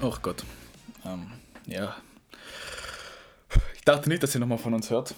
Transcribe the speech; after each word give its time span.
Ach 0.00 0.22
Gott. 0.22 0.44
Ähm, 1.04 1.26
ja. 1.66 1.96
Ich 3.74 3.82
dachte 3.84 4.08
nicht, 4.08 4.22
dass 4.22 4.34
ihr 4.34 4.40
nochmal 4.40 4.58
von 4.58 4.74
uns 4.74 4.90
hört. 4.90 5.14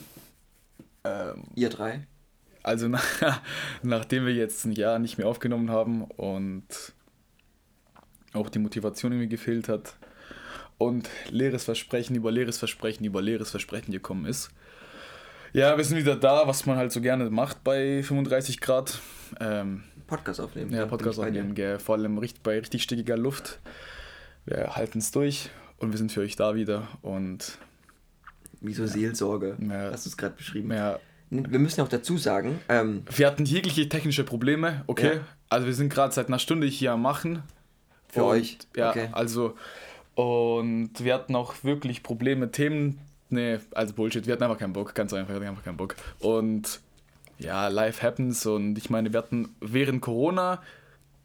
Ähm, 1.05 1.45
ihr 1.55 1.69
drei? 1.69 2.07
Also 2.63 2.89
nach, 2.89 3.05
nachdem 3.83 4.27
wir 4.27 4.35
jetzt 4.35 4.65
ein 4.65 4.73
Jahr 4.73 4.99
nicht 4.99 5.19
mehr 5.19 5.27
aufgenommen 5.27 5.71
haben 5.71 6.05
und 6.05 6.65
auch 8.33 8.49
die 8.49 8.59
Motivation 8.59 9.13
irgendwie 9.13 9.29
gefehlt 9.29 9.69
hat 9.69 9.97
und 10.79 11.11
leeres 11.29 11.65
Versprechen 11.65 12.17
über 12.17 12.31
leeres 12.31 12.59
Versprechen 12.59 13.05
über 13.05 13.21
leeres 13.21 13.51
Versprechen 13.51 13.93
gekommen 13.93 14.25
ist. 14.25 14.51
Ja, 15.53 15.77
wir 15.77 15.85
sind 15.85 15.99
wieder 15.99 16.17
da, 16.17 16.47
was 16.47 16.65
man 16.65 16.77
halt 16.77 16.93
so 16.93 17.01
gerne 17.01 17.29
macht 17.29 17.65
bei 17.65 18.03
35 18.03 18.61
Grad. 18.61 19.01
Ähm, 19.41 19.83
Podcast 20.07 20.41
aufnehmen. 20.41 20.73
Ja, 20.73 20.87
Podcast 20.87 21.19
aufnehmen, 21.19 21.55
gell, 21.55 21.79
vor 21.79 21.97
allem 21.97 22.21
bei 22.43 22.59
richtig 22.59 22.83
stickiger 22.83 23.17
Luft. 23.17 23.59
Wir 24.47 24.77
halten 24.77 24.99
es 24.99 25.11
durch 25.11 25.51
und 25.79 25.91
wir 25.93 25.99
sind 25.99 26.13
für 26.13 26.21
euch 26.21 26.37
da 26.37 26.55
wieder 26.55 26.89
und 27.03 27.59
wie 28.61 28.75
so 28.75 28.83
ja. 28.83 28.89
Seelsorge, 28.89 29.57
ja. 29.61 29.91
hast 29.91 30.07
du 30.07 30.11
es 30.11 30.17
gerade 30.17 30.35
beschrieben. 30.35 30.73
Ja. 30.73 30.99
Wir 31.31 31.59
müssen 31.61 31.81
auch 31.81 31.89
dazu 31.89 32.19
sagen, 32.19 32.59
ähm, 32.69 33.05
wir 33.15 33.27
hatten 33.27 33.45
jegliche 33.45 33.89
technische 33.89 34.25
Probleme, 34.25 34.83
okay? 34.89 35.21
Also 35.49 35.67
wir 35.67 35.75
sind 35.75 35.89
gerade 35.89 36.13
seit 36.13 36.27
einer 36.27 36.41
Stunde 36.41 36.67
hier 36.67 36.93
am 36.93 37.03
Machen. 37.03 37.43
Für 38.09 38.25
und, 38.25 38.31
euch. 38.31 38.59
Ja, 38.77 38.91
okay. 38.91 39.09
also 39.13 39.55
und 40.15 40.91
wir 40.99 41.15
hatten 41.15 41.37
auch 41.37 41.55
wirklich 41.63 42.03
Probleme, 42.03 42.51
Themen. 42.51 42.99
Nee, 43.29 43.59
also 43.73 43.95
Bullshit, 43.95 44.27
wir 44.27 44.33
hatten 44.33 44.43
einfach 44.43 44.59
keinen 44.59 44.73
Bock, 44.73 44.95
ganz 44.95 45.13
einfach, 45.13 45.29
wir 45.29 45.37
hatten 45.37 45.47
einfach 45.47 45.65
keinen 45.65 45.77
Bock. 45.77 45.95
Und 46.19 46.81
ja, 47.39 47.69
life 47.69 48.03
happens 48.05 48.45
und 48.45 48.77
ich 48.77 48.91
meine, 48.91 49.13
wir 49.13 49.19
hatten 49.19 49.55
während 49.61 50.03
Corona 50.03 50.61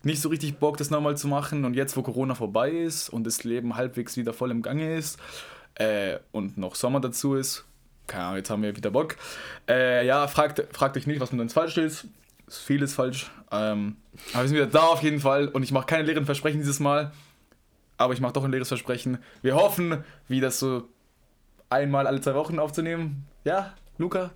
nicht 0.06 0.22
so 0.22 0.30
richtig 0.30 0.58
Bock, 0.58 0.78
das 0.78 0.90
nochmal 0.90 1.18
zu 1.18 1.28
machen 1.28 1.66
und 1.66 1.74
jetzt, 1.74 1.98
wo 1.98 2.02
Corona 2.02 2.36
vorbei 2.36 2.70
ist 2.70 3.10
und 3.10 3.26
das 3.26 3.44
Leben 3.44 3.76
halbwegs 3.76 4.18
wieder 4.18 4.34
voll 4.34 4.52
im 4.52 4.62
Gange 4.62 4.96
ist 4.96 5.20
äh, 5.76 6.20
und 6.32 6.58
noch 6.58 6.76
Sommer 6.76 7.00
dazu 7.00 7.36
ist, 7.36 7.66
keine 8.08 8.24
Ahnung, 8.26 8.38
jetzt 8.38 8.50
haben 8.50 8.62
wir 8.62 8.76
wieder 8.76 8.92
Bock. 8.92 9.16
Äh, 9.68 10.06
ja, 10.06 10.28
fragt, 10.28 10.64
fragt 10.76 10.96
euch 10.96 11.08
nicht, 11.08 11.20
was 11.20 11.32
mit 11.32 11.42
uns 11.42 11.54
falsch 11.54 11.78
ist. 11.78 12.06
ist 12.48 12.60
vieles 12.60 12.94
falsch. 12.94 13.32
Ähm, 13.52 13.98
aber 14.34 14.44
wir 14.44 14.48
sind 14.50 14.58
wieder 14.58 14.68
da 14.68 14.84
auf 14.84 15.02
jeden 15.02 15.20
Fall 15.20 15.48
und 15.48 15.64
ich 15.64 15.72
mache 15.72 15.88
keine 15.88 16.04
leeren 16.04 16.26
Versprechen 16.26 16.60
dieses 16.60 16.80
Mal. 16.80 17.12
Aber 17.98 18.14
ich 18.14 18.22
mache 18.22 18.34
doch 18.34 18.44
ein 18.44 18.52
leeres 18.52 18.68
Versprechen. 18.68 19.18
Wir 19.42 19.56
hoffen, 19.56 20.04
wie 20.28 20.40
das 20.40 20.60
so 20.60 20.88
einmal 21.70 22.08
alle 22.08 22.22
zwei 22.22 22.36
Wochen 22.36 22.60
aufzunehmen. 22.60 23.26
Ja, 23.44 23.74
Luca? 23.98 24.32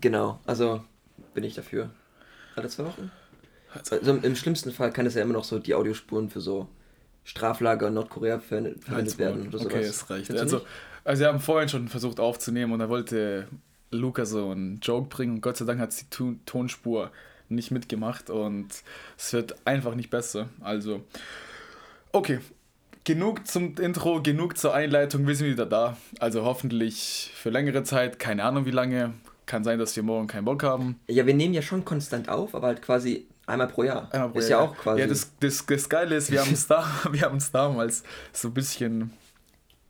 Genau, 0.00 0.38
also 0.46 0.84
bin 1.34 1.44
ich 1.44 1.54
dafür. 1.54 1.90
Alle 2.54 2.68
zwei 2.68 2.84
Wochen? 2.84 3.10
Also, 3.72 4.12
im 4.12 4.36
schlimmsten 4.36 4.72
Fall 4.72 4.92
kann 4.92 5.06
es 5.06 5.14
ja 5.14 5.22
immer 5.22 5.34
noch 5.34 5.44
so 5.44 5.58
die 5.58 5.74
Audiospuren 5.74 6.28
für 6.28 6.40
so 6.40 6.68
Straflager 7.24 7.88
in 7.88 7.94
Nordkorea 7.94 8.40
verwendet 8.40 9.18
werden 9.18 9.48
oder 9.48 9.58
sowas. 9.58 9.72
Okay, 9.72 9.84
es 9.84 10.10
reicht. 10.10 10.30
Also, 10.32 10.62
also 11.04 11.20
wir 11.20 11.28
haben 11.28 11.40
vorhin 11.40 11.68
schon 11.68 11.88
versucht 11.88 12.20
aufzunehmen 12.20 12.72
und 12.72 12.80
da 12.80 12.88
wollte 12.88 13.46
Luca 13.90 14.24
so 14.24 14.50
einen 14.50 14.80
Joke 14.80 15.08
bringen 15.08 15.34
und 15.34 15.40
Gott 15.40 15.56
sei 15.56 15.64
Dank 15.64 15.80
hat 15.80 15.94
die 16.00 16.38
Tonspur 16.46 17.10
nicht 17.48 17.70
mitgemacht 17.70 18.30
und 18.30 18.68
es 19.18 19.32
wird 19.32 19.54
einfach 19.66 19.94
nicht 19.94 20.10
besser. 20.10 20.48
Also, 20.60 21.02
okay. 22.12 22.40
Genug 23.04 23.46
zum 23.46 23.76
Intro, 23.76 24.20
genug 24.22 24.58
zur 24.58 24.74
Einleitung, 24.74 25.26
wir 25.26 25.34
sind 25.34 25.48
wieder 25.48 25.64
da. 25.64 25.96
Also 26.18 26.44
hoffentlich 26.44 27.32
für 27.34 27.48
längere 27.48 27.82
Zeit, 27.82 28.18
keine 28.18 28.44
Ahnung 28.44 28.66
wie 28.66 28.70
lange. 28.70 29.14
Kann 29.46 29.64
sein, 29.64 29.78
dass 29.78 29.96
wir 29.96 30.02
morgen 30.02 30.28
keinen 30.28 30.44
Bock 30.44 30.62
haben. 30.62 31.00
Ja, 31.08 31.26
wir 31.26 31.34
nehmen 31.34 31.54
ja 31.54 31.62
schon 31.62 31.84
konstant 31.84 32.28
auf, 32.28 32.54
aber 32.54 32.68
halt 32.68 32.82
quasi 32.82 33.26
einmal 33.50 33.68
pro 33.68 33.82
Jahr. 33.82 34.08
Einmal 34.12 34.30
pro 34.30 34.38
ist 34.38 34.48
Jahr. 34.48 34.62
ja 34.62 34.68
auch 34.68 34.76
quasi. 34.76 35.00
Ja, 35.00 35.06
das, 35.06 35.30
das, 35.40 35.66
das 35.66 35.88
Geile 35.88 36.16
ist, 36.16 36.30
wir 36.30 36.40
haben 36.40 36.52
es 36.52 36.66
da, 36.66 36.84
wir 37.10 37.22
haben 37.22 37.36
es 37.36 37.50
damals 37.50 38.02
so 38.32 38.48
ein 38.48 38.54
bisschen 38.54 39.00
ein 39.02 39.12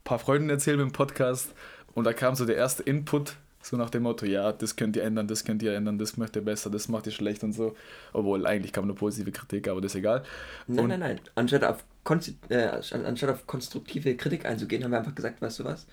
paar 0.04 0.19
Freunden 0.19 0.50
erzählt 0.50 0.81
im 0.81 0.93
Podcast 0.93 1.53
und 1.94 2.04
da 2.04 2.12
kam 2.12 2.34
so 2.34 2.47
der 2.47 2.56
erste 2.56 2.82
Input, 2.82 3.37
so 3.62 3.76
nach 3.76 3.91
dem 3.91 4.04
Motto, 4.04 4.25
ja, 4.25 4.53
das 4.53 4.76
könnt 4.76 4.97
ihr 4.97 5.03
ändern, 5.03 5.28
das 5.28 5.44
könnt 5.44 5.62
ihr 5.62 5.75
ändern, 5.75 5.99
das 5.99 6.16
macht 6.16 6.34
ihr 6.37 6.43
besser, 6.43 6.70
das 6.70 6.88
macht 6.88 7.06
ihr 7.06 7.12
schlecht 7.12 7.44
und 7.44 7.53
so. 7.53 7.75
Obwohl 8.12 8.47
eigentlich 8.47 8.72
kam 8.72 8.87
nur 8.87 8.97
positive 8.97 9.32
Kritik, 9.32 9.69
aber 9.69 9.81
das 9.81 9.93
ist 9.93 9.99
egal. 9.99 10.22
Nein, 10.66 10.78
und 10.78 10.88
nein, 10.88 11.00
nein. 11.00 11.20
Anstatt 11.34 11.65
auf, 11.65 11.84
äh, 12.49 12.81
anstatt 13.04 13.31
auf 13.31 13.47
konstruktive 13.47 14.16
Kritik 14.16 14.47
einzugehen, 14.47 14.82
haben 14.82 14.93
wir 14.93 14.99
einfach 14.99 15.15
gesagt, 15.15 15.43
weißt 15.43 15.59
du 15.59 15.65
was? 15.65 15.87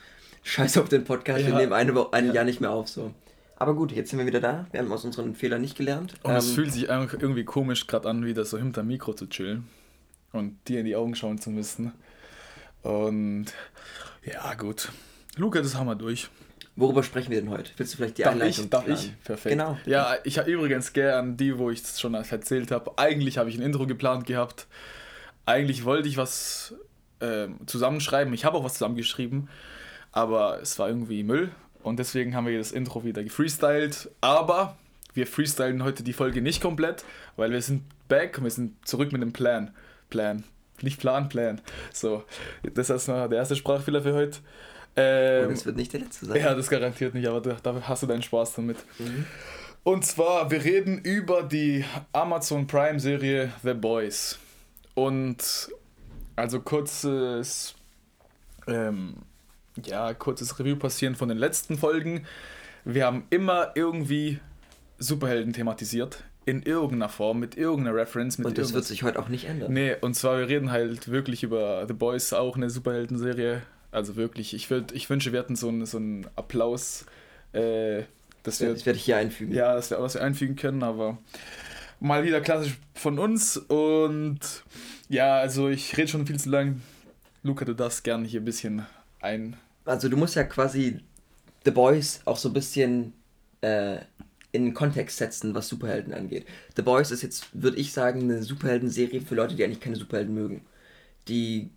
Scheiß 0.44 0.77
auf 0.77 0.88
den 0.88 1.03
Podcast, 1.03 1.41
ja. 1.41 1.47
wir 1.47 1.56
nehmen 1.56 1.73
eine, 1.73 2.13
ein 2.13 2.27
ja. 2.27 2.33
Jahr 2.35 2.45
nicht 2.45 2.61
mehr 2.61 2.72
auf. 2.72 2.88
so. 2.88 3.13
Aber 3.59 3.73
gut, 3.75 3.91
jetzt 3.91 4.12
sind 4.12 4.19
wir 4.19 4.25
wieder 4.28 4.40
da. 4.40 4.68
Wir 4.72 4.79
haben 4.79 4.91
aus 4.91 5.03
unseren 5.03 5.34
Fehlern 5.34 5.62
nicht 5.62 5.75
gelernt. 5.75 6.13
Und 6.22 6.31
ähm, 6.31 6.38
es 6.38 6.51
fühlt 6.51 6.72
sich 6.72 6.88
irgendwie 6.90 7.44
komisch 7.44 7.88
gerade 7.88 8.07
an, 8.07 8.23
wieder 8.23 8.45
so 8.45 8.57
hinter 8.57 8.81
dem 8.81 8.88
Mikro 8.88 9.13
zu 9.13 9.28
chillen 9.28 9.68
und 10.31 10.56
dir 10.68 10.79
in 10.79 10.85
die 10.85 10.95
Augen 10.95 11.16
schauen 11.16 11.40
zu 11.40 11.50
müssen. 11.50 11.91
Und 12.84 13.47
ja, 14.23 14.53
gut. 14.53 14.90
Luca, 15.38 15.59
das 15.59 15.75
haben 15.75 15.88
wir 15.88 15.95
durch. 15.95 16.29
Worüber 16.75 17.01
sprechen 17.01 17.31
wir 17.31 17.41
denn 17.41 17.50
heute? 17.50 17.72
Willst 17.78 17.94
du 17.94 17.97
vielleicht 17.97 18.19
die 18.19 18.22
darf 18.22 18.34
Einleitung 18.34 18.66
ich, 18.66 18.69
Darf 18.69 18.85
planen? 18.85 19.00
ich? 19.00 19.23
Perfekt. 19.23 19.53
Genau. 19.53 19.79
Ja, 19.88 20.16
ich 20.24 20.38
habe 20.38 20.51
übrigens 20.51 20.94
gern 20.94 21.35
die, 21.35 21.57
wo 21.57 21.72
ich 21.72 21.81
es 21.81 22.00
schon 22.00 22.13
erzählt 22.13 22.69
habe. 22.69 22.95
Eigentlich 23.00 23.39
habe 23.39 23.50
ich 23.50 23.57
ein 23.57 23.63
Intro 23.63 23.88
geplant 23.88 24.28
gehabt. 24.28 24.68
Eigentlich 25.47 25.85
wollte 25.85 26.07
ich 26.07 26.18
was 26.18 26.75
äh, 27.19 27.47
zusammenschreiben. 27.66 28.31
Ich 28.35 28.45
habe 28.45 28.57
auch 28.57 28.63
was 28.63 28.74
zusammengeschrieben. 28.74 29.50
Aber 30.12 30.62
es 30.62 30.78
war 30.78 30.88
irgendwie 30.88 31.24
Müll 31.24 31.51
und 31.87 31.97
deswegen 31.97 32.35
haben 32.35 32.47
wir 32.47 32.57
das 32.57 32.71
Intro 32.71 33.03
wieder 33.03 33.23
gefreestylt. 33.23 34.09
Aber 34.21 34.77
wir 35.13 35.27
freestylen 35.27 35.83
heute 35.83 36.03
die 36.03 36.13
Folge 36.13 36.41
nicht 36.41 36.61
komplett, 36.61 37.03
weil 37.35 37.51
wir 37.51 37.61
sind 37.61 37.83
back 38.07 38.37
und 38.37 38.43
wir 38.43 38.51
sind 38.51 38.87
zurück 38.87 39.11
mit 39.11 39.21
dem 39.21 39.33
Plan. 39.33 39.71
Plan. 40.09 40.43
Nicht 40.81 40.99
Plan, 40.99 41.27
Plan. 41.27 41.59
So, 41.91 42.23
das 42.73 42.89
ist 42.89 43.07
der 43.07 43.31
erste 43.31 43.55
Sprachfehler 43.55 44.01
für 44.01 44.13
heute. 44.13 44.39
Ähm, 44.95 45.47
und 45.47 45.53
es 45.53 45.65
wird 45.65 45.75
nicht 45.75 45.93
der 45.93 46.01
letzte 46.01 46.25
sein. 46.25 46.41
Ja, 46.41 46.53
das 46.53 46.69
garantiert 46.69 47.13
nicht, 47.13 47.27
aber 47.27 47.41
da 47.41 47.81
hast 47.87 48.03
du 48.03 48.07
deinen 48.07 48.21
Spaß 48.21 48.53
damit. 48.53 48.77
Mhm. 48.99 49.25
Und 49.83 50.05
zwar, 50.05 50.51
wir 50.51 50.63
reden 50.63 50.99
über 50.99 51.43
die 51.43 51.85
Amazon 52.11 52.67
Prime 52.67 52.99
Serie 52.99 53.53
The 53.63 53.73
Boys. 53.73 54.37
Und 54.93 55.69
also 56.35 56.59
kurzes 56.59 57.75
ähm, 58.67 59.15
ja, 59.85 60.13
kurzes 60.13 60.57
Review 60.59 60.75
passieren 60.75 61.15
von 61.15 61.29
den 61.29 61.38
letzten 61.38 61.77
Folgen. 61.77 62.25
Wir 62.85 63.05
haben 63.05 63.25
immer 63.29 63.71
irgendwie 63.75 64.39
Superhelden 64.97 65.53
thematisiert. 65.53 66.23
In 66.45 66.63
irgendeiner 66.63 67.09
Form, 67.09 67.39
mit 67.39 67.57
irgendeiner 67.57 67.97
Reference. 67.97 68.38
Mit 68.38 68.47
und 68.47 68.57
das 68.57 68.73
wird 68.73 68.85
sich 68.85 69.03
heute 69.03 69.19
auch 69.19 69.27
nicht 69.27 69.45
ändern. 69.45 69.73
Nee, 69.73 69.95
und 69.99 70.13
zwar, 70.13 70.39
wir 70.39 70.47
reden 70.47 70.71
halt 70.71 71.11
wirklich 71.11 71.43
über 71.43 71.85
The 71.85 71.93
Boys, 71.93 72.31
auch 72.31 72.55
eine 72.55 72.69
Superhelden-Serie. 72.69 73.63
Also 73.91 74.15
wirklich, 74.15 74.53
ich, 74.53 74.69
würd, 74.69 74.93
ich 74.93 75.09
wünsche, 75.09 75.33
wir 75.33 75.39
hätten 75.39 75.57
so 75.57 75.67
einen, 75.67 75.85
so 75.85 75.97
einen 75.97 76.25
Applaus. 76.38 77.05
Äh, 77.51 78.03
das, 78.44 78.61
wir, 78.61 78.73
das 78.73 78.85
werde 78.85 78.97
ich 78.97 79.03
hier 79.03 79.17
einfügen. 79.17 79.53
Ja, 79.53 79.75
das 79.75 79.91
wäre 79.91 80.01
was 80.01 80.13
wir 80.13 80.23
einfügen 80.23 80.55
können, 80.55 80.83
aber 80.83 81.17
mal 81.99 82.23
wieder 82.23 82.39
klassisch 82.39 82.77
von 82.94 83.19
uns. 83.19 83.57
Und 83.57 84.39
ja, 85.09 85.38
also 85.38 85.67
ich 85.67 85.97
rede 85.97 86.07
schon 86.07 86.25
viel 86.25 86.39
zu 86.39 86.49
lang. 86.49 86.81
Luca, 87.44 87.65
du 87.65 87.73
darfst 87.73 88.05
gerne 88.05 88.25
hier 88.25 88.41
ein 88.41 88.45
bisschen 88.45 88.85
ein 89.19 89.57
also 89.87 90.09
du 90.09 90.17
musst 90.17 90.35
ja 90.35 90.43
quasi 90.43 90.99
The 91.65 91.71
Boys 91.71 92.21
auch 92.25 92.37
so 92.37 92.49
ein 92.49 92.53
bisschen 92.53 93.13
äh, 93.61 93.97
in 94.51 94.73
Kontext 94.73 95.17
setzen, 95.17 95.53
was 95.55 95.67
Superhelden 95.67 96.13
angeht. 96.13 96.45
The 96.75 96.81
Boys 96.81 97.11
ist 97.11 97.23
jetzt, 97.23 97.47
würde 97.53 97.77
ich 97.77 97.91
sagen, 97.91 98.21
eine 98.21 98.43
Superhelden-Serie 98.43 99.21
für 99.21 99.35
Leute, 99.35 99.55
die 99.55 99.63
eigentlich 99.63 99.81
keine 99.81 99.95
Superhelden 99.95 100.33
mögen. 100.33 100.61
Die 101.27 101.69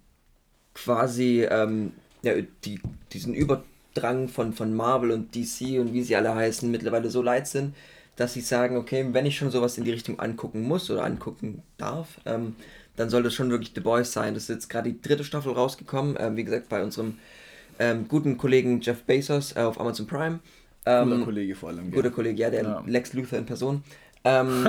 quasi 0.75 1.43
ähm, 1.51 1.93
ja, 2.23 2.35
die, 2.65 2.81
diesen 3.13 3.35
Überdrang 3.35 4.29
von, 4.29 4.53
von 4.53 4.75
Marvel 4.75 5.11
und 5.11 5.35
DC 5.35 5.81
und 5.81 5.93
wie 5.93 6.03
sie 6.03 6.17
alle 6.17 6.35
heißen, 6.35 6.71
mittlerweile 6.71 7.11
so 7.11 7.23
leid 7.23 7.49
sind, 7.49 7.75
dass 8.17 8.35
sie 8.35 8.41
sagen, 8.41 8.77
okay, 8.77 9.07
wenn 9.13 9.27
ich 9.27 9.37
schon 9.37 9.51
sowas 9.51 9.79
in 9.79 9.85
die 9.85 9.91
Richtung 9.91 10.21
angucken 10.21 10.63
muss 10.63 10.91
oder 10.91 11.05
angucken 11.05 11.63
darf, 11.79 12.21
ähm, 12.27 12.55
dann 12.97 13.09
soll 13.11 13.23
das 13.23 13.35
schon 13.35 13.51
wirklich 13.51 13.73
The 13.75 13.81
Boys 13.81 14.13
sein. 14.13 14.35
Das 14.35 14.45
ist 14.45 14.51
jetzt 14.51 14.69
gerade 14.69 14.93
die 14.93 15.01
dritte 15.01 15.25
Staffel 15.25 15.53
rausgekommen, 15.53 16.17
ähm, 16.19 16.37
wie 16.37 16.45
gesagt, 16.45 16.69
bei 16.69 16.83
unserem 16.83 17.19
ähm, 17.81 18.07
guten 18.07 18.37
Kollegen 18.37 18.81
Jeff 18.81 19.03
Bezos 19.03 19.57
äh, 19.57 19.61
auf 19.61 19.81
Amazon 19.81 20.07
Prime. 20.07 20.41
Ähm, 20.87 21.11
guter 21.11 21.25
Kollege 21.25 21.55
vor 21.55 21.71
allem. 21.71 21.91
Guter 21.91 22.11
Kollege, 22.11 22.41
ja, 22.41 22.51
der 22.51 22.63
ja. 22.63 22.85
Lex 22.87 23.13
Luthor 23.15 23.39
in 23.39 23.47
Person. 23.47 23.83
Ähm, 24.23 24.69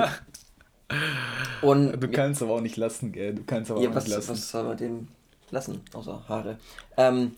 und 1.62 2.00
du 2.00 2.08
kannst 2.08 2.42
aber 2.42 2.54
auch 2.54 2.60
nicht 2.60 2.76
lassen, 2.76 3.12
gell? 3.12 3.34
Du 3.34 3.44
kannst 3.44 3.70
aber 3.70 3.80
ja, 3.80 3.90
auch 3.90 3.94
was, 3.94 4.04
nicht 4.04 4.16
lassen. 4.16 4.30
Was 4.30 4.50
soll 4.50 4.64
man 4.64 4.76
dem 4.76 5.08
lassen, 5.50 5.80
außer 5.92 6.24
Haare? 6.26 6.58
Ähm, 6.96 7.32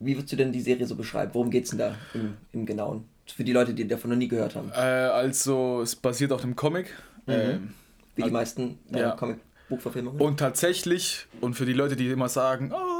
wie 0.00 0.16
würdest 0.16 0.32
du 0.32 0.36
denn 0.36 0.50
die 0.50 0.60
Serie 0.60 0.86
so 0.86 0.96
beschreiben? 0.96 1.30
Worum 1.34 1.50
geht 1.50 1.64
es 1.64 1.70
denn 1.70 1.78
da 1.78 1.94
im, 2.14 2.34
im 2.52 2.66
Genauen? 2.66 3.04
Für 3.26 3.44
die 3.44 3.52
Leute, 3.52 3.72
die 3.74 3.86
davon 3.86 4.10
noch 4.10 4.16
nie 4.16 4.28
gehört 4.28 4.56
haben. 4.56 4.72
Äh, 4.74 4.78
also, 4.78 5.82
es 5.82 5.94
basiert 5.94 6.32
auf 6.32 6.42
einem 6.42 6.56
Comic. 6.56 6.86
Mhm. 7.26 7.32
Ähm, 7.32 7.74
wie 8.14 8.22
die 8.22 8.22
also, 8.24 8.32
meisten 8.32 8.78
äh, 8.92 9.00
ja. 9.00 9.10
Comic-Buchverfilmungen. 9.12 10.20
Und 10.20 10.38
tatsächlich, 10.38 11.26
und 11.40 11.54
für 11.54 11.66
die 11.66 11.72
Leute, 11.72 11.96
die 11.96 12.08
immer 12.08 12.28
sagen, 12.28 12.72
oh, 12.74 12.91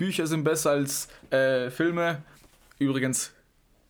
Bücher 0.00 0.26
sind 0.26 0.44
besser 0.44 0.70
als 0.70 1.08
äh, 1.28 1.68
Filme. 1.70 2.22
Übrigens 2.78 3.32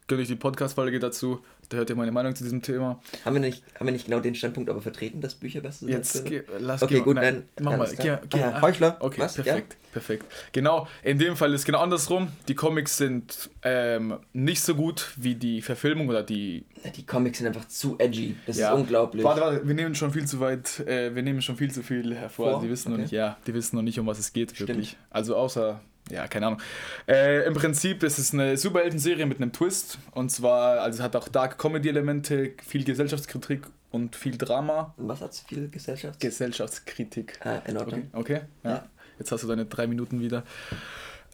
gönne 0.09 0.23
ich 0.23 0.29
die 0.29 0.35
Podcast-Folge 0.35 0.99
dazu. 0.99 1.39
Da 1.69 1.77
hört 1.77 1.89
ihr 1.89 1.95
meine 1.95 2.11
Meinung 2.11 2.35
zu 2.35 2.43
diesem 2.43 2.62
Thema. 2.62 3.01
Haben 3.25 3.35
wir 3.35 3.41
nicht, 3.41 3.62
haben 3.79 3.87
wir 3.87 3.93
nicht 3.93 4.07
genau 4.07 4.19
den 4.19 4.35
Standpunkt 4.35 4.69
aber 4.69 4.83
vertreten, 4.83 5.21
dass 5.21 5.37
Bücher 5.37 5.61
besser 5.61 5.87
sind? 5.87 5.91
Jetzt 5.91 6.25
ge 6.25 6.43
lass 6.59 6.83
Okay, 6.83 6.95
geh- 6.97 7.01
gut, 7.03 7.15
nein, 7.15 7.45
dann- 7.55 7.65
mach 7.65 7.77
mal. 7.77 7.89
Geh, 7.97 8.17
geh, 8.29 8.43
Ah, 8.43 8.61
Heuchler? 8.61 8.97
Okay, 8.99 9.21
Was? 9.21 9.35
perfekt, 9.35 9.77
perfekt. 9.93 10.27
Genau, 10.51 10.89
in 11.05 11.21
dem 11.21 11.37
Fall 11.37 11.55
ist 11.55 11.65
genau 11.65 11.79
andersrum. 11.79 12.27
Die 12.49 12.57
Comics 12.57 12.97
sind 12.97 13.51
ähm, 13.62 14.17
nicht 14.33 14.62
so 14.62 14.75
gut 14.75 15.12
wie 15.17 15.37
die 15.37 15.62
Verfilmung 15.62 16.09
oder 16.09 16.25
die. 16.25 16.65
Die 16.97 17.07
Comics 17.07 17.39
sind 17.39 17.47
einfach 17.47 17.69
zu 17.69 17.95
edgy. 18.01 18.35
Das 18.49 18.59
Ja. 18.59 18.73
ist 18.73 18.77
unglaublich. 18.81 19.23
Warte, 19.23 19.41
warte, 19.43 19.69
wir 19.69 19.75
nehmen 19.77 19.95
schon 19.95 20.11
viel 20.12 20.25
zu 20.25 20.41
weit, 20.41 20.81
äh, 20.89 21.15
wir 21.15 21.23
nehmen 21.23 21.41
schon 21.41 21.57
viel 21.57 21.71
zu 21.71 21.85
viel 21.85 22.17
hervor. 22.17 22.55
Vor? 22.55 22.62
Die 22.62 22.69
wissen 22.69 22.89
noch 22.89 22.95
Okay. 22.97 23.03
nicht, 23.03 23.12
ja, 23.12 23.37
die 23.47 23.55
wissen 23.55 23.77
noch 23.77 23.83
nicht, 23.85 24.01
um 24.01 24.09
was 24.09 24.19
es 24.19 24.33
geht, 24.33 24.51
Stimmt. 24.51 24.71
wirklich. 24.71 24.97
Also 25.11 25.37
außer, 25.37 25.81
ja, 26.11 26.27
keine 26.29 26.49
Ahnung. 26.49 26.61
Äh, 27.09 27.47
Im 27.47 27.55
Prinzip 27.55 28.03
ist 28.03 28.19
es 28.19 28.33
eine 28.35 28.57
Superhelden-Serie 28.57 29.27
mit 29.27 29.39
einem 29.41 29.53
Twist. 29.53 29.99
Und 30.12 30.31
zwar, 30.31 30.81
also 30.81 30.99
es 30.99 31.03
hat 31.03 31.17
auch 31.17 31.29
Dark 31.29 31.59
Comedy-Elemente, 31.59 32.53
viel 32.67 32.85
Gesellschaftskritik 32.85 33.67
und 33.91 34.17
viel 34.17 34.37
Drama. 34.37 34.95
Und 34.97 35.09
was 35.09 35.21
hat 35.21 35.33
so 35.35 35.45
viel 35.47 35.69
Gesellschaft? 35.69 36.21
Gesellschaftskritik. 36.21 37.39
ah, 37.45 37.57
in 37.67 37.77
Okay, 37.77 37.79
Ordnung. 37.79 38.11
okay. 38.12 38.41
Ja. 38.65 38.71
Ja. 38.71 38.85
Jetzt 39.19 39.33
hast 39.33 39.43
du 39.43 39.49
deine 39.49 39.67
drei 39.67 39.87
Minuten 39.87 40.21
wieder. 40.21 40.45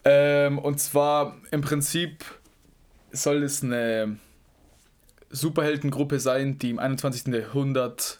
Ähm, 0.05 0.59
und 0.59 0.79
zwar 0.79 1.37
im 1.51 1.61
Prinzip 1.61 2.23
soll 3.11 3.43
es 3.43 3.63
eine 3.63 4.17
Superheldengruppe 5.29 6.19
sein, 6.19 6.57
die 6.59 6.69
im 6.69 6.79
21. 6.79 7.33
Jahrhundert 7.33 8.19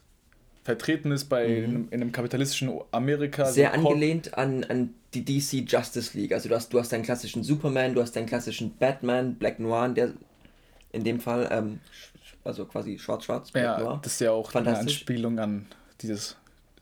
vertreten 0.63 1.11
ist 1.11 1.25
bei 1.25 1.45
einem, 1.45 1.87
in 1.91 2.01
einem 2.01 2.11
kapitalistischen 2.11 2.69
Amerika. 2.91 3.45
Mhm. 3.47 3.51
Sehr 3.53 3.73
angelehnt 3.73 4.37
an, 4.37 4.63
an 4.65 4.93
die 5.13 5.23
DC 5.23 5.69
Justice 5.69 6.17
League. 6.17 6.33
Also 6.33 6.49
du 6.49 6.55
hast, 6.55 6.73
du 6.73 6.79
hast 6.79 6.91
deinen 6.91 7.03
klassischen 7.03 7.43
Superman, 7.43 7.93
du 7.93 8.01
hast 8.01 8.15
deinen 8.15 8.25
klassischen 8.25 8.75
Batman, 8.77 9.35
Black 9.35 9.59
Noir, 9.59 9.89
der 9.89 10.13
in 10.91 11.03
dem 11.03 11.19
Fall, 11.19 11.47
ähm, 11.51 11.79
also 12.43 12.65
quasi 12.65 12.97
schwarz-schwarz, 12.99 13.51
Black 13.51 13.63
Ja, 13.63 13.79
Noir. 13.79 13.99
das 14.03 14.13
ist 14.13 14.21
ja 14.21 14.31
auch 14.31 14.53
eine. 14.55 14.77
Anspielung 14.77 15.39
an 15.39 15.65
dieses 16.01 16.35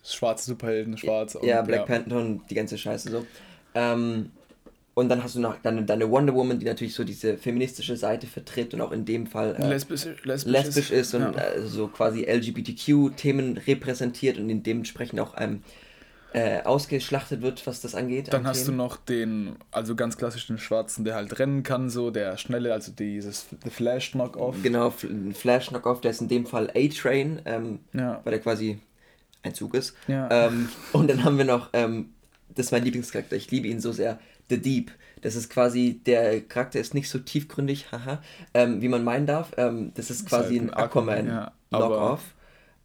schwarze 0.04 0.46
Superhelden, 0.46 0.98
schwarz. 0.98 1.38
Ja, 1.42 1.60
und, 1.60 1.68
Black 1.68 1.86
Panther 1.86 2.18
und 2.18 2.50
die 2.50 2.56
ganze 2.56 2.78
Scheiße 2.78 3.10
so. 3.10 3.26
Ähm, 3.74 4.32
und 4.94 5.10
dann 5.10 5.22
hast 5.24 5.36
du 5.36 5.42
noch 5.42 5.58
deine, 5.62 5.84
deine 5.84 6.10
Wonder 6.10 6.34
Woman, 6.34 6.58
die 6.58 6.66
natürlich 6.66 6.96
so 6.96 7.04
diese 7.04 7.38
feministische 7.38 7.98
Seite 7.98 8.28
vertritt 8.28 8.74
und 8.74 8.82
auch 8.82 8.94
in 8.94 9.04
dem 9.04 9.28
Fall 9.28 9.56
äh, 9.60 9.68
Lesbisch, 9.68 10.06
lesbisch, 10.24 10.52
lesbisch 10.52 10.92
ist 10.92 11.14
und 11.14 11.22
ja. 11.22 11.32
äh, 11.32 11.62
so 11.68 11.88
quasi 11.88 12.24
LGBTQ-Themen 12.24 13.58
repräsentiert 13.58 14.38
und 14.38 14.50
in 14.50 14.64
dementsprechend 14.64 15.20
auch 15.20 15.36
ähm, 15.38 15.64
äh, 16.38 16.64
ausgeschlachtet 16.64 17.42
wird, 17.42 17.66
was 17.66 17.80
das 17.80 17.96
angeht. 17.96 18.34
Dann 18.34 18.42
an 18.42 18.48
hast 18.48 18.64
du 18.64 18.66
Themen. 18.72 18.78
noch 18.78 18.98
den, 18.98 19.56
also 19.72 19.96
ganz 19.96 20.18
klassisch 20.18 20.48
den 20.48 20.58
Schwarzen, 20.58 21.06
der 21.06 21.16
halt 21.16 21.40
rennen 21.40 21.64
kann, 21.64 21.90
so, 21.90 22.12
der 22.12 22.36
schnelle, 22.38 22.74
also 22.74 22.92
dieses 22.92 23.46
The 23.64 23.70
Flash 23.70 24.12
Knockoff. 24.12 24.56
Genau, 24.62 24.90
F- 24.90 25.04
ein 25.06 25.34
Flash-Knockoff, 25.34 26.02
der 26.02 26.12
ist 26.12 26.20
in 26.20 26.28
dem 26.28 26.46
Fall 26.46 26.70
A-Train, 26.76 27.42
ähm, 27.46 27.80
Ja. 27.94 28.20
weil 28.26 28.32
der 28.32 28.42
quasi 28.42 28.80
ein 29.44 29.54
Zug 29.54 29.76
ist. 29.76 29.96
Ja. 30.10 30.28
Ähm, 30.30 30.68
und 30.92 31.10
dann 31.10 31.24
haben 31.24 31.38
wir 31.38 31.46
noch, 31.46 31.70
ähm, 31.72 32.10
das 32.54 32.66
ist 32.68 32.72
mein 32.74 32.84
Lieblingscharakter, 32.84 33.38
ich 33.38 33.50
liebe 33.52 33.68
ihn 33.70 33.80
so 33.80 33.94
sehr, 33.94 34.20
The 34.50 34.58
Deep. 34.62 34.92
Das 35.22 35.36
ist 35.36 35.50
quasi, 35.50 36.02
der 36.06 36.42
Charakter 36.42 36.80
ist 36.82 36.94
nicht 36.94 37.10
so 37.10 37.18
tiefgründig, 37.20 37.92
haha, 37.94 38.22
ähm, 38.54 38.82
wie 38.82 38.90
man 38.90 39.04
meinen 39.06 39.26
darf. 39.26 39.54
Ähm, 39.58 39.92
das 39.96 40.12
ist 40.12 40.28
quasi 40.28 40.58
halt 40.60 40.70
ein 40.70 40.74
ein 40.74 40.84
Aquaman, 40.84 41.28
ja, 41.28 41.52
Aquaman-Knockoff. 41.72 42.22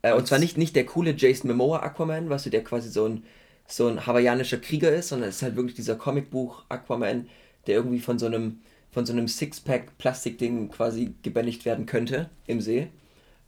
äh, 0.02 0.14
und 0.14 0.26
zwar 0.28 0.38
nicht, 0.38 0.56
nicht 0.56 0.74
der 0.76 0.86
coole 0.86 1.14
Jason 1.16 1.50
Momoa 1.50 1.80
Aquaman, 1.80 2.30
weißt 2.30 2.46
du, 2.46 2.50
der 2.50 2.62
quasi 2.64 2.88
so 2.88 3.06
ein, 3.06 3.24
so 3.70 3.86
ein 3.88 4.06
hawaiianischer 4.06 4.58
Krieger 4.58 4.90
ist, 4.90 5.08
sondern 5.08 5.28
es 5.28 5.36
ist 5.36 5.42
halt 5.42 5.56
wirklich 5.56 5.76
dieser 5.76 5.94
Comicbuch 5.96 6.64
Aquaman, 6.68 7.28
der 7.66 7.76
irgendwie 7.76 8.00
von 8.00 8.18
so 8.18 8.26
einem, 8.26 8.58
von 8.90 9.06
so 9.06 9.12
einem 9.12 9.28
Sixpack-Plastikding 9.28 10.68
quasi 10.70 11.14
gebändigt 11.22 11.64
werden 11.64 11.86
könnte 11.86 12.28
im 12.46 12.60
See. 12.60 12.88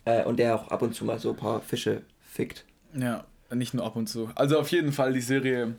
Äh, 0.05 0.25
und 0.25 0.39
der 0.39 0.55
auch 0.55 0.69
ab 0.69 0.83
und 0.83 0.95
zu 0.95 1.05
mal 1.05 1.19
so 1.19 1.31
ein 1.31 1.37
paar 1.37 1.61
Fische 1.61 2.03
fickt. 2.21 2.65
Ja, 2.95 3.25
nicht 3.55 3.75
nur 3.75 3.85
ab 3.85 3.97
und 3.97 4.09
zu. 4.09 4.31
Also 4.35 4.59
auf 4.59 4.69
jeden 4.71 4.93
Fall 4.93 5.13
die 5.13 5.21
Serie, 5.21 5.75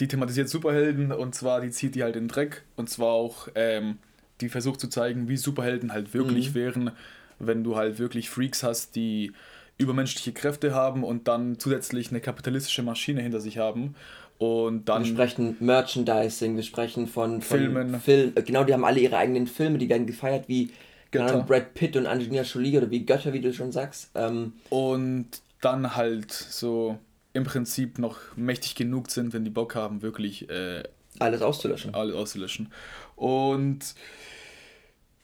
die 0.00 0.08
thematisiert 0.08 0.48
Superhelden 0.48 1.12
und 1.12 1.34
zwar 1.34 1.60
die 1.60 1.70
zieht 1.70 1.94
die 1.94 2.02
halt 2.02 2.16
in 2.16 2.24
den 2.24 2.28
Dreck 2.28 2.62
und 2.76 2.90
zwar 2.90 3.12
auch, 3.12 3.48
ähm, 3.54 3.98
die 4.40 4.48
versucht 4.48 4.80
zu 4.80 4.88
zeigen, 4.88 5.28
wie 5.28 5.36
Superhelden 5.36 5.92
halt 5.92 6.14
wirklich 6.14 6.50
Mhm. 6.50 6.54
wären, 6.54 6.90
wenn 7.38 7.62
du 7.64 7.76
halt 7.76 7.98
wirklich 7.98 8.28
Freaks 8.30 8.62
hast, 8.62 8.96
die 8.96 9.32
übermenschliche 9.78 10.32
Kräfte 10.32 10.74
haben 10.74 11.02
und 11.04 11.28
dann 11.28 11.58
zusätzlich 11.58 12.10
eine 12.10 12.20
kapitalistische 12.20 12.82
Maschine 12.82 13.22
hinter 13.22 13.40
sich 13.40 13.58
haben 13.58 13.94
und 14.42 14.88
dann 14.88 15.04
wir 15.04 15.12
sprechen 15.12 15.56
Merchandising, 15.60 16.56
wir 16.56 16.64
sprechen 16.64 17.06
von, 17.06 17.42
von 17.42 17.58
Filmen. 17.58 18.00
Film, 18.00 18.32
äh, 18.34 18.42
genau, 18.42 18.64
die 18.64 18.72
haben 18.72 18.84
alle 18.84 18.98
ihre 18.98 19.16
eigenen 19.16 19.46
Filme, 19.46 19.78
die 19.78 19.88
werden 19.88 20.06
gefeiert 20.06 20.48
wie 20.48 20.70
Götter. 21.12 21.42
Brad 21.42 21.74
Pitt 21.74 21.96
und 21.96 22.06
Angelina 22.06 22.42
Jolie 22.42 22.78
oder 22.78 22.90
wie 22.90 23.04
Götter, 23.04 23.32
wie 23.32 23.40
du 23.40 23.52
schon 23.52 23.70
sagst. 23.70 24.10
Ähm, 24.16 24.54
und 24.70 25.28
dann 25.60 25.94
halt 25.94 26.32
so 26.32 26.98
im 27.34 27.44
Prinzip 27.44 27.98
noch 27.98 28.18
mächtig 28.34 28.74
genug 28.74 29.10
sind, 29.10 29.32
wenn 29.32 29.44
die 29.44 29.50
Bock 29.50 29.74
haben, 29.74 30.02
wirklich 30.02 30.50
äh, 30.50 30.82
alles 31.20 31.40
auszulöschen. 31.42 31.94
alles 31.94 32.16
auszulöschen. 32.16 32.72
Und 33.14 33.94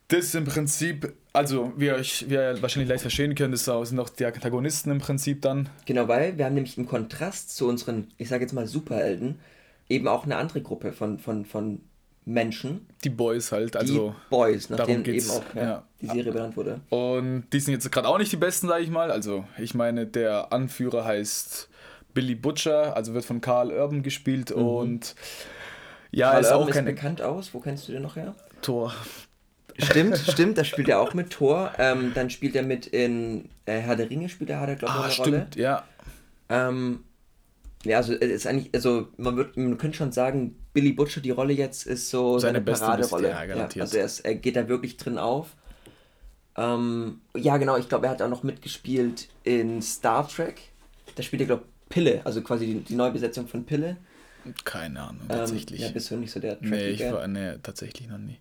das 0.09 0.27
ist 0.27 0.35
im 0.37 0.45
Prinzip, 0.45 1.13
also 1.39 1.73
wie 1.77 1.87
ihr 1.87 1.95
euch 1.95 2.29
wie 2.29 2.35
ihr 2.35 2.61
wahrscheinlich 2.61 2.89
leicht 2.89 3.03
verstehen 3.03 3.35
könnt, 3.35 3.55
das 3.55 3.65
sind 3.65 3.99
auch 3.99 4.09
die 4.09 4.27
Antagonisten 4.27 4.91
im 4.91 4.99
Prinzip 4.99 5.43
dann. 5.43 5.69
Genau, 5.87 6.09
weil 6.09 6.37
wir 6.37 6.45
haben 6.45 6.55
nämlich 6.55 6.77
im 6.77 6.87
Kontrast 6.87 7.57
zu 7.57 7.69
unseren, 7.69 8.09
ich 8.19 8.29
sage 8.29 8.43
jetzt 8.43 8.53
mal 8.53 8.67
Superhelden, 8.67 9.39
eben 9.89 10.09
auch 10.09 10.25
eine 10.25 10.37
andere 10.37 10.61
Gruppe 10.61 10.93
von, 10.93 11.19
von, 11.19 11.45
von 11.45 11.81
Menschen, 12.29 12.87
Die 13.05 13.09
Boys 13.09 13.53
halt, 13.53 13.75
die 13.75 13.79
also. 13.79 14.15
Boys, 14.29 14.69
nach 14.69 14.77
darum 14.77 15.03
denen 15.03 15.17
eben 15.17 15.31
auch 15.31 15.43
ja, 15.55 15.63
ja. 15.63 15.83
die 16.03 16.07
Serie 16.09 16.33
benannt 16.33 16.57
wurde. 16.57 16.81
Und 16.91 17.45
die 17.53 17.61
sind 17.61 17.73
jetzt 17.73 17.91
gerade 17.91 18.07
auch 18.07 18.19
nicht 18.19 18.31
die 18.31 18.37
besten, 18.37 18.69
sage 18.69 18.85
ich 18.85 18.91
mal. 18.91 19.11
Also 19.11 19.45
ich 19.57 19.75
meine, 19.75 20.07
der 20.07 20.53
Anführer 20.53 21.07
heißt 21.07 21.71
Billy 22.13 22.35
Butcher, 22.35 22.97
also 22.97 23.15
wird 23.15 23.25
von 23.25 23.41
Carl 23.41 23.73
Urban 23.73 24.03
gespielt 24.03 24.53
und 24.53 25.15
ja, 26.11 26.33
Karl 26.33 26.41
ist 26.43 26.51
Urban 26.51 26.63
auch 26.63 26.69
ist 26.69 26.75
kein 26.75 26.85
bekannt 26.85 27.23
aus, 27.23 27.55
wo 27.55 27.61
kennst 27.61 27.89
du 27.89 27.93
den 27.93 28.03
noch 28.03 28.17
her? 28.17 28.35
Tor. 28.61 28.93
Stimmt, 29.79 30.19
stimmt, 30.19 30.59
da 30.59 30.65
spielt 30.65 30.89
er 30.89 31.01
auch 31.01 31.15
mit 31.15 31.31
Thor. 31.31 31.73
Ähm, 31.79 32.13
dann 32.15 32.31
spielt 32.31 32.57
er 32.57 32.63
mit 32.65 32.87
in 32.87 33.49
äh, 33.67 33.79
Herr 33.79 33.97
der 33.97 34.11
Ringe, 34.11 34.29
spielt 34.29 34.51
er, 34.51 34.61
hat 34.61 34.69
er 34.69 34.77
glaube 34.77 34.95
ich 34.95 35.01
Ah, 35.01 35.05
eine 35.05 35.15
Rolle. 35.17 35.37
stimmt, 35.39 35.57
ja. 35.57 35.85
Ähm, 36.49 37.05
ja, 37.85 37.99
also 37.99 38.13
es 38.13 38.21
ist 38.31 38.47
eigentlich, 38.47 38.71
also 38.75 39.09
man, 39.19 39.37
wird, 39.37 39.57
man 39.57 39.79
könnte 39.79 39.97
schon 39.97 40.11
sagen, 40.13 40.57
Billy 40.73 40.93
Butcher, 40.93 41.21
die 41.21 41.31
Rolle 41.31 41.53
jetzt 41.53 41.87
ist 41.87 42.11
so 42.11 42.39
Seine 42.39 42.55
seine, 42.55 42.61
beste 42.65 42.85
Paraderolle. 42.87 43.29
Ja, 43.31 43.45
garantiert. 43.47 43.83
also 43.83 43.99
er, 43.99 44.05
ist, 44.05 44.21
er 44.21 44.35
geht 44.35 44.57
da 44.57 44.69
wirklich 44.69 44.97
drin 44.97 45.17
auf. 45.19 45.55
Ähm, 46.57 47.21
ja, 47.37 47.57
genau, 47.57 47.77
ich 47.77 47.89
glaube, 47.89 48.07
er 48.07 48.11
hat 48.13 48.23
auch 48.23 48.29
noch 48.29 48.43
mitgespielt 48.43 49.29
in 49.45 49.81
Star 49.81 50.27
Trek. 50.29 50.61
Da 51.15 51.23
spielt 51.23 51.41
er, 51.43 51.47
glaube 51.47 51.63
ich, 51.65 51.89
Pille, 51.89 52.21
also 52.25 52.43
quasi 52.43 52.67
die, 52.67 52.81
die 52.81 52.95
Neubesetzung 52.97 53.47
von 53.47 53.65
Pille. 53.65 53.97
Keine 54.65 55.01
Ahnung, 55.01 55.23
Ähm, 55.23 55.29
tatsächlich. 55.29 55.81
ja, 55.81 55.89
bist 55.91 56.11
du 56.11 56.17
nicht 56.17 56.33
so 56.33 56.41
der 56.41 56.59
nee, 56.61 56.89
ich 56.89 57.01
war, 57.13 57.27
nee, 57.29 57.55
tatsächlich 57.63 58.09
noch 58.09 58.19
nie. 58.19 58.39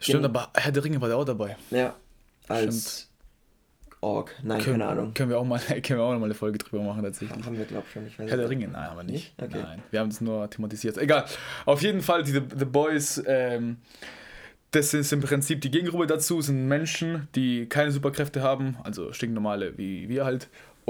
Stimmt, 0.00 0.24
Genau. 0.24 0.38
aber 0.40 0.50
Herr 0.54 0.72
der 0.72 0.82
Ringe 0.82 1.00
war 1.00 1.08
der 1.08 1.16
auch 1.18 1.24
dabei. 1.24 1.56
Ja, 1.70 1.94
als 2.48 3.08
Org. 4.00 4.34
Nein, 4.42 4.60
Können, 4.62 4.78
keine 4.80 4.90
Ahnung. 4.90 5.14
Können 5.14 5.28
wir 5.30 5.38
auch 5.38 5.44
mal, 5.44 5.58
können 5.68 5.82
wir 5.98 6.02
auch 6.02 6.12
noch 6.12 6.18
mal 6.18 6.24
eine 6.24 6.34
Folge 6.34 6.58
drüber 6.58 6.82
machen, 6.82 7.02
tatsächlich. 7.02 7.44
Haben 7.44 7.58
wir, 7.58 7.66
glaube 7.66 7.84
ich, 7.86 7.92
schon. 7.92 8.06
Ich 8.06 8.18
Herr 8.18 8.38
der. 8.38 8.48
Ringe, 8.48 8.66
nein, 8.68 8.88
aber 8.88 9.02
nicht. 9.02 9.38
Nicht? 9.38 9.42
Okay. 9.52 9.62
Nein, 9.62 9.82
wir 9.90 10.00
haben 10.00 10.08
es 10.08 10.20
nur 10.20 10.48
thematisiert. 10.48 10.96
Egal. 10.96 11.26
Auf 11.66 11.82
jeden 11.82 12.00
Fall, 12.00 12.22
die 12.22 12.32
The 12.32 12.64
Boys, 12.64 13.22
ähm, 13.26 13.76
das 14.70 14.94
ist 14.94 15.12
im 15.12 15.20
Prinzip 15.20 15.60
die 15.60 15.70
Gegengruppe 15.70 16.06
dazu, 16.06 16.40
sind 16.40 16.66
Menschen, 16.66 17.28
die 17.34 17.66
keine 17.66 17.90
Superkräfte 17.90 18.42
haben, 18.42 18.76
also 18.84 19.12
stinknormale 19.12 19.76
wie 19.76 20.08
wir 20.08 20.24
halt. 20.24 20.48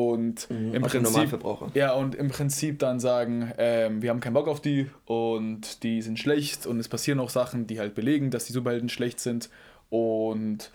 Und 0.09 0.49
Mhm, 0.51 0.75
im 0.75 0.83
Prinzip. 1.05 1.15
Ja, 1.75 1.93
und 1.93 2.15
im 2.15 2.29
Prinzip 2.29 2.79
dann 2.79 3.01
sagen, 3.01 3.53
ähm, 3.59 4.03
wir 4.03 4.11
haben 4.11 4.21
keinen 4.21 4.35
Bock 4.35 4.49
auf 4.49 4.61
die 4.61 4.87
und 5.07 5.83
die 5.83 6.01
sind 6.03 6.19
schlecht 6.19 6.67
und 6.67 6.79
es 6.81 6.89
passieren 6.89 7.21
auch 7.21 7.31
Sachen, 7.31 7.67
die 7.67 7.79
halt 7.81 7.95
belegen, 7.95 8.31
dass 8.31 8.45
die 8.47 8.53
Superhelden 8.53 8.89
schlecht 8.89 9.21
sind. 9.21 9.51
Und 9.91 10.71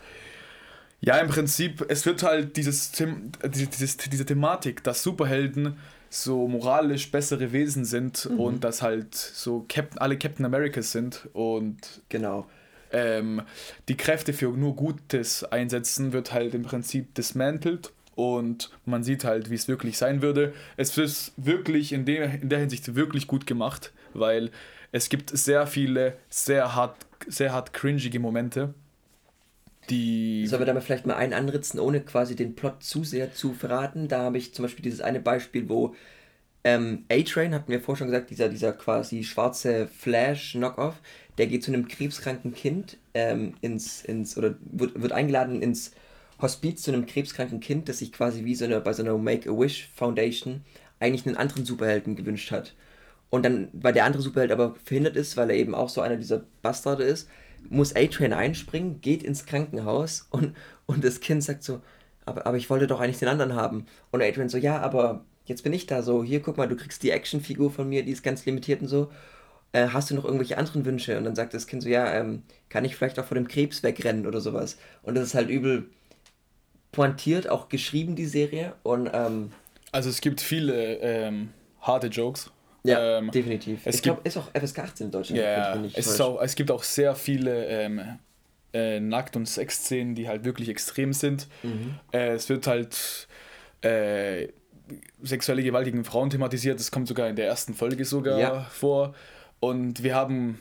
ja, 1.02 1.18
im 1.18 1.28
Prinzip, 1.28 1.86
es 1.88 2.06
wird 2.06 2.24
halt 2.24 2.58
dieses, 2.58 2.92
dieses, 2.92 3.98
diese 3.98 4.26
Thematik, 4.26 4.84
dass 4.84 5.04
Superhelden 5.04 5.78
so 6.10 6.48
moralisch 6.48 7.12
bessere 7.12 7.52
Wesen 7.52 7.84
sind 7.86 8.30
Mhm. 8.30 8.40
und 8.40 8.64
dass 8.64 8.82
halt 8.82 9.14
so 9.16 9.66
Captain, 9.68 9.98
alle 9.98 10.18
Captain 10.18 10.46
Americas 10.46 10.92
sind 10.92 11.28
und 11.34 12.02
Genau. 12.10 12.46
ähm, 12.92 13.42
die 13.90 13.98
Kräfte 13.98 14.32
für 14.34 14.50
nur 14.50 14.76
Gutes 14.76 15.44
einsetzen, 15.44 16.14
wird 16.14 16.32
halt 16.32 16.54
im 16.54 16.64
Prinzip 16.64 17.14
dismantelt 17.16 17.92
und 18.16 18.72
man 18.86 19.04
sieht 19.04 19.24
halt, 19.24 19.50
wie 19.50 19.56
es 19.56 19.68
wirklich 19.68 19.98
sein 19.98 20.22
würde. 20.22 20.54
Es 20.78 20.98
ist 20.98 21.34
wirklich 21.38 21.92
in 21.94 22.06
der, 22.06 22.42
in 22.42 22.50
der 22.50 22.60
Hinsicht 22.60 22.96
wirklich 22.96 23.28
gut 23.28 23.46
gemacht, 23.46 23.94
weil 24.14 24.52
es 24.92 25.10
gibt 25.10 25.30
sehr 25.30 25.68
viele 25.68 26.18
sehr 26.30 26.76
hart, 26.76 27.06
sehr 27.28 27.54
hart 27.54 27.74
cringige 27.74 28.20
Momente, 28.20 28.74
die... 29.90 30.48
Sollen 30.48 30.62
wir 30.62 30.66
damit 30.66 30.84
vielleicht 30.84 31.06
mal 31.06 31.16
einen 31.16 31.34
anritzen, 31.34 31.80
ohne 31.80 32.02
quasi 32.02 32.36
den 32.36 32.56
Plot 32.56 32.84
zu 32.84 33.04
sehr 33.04 33.34
zu 33.34 33.54
verraten? 33.54 34.08
Da 34.08 34.24
habe 34.24 34.38
ich 34.38 34.54
zum 34.54 34.64
Beispiel 34.64 34.84
dieses 34.84 35.02
eine 35.02 35.20
Beispiel, 35.20 35.70
wo 35.70 35.96
ähm, 36.64 37.06
A-Train, 37.12 37.54
hatten 37.54 37.72
wir 37.72 37.80
vorher 37.80 38.00
schon 38.00 38.08
gesagt, 38.08 38.32
dieser, 38.32 38.50
dieser 38.50 38.74
quasi 38.74 39.24
schwarze 39.24 39.88
Flash-Knockoff, 39.88 40.96
der 41.38 41.48
geht 41.48 41.64
zu 41.64 41.72
einem 41.72 41.88
krebskranken 41.88 42.54
Kind 42.54 42.98
ähm, 43.14 43.54
ins, 43.62 44.04
ins, 44.04 44.38
oder 44.38 44.56
wird, 44.62 45.00
wird 45.00 45.12
eingeladen 45.12 45.62
ins 45.62 45.92
Hospiz 46.42 46.82
zu 46.82 46.92
einem 46.92 47.06
krebskranken 47.06 47.60
Kind, 47.60 47.88
das 47.90 48.00
sich 48.00 48.12
quasi 48.12 48.44
wie 48.46 48.56
so 48.56 48.66
eine, 48.66 48.82
bei 48.82 48.94
so 48.94 49.04
einer 49.04 49.18
Make-A-Wish 49.18 49.90
Foundation 49.96 50.62
eigentlich 51.00 51.26
einen 51.26 51.38
anderen 51.38 51.66
Superhelden 51.66 52.16
gewünscht 52.16 52.52
hat. 52.52 52.74
Und 53.30 53.44
dann, 53.44 53.70
weil 53.74 53.94
der 53.94 54.06
andere 54.06 54.22
Superheld 54.22 54.52
aber 54.52 54.76
verhindert 54.84 55.16
ist, 55.16 55.38
weil 55.38 55.50
er 55.50 55.56
eben 55.56 55.76
auch 55.76 55.90
so 55.90 56.02
einer 56.02 56.18
dieser 56.18 56.44
Bastarde 56.62 57.04
ist, 57.04 57.30
muss 57.70 57.96
A-Train 57.96 58.34
einspringen, 58.34 59.02
geht 59.02 59.24
ins 59.24 59.46
Krankenhaus 59.46 60.28
und, 60.30 60.56
und 60.86 61.04
das 61.04 61.20
Kind 61.20 61.44
sagt 61.44 61.64
so, 61.64 61.82
aber, 62.26 62.46
aber 62.46 62.58
ich 62.58 62.70
wollte 62.70 62.88
doch 62.88 63.00
eigentlich 63.00 63.20
den 63.20 63.28
anderen 63.28 63.56
haben. 63.56 63.86
Und 64.12 64.22
A-Train 64.22 64.50
so, 64.50 64.58
ja, 64.58 64.80
aber 64.80 65.26
jetzt 65.46 65.64
bin 65.64 65.74
ich 65.74 65.86
da 65.86 66.02
so, 66.02 66.24
hier 66.24 66.42
guck 66.42 66.58
mal, 66.58 66.68
du 66.68 66.76
kriegst 66.76 67.04
die 67.04 67.12
Actionfigur 67.12 67.72
von 67.72 67.88
mir, 67.90 68.04
die 68.04 68.12
ist 68.12 68.24
ganz 68.24 68.46
limitiert 68.46 68.82
und 68.82 68.88
so. 68.88 69.12
Äh, 69.72 69.90
hast 69.90 70.10
du 70.10 70.16
noch 70.16 70.26
irgendwelche 70.26 70.58
anderen 70.58 70.86
Wünsche? 70.86 71.18
Und 71.18 71.26
dann 71.26 71.36
sagt 71.36 71.54
das 71.54 71.68
Kind 71.68 71.84
so, 71.84 71.90
ja, 71.90 72.12
ähm, 72.14 72.44
kann 72.70 72.86
ich 72.86 72.96
vielleicht 72.96 73.20
auch 73.20 73.26
vor 73.26 73.36
dem 73.36 73.48
Krebs 73.48 73.84
wegrennen 73.84 74.28
oder 74.28 74.42
sowas. 74.42 74.78
Und 75.04 75.16
das 75.16 75.26
ist 75.26 75.36
halt 75.36 75.50
übel 75.50 75.90
pointiert, 76.96 77.50
auch 77.50 77.70
geschrieben, 77.70 78.16
die 78.16 78.26
Serie. 78.26 78.74
Und, 78.84 79.10
ähm, 79.14 79.52
also 79.92 80.10
es 80.10 80.22
gibt 80.22 80.42
viele 80.42 80.98
ähm, 81.00 81.50
harte 81.82 82.08
Jokes. 82.08 82.52
Ja, 82.84 83.18
ähm, 83.18 83.32
definitiv. 83.32 83.86
ich 83.86 84.02
glaube, 84.02 84.22
ist 84.24 84.38
auch 84.38 84.50
FSK 84.54 84.80
18 84.80 85.08
in 85.08 85.12
Deutschland. 85.12 85.42
Ja, 85.42 85.76
es, 85.94 86.08
ist 86.08 86.22
auch, 86.22 86.40
es 86.42 86.56
gibt 86.56 86.70
auch 86.70 86.84
sehr 86.84 87.16
viele 87.16 87.66
ähm, 87.66 88.02
äh, 88.74 89.00
Nackt- 89.00 89.36
und 89.36 89.48
Sexszenen, 89.48 90.16
die 90.16 90.28
halt 90.28 90.46
wirklich 90.46 90.70
extrem 90.70 91.12
sind. 91.12 91.48
Mhm. 91.64 91.96
Äh, 92.12 92.34
es 92.34 92.48
wird 92.48 92.68
halt 92.68 93.28
äh, 93.82 94.50
sexuelle 95.24 95.64
Gewalt 95.64 95.86
gegen 95.86 96.06
Frauen 96.06 96.30
thematisiert. 96.30 96.80
Das 96.80 96.92
kommt 96.92 97.08
sogar 97.08 97.28
in 97.28 97.36
der 97.36 97.48
ersten 97.48 97.74
Folge 97.74 98.06
sogar 98.06 98.40
ja. 98.40 98.62
vor. 98.70 99.16
Und 99.60 100.04
wir 100.04 100.14
haben 100.14 100.60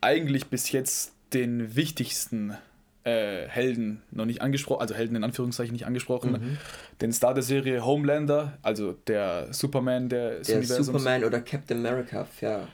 eigentlich 0.00 0.46
bis 0.48 0.72
jetzt 0.72 1.12
den 1.32 1.76
wichtigsten 1.76 2.56
äh, 3.04 3.48
Helden 3.48 4.02
noch 4.10 4.26
nicht 4.26 4.42
angesprochen, 4.42 4.80
also 4.82 4.94
Helden 4.94 5.16
in 5.16 5.24
Anführungszeichen 5.24 5.72
nicht 5.72 5.86
angesprochen. 5.86 6.32
Mhm. 6.32 6.58
Den 7.00 7.12
Star 7.12 7.34
der 7.34 7.42
Serie 7.42 7.84
Homelander, 7.84 8.58
also 8.62 8.92
der 8.92 9.52
Superman 9.52 10.08
der, 10.08 10.40
der 10.40 10.62
Superman 10.62 11.24
oder 11.24 11.40
Captain 11.40 11.78
America, 11.78 12.26
ja, 12.40 12.68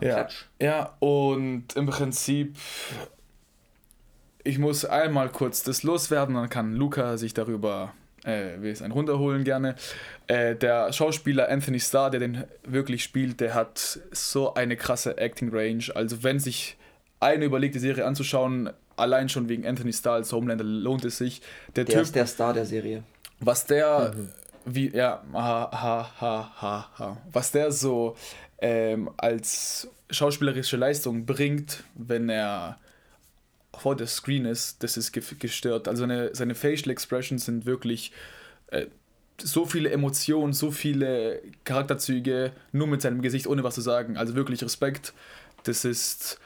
äh, 0.00 0.08
ja, 0.08 0.28
ja, 0.60 0.96
und 0.98 1.74
im 1.74 1.86
Prinzip, 1.86 2.56
ich 4.44 4.58
muss 4.58 4.84
einmal 4.84 5.28
kurz 5.30 5.62
das 5.62 5.82
loswerden, 5.82 6.34
dann 6.34 6.48
kann 6.48 6.74
Luca 6.74 7.16
sich 7.16 7.32
darüber 7.32 7.92
äh, 8.24 8.60
will 8.60 8.70
es 8.70 8.82
einen 8.82 8.92
runterholen 8.92 9.44
gerne. 9.44 9.74
Äh, 10.26 10.54
der 10.54 10.92
Schauspieler 10.92 11.48
Anthony 11.48 11.80
Starr, 11.80 12.10
der 12.10 12.20
den 12.20 12.44
wirklich 12.64 13.02
spielt, 13.02 13.40
der 13.40 13.54
hat 13.54 14.00
so 14.12 14.54
eine 14.54 14.76
krasse 14.76 15.18
Acting 15.18 15.50
Range. 15.52 15.84
Also 15.94 16.22
wenn 16.22 16.38
sich 16.38 16.76
eine 17.20 17.44
überlegte 17.44 17.78
Serie 17.78 18.04
anzuschauen, 18.04 18.70
allein 19.02 19.28
schon 19.28 19.48
wegen 19.48 19.66
Anthony 19.66 19.92
Starr 19.92 20.14
als 20.14 20.32
Homelander 20.32 20.64
lohnt 20.64 21.04
es 21.04 21.18
sich. 21.18 21.42
Der, 21.76 21.84
der 21.84 21.96
typ, 21.96 22.02
ist 22.02 22.14
der 22.14 22.26
Star 22.26 22.54
der 22.54 22.64
Serie. 22.64 23.02
Was 23.40 23.66
der, 23.66 24.14
mhm. 24.14 24.28
wie, 24.64 24.90
ja, 24.96 25.22
ha, 25.32 25.70
ha, 25.72 26.20
ha, 26.20 26.52
ha, 26.60 26.90
ha. 26.98 27.22
Was 27.30 27.52
der 27.52 27.72
so 27.72 28.16
ähm, 28.58 29.10
als 29.16 29.88
schauspielerische 30.10 30.76
Leistung 30.76 31.26
bringt, 31.26 31.84
wenn 31.94 32.28
er 32.28 32.78
vor 33.76 33.96
der 33.96 34.06
Screen 34.06 34.44
ist, 34.44 34.82
das 34.82 34.96
ist 34.96 35.12
gestört. 35.12 35.88
Also 35.88 36.00
seine, 36.00 36.34
seine 36.34 36.54
Facial 36.54 36.90
Expressions 36.90 37.46
sind 37.46 37.66
wirklich 37.66 38.12
äh, 38.68 38.86
so 39.40 39.64
viele 39.64 39.90
Emotionen, 39.90 40.52
so 40.52 40.70
viele 40.70 41.42
Charakterzüge, 41.64 42.52
nur 42.70 42.86
mit 42.86 43.02
seinem 43.02 43.22
Gesicht, 43.22 43.46
ohne 43.46 43.64
was 43.64 43.74
zu 43.74 43.80
sagen. 43.80 44.16
Also 44.16 44.34
wirklich 44.34 44.62
Respekt. 44.62 45.14
Das 45.64 45.84
ist 45.84 46.38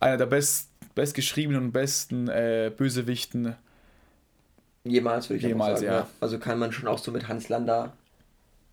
einer 0.00 0.16
der 0.16 0.26
best, 0.26 0.70
bestgeschriebenen 0.96 1.66
und 1.66 1.72
besten 1.72 2.26
äh, 2.26 2.72
Bösewichten. 2.76 3.54
Jemals, 4.82 5.30
würde 5.30 5.38
ich 5.38 5.44
Jemals, 5.44 5.80
sagen. 5.80 5.92
Ja. 5.92 6.08
Also 6.20 6.40
kann 6.40 6.58
man 6.58 6.72
schon 6.72 6.88
auch 6.88 6.98
so 6.98 7.12
mit 7.12 7.28
Hans 7.28 7.48
Landa 7.48 7.92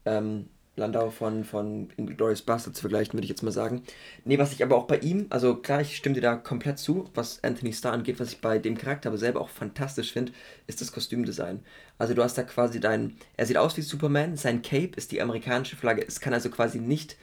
ähm, 0.05 0.47
Landau 0.75 1.11
von, 1.11 1.43
von 1.43 1.89
Inglourious 1.97 2.41
Bastards 2.41 2.79
vergleichen, 2.79 3.13
würde 3.13 3.25
ich 3.25 3.29
jetzt 3.29 3.43
mal 3.43 3.51
sagen. 3.51 3.83
Nee, 4.25 4.39
was 4.39 4.53
ich 4.53 4.63
aber 4.63 4.75
auch 4.75 4.87
bei 4.87 4.97
ihm, 4.99 5.27
also 5.29 5.55
klar, 5.55 5.81
ich 5.81 5.95
stimme 5.95 6.15
dir 6.15 6.21
da 6.21 6.35
komplett 6.35 6.79
zu, 6.79 7.09
was 7.13 7.43
Anthony 7.43 7.73
Starr 7.73 7.93
angeht, 7.93 8.19
was 8.19 8.31
ich 8.31 8.41
bei 8.41 8.57
dem 8.57 8.75
Charakter 8.75 9.09
aber 9.09 9.19
selber 9.19 9.41
auch 9.41 9.49
fantastisch 9.49 10.11
finde, 10.11 10.31
ist 10.65 10.81
das 10.81 10.91
Kostümdesign. 10.91 11.59
Also 11.99 12.15
du 12.15 12.23
hast 12.23 12.39
da 12.39 12.43
quasi 12.43 12.79
dein, 12.79 13.17
er 13.37 13.45
sieht 13.45 13.57
aus 13.57 13.77
wie 13.77 13.81
Superman, 13.81 14.35
sein 14.35 14.63
Cape 14.63 14.91
ist 14.95 15.11
die 15.11 15.21
amerikanische 15.21 15.75
Flagge, 15.75 16.03
es 16.07 16.19
kann 16.19 16.33
also 16.33 16.49
quasi 16.49 16.79
nicht 16.79 17.17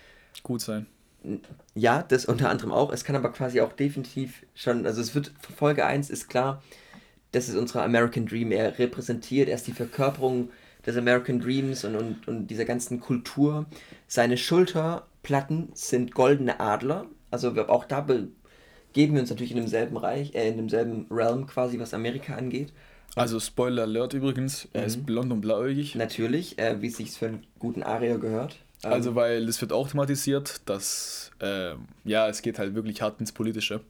gut 0.44 0.60
sein. 0.60 0.86
Ja, 1.74 2.02
das 2.02 2.24
unter 2.24 2.48
anderem 2.48 2.72
auch, 2.72 2.92
es 2.92 3.04
kann 3.04 3.16
aber 3.16 3.30
quasi 3.30 3.60
auch 3.60 3.72
definitiv 3.72 4.46
schon, 4.54 4.86
also 4.86 5.00
es 5.00 5.14
wird, 5.14 5.32
Folge 5.56 5.84
1 5.84 6.08
ist 6.08 6.28
klar, 6.28 6.62
das 7.32 7.48
ist 7.48 7.56
unser 7.56 7.82
American 7.82 8.26
Dream, 8.26 8.52
er 8.52 8.78
repräsentiert, 8.78 9.48
er 9.48 9.56
ist 9.56 9.66
die 9.66 9.72
Verkörperung 9.72 10.50
des 10.84 10.96
American 10.96 11.40
Dreams 11.40 11.84
und, 11.84 11.96
und, 11.96 12.28
und 12.28 12.46
dieser 12.48 12.64
ganzen 12.64 13.00
Kultur. 13.00 13.66
Seine 14.06 14.36
Schulterplatten 14.36 15.70
sind 15.74 16.14
goldene 16.14 16.60
Adler. 16.60 17.06
Also 17.30 17.50
auch 17.68 17.84
da 17.84 18.00
begeben 18.00 19.14
wir 19.14 19.20
uns 19.20 19.30
natürlich 19.30 19.52
in 19.52 19.58
demselben 19.58 19.96
Reich, 19.96 20.34
äh, 20.34 20.48
in 20.48 20.56
demselben 20.56 21.06
Realm 21.10 21.46
quasi, 21.46 21.78
was 21.78 21.94
Amerika 21.94 22.34
angeht. 22.34 22.72
Also 23.16 23.40
Spoiler 23.40 23.82
Alert 23.82 24.14
übrigens, 24.14 24.68
er 24.72 24.82
mhm. 24.82 24.86
ist 24.86 25.06
blond 25.06 25.32
und 25.32 25.40
blauäugig. 25.40 25.94
Natürlich, 25.96 26.58
äh, 26.58 26.80
wie 26.80 26.86
es 26.86 26.96
sich 26.96 27.10
für 27.10 27.26
einen 27.26 27.46
guten 27.58 27.82
Aria 27.82 28.16
gehört. 28.16 28.56
Ähm, 28.84 28.92
also 28.92 29.14
weil 29.14 29.48
es 29.48 29.60
wird 29.60 29.72
auch 29.72 29.88
thematisiert, 29.88 30.62
dass 30.66 31.30
äh, 31.40 31.74
ja, 32.04 32.28
es 32.28 32.42
geht 32.42 32.58
halt 32.58 32.74
wirklich 32.74 33.02
hart 33.02 33.20
ins 33.20 33.32
Politische. 33.32 33.80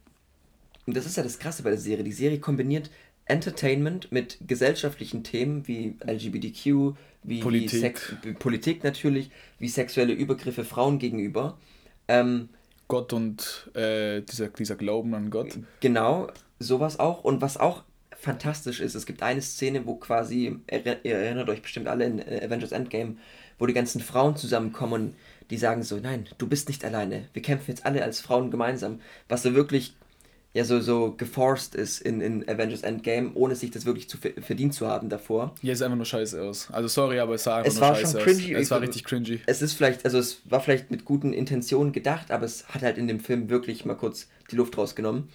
Und 0.86 0.96
das 0.96 1.06
ist 1.06 1.16
ja 1.16 1.22
das 1.22 1.38
Krasse 1.38 1.62
bei 1.62 1.70
der 1.70 1.78
Serie. 1.78 2.04
Die 2.04 2.12
Serie 2.12 2.40
kombiniert 2.40 2.90
Entertainment 3.26 4.10
mit 4.10 4.38
gesellschaftlichen 4.46 5.22
Themen 5.22 5.68
wie 5.68 5.96
LGBTQ, 6.04 6.96
wie 7.22 7.40
Politik, 7.40 7.72
wie 7.72 7.78
Sex, 7.78 8.14
Politik 8.38 8.82
natürlich, 8.82 9.30
wie 9.58 9.68
sexuelle 9.68 10.12
Übergriffe 10.12 10.64
Frauen 10.64 10.98
gegenüber. 10.98 11.56
Ähm, 12.08 12.48
Gott 12.88 13.12
und 13.12 13.70
äh, 13.74 14.22
dieser, 14.22 14.48
dieser 14.48 14.74
Glauben 14.74 15.14
an 15.14 15.30
Gott. 15.30 15.58
Genau, 15.78 16.26
sowas 16.58 16.98
auch. 16.98 17.22
Und 17.22 17.40
was 17.40 17.56
auch 17.56 17.84
fantastisch 18.20 18.80
ist, 18.80 18.94
es 18.94 19.06
gibt 19.06 19.22
eine 19.22 19.42
Szene, 19.42 19.86
wo 19.86 19.96
quasi, 19.96 20.56
ihr 20.70 21.14
erinnert 21.14 21.48
euch 21.48 21.62
bestimmt 21.62 21.88
alle 21.88 22.04
in 22.04 22.18
äh, 22.18 22.42
Avengers 22.44 22.72
Endgame, 22.72 23.16
wo 23.58 23.66
die 23.66 23.74
ganzen 23.74 24.00
Frauen 24.00 24.36
zusammenkommen 24.36 24.92
und 24.92 25.14
die 25.50 25.58
sagen 25.58 25.82
so, 25.82 25.96
nein, 25.96 26.26
du 26.38 26.46
bist 26.46 26.68
nicht 26.68 26.84
alleine, 26.84 27.28
wir 27.32 27.42
kämpfen 27.42 27.70
jetzt 27.70 27.84
alle 27.84 28.02
als 28.02 28.20
Frauen 28.20 28.50
gemeinsam, 28.50 29.00
was 29.28 29.42
so 29.42 29.54
wirklich 29.54 29.94
ja 30.52 30.64
so, 30.64 30.80
so 30.80 31.14
geforced 31.16 31.74
ist 31.76 32.00
in, 32.00 32.20
in 32.20 32.48
Avengers 32.48 32.82
Endgame, 32.82 33.30
ohne 33.34 33.54
sich 33.54 33.70
das 33.70 33.86
wirklich 33.86 34.08
zu 34.08 34.18
verdient 34.18 34.74
zu 34.74 34.86
haben 34.88 35.08
davor. 35.08 35.54
Ja, 35.62 35.72
es 35.72 35.82
einfach 35.82 35.96
nur 35.96 36.06
scheiße 36.06 36.42
aus. 36.42 36.68
Also 36.72 36.88
sorry, 36.88 37.20
aber 37.20 37.34
es 37.34 37.44
sah 37.44 37.58
einfach 37.58 37.68
es 37.68 37.74
nur 37.76 37.82
war 37.82 37.94
scheiße 37.94 38.20
schon 38.20 38.22
cringy. 38.22 38.56
aus. 38.56 38.62
Es 38.62 38.70
war 38.70 38.80
richtig 38.80 39.04
cringy. 39.04 39.40
Es 39.46 39.62
ist 39.62 39.74
vielleicht, 39.74 40.04
also 40.04 40.18
es 40.18 40.42
war 40.50 40.60
vielleicht 40.60 40.90
mit 40.90 41.04
guten 41.04 41.32
Intentionen 41.32 41.92
gedacht, 41.92 42.32
aber 42.32 42.46
es 42.46 42.68
hat 42.68 42.82
halt 42.82 42.98
in 42.98 43.06
dem 43.06 43.20
Film 43.20 43.48
wirklich 43.48 43.84
mal 43.84 43.94
kurz 43.94 44.28
die 44.50 44.56
Luft 44.56 44.76
rausgenommen. 44.76 45.28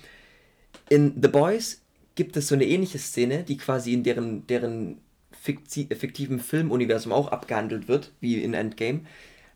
In 0.90 1.14
The 1.22 1.30
Boys 1.30 1.82
gibt 2.16 2.38
es 2.38 2.48
so 2.48 2.56
eine 2.56 2.66
ähnliche 2.66 2.98
Szene, 2.98 3.44
die 3.44 3.58
quasi 3.58 3.94
in 3.94 4.04
deren, 4.04 4.48
deren 4.48 4.98
fiktiven 5.32 6.40
Filmuniversum 6.40 7.12
auch 7.12 7.28
abgehandelt 7.28 7.88
wird, 7.88 8.12
wie 8.20 8.42
in 8.42 8.54
Endgame. 8.54 9.02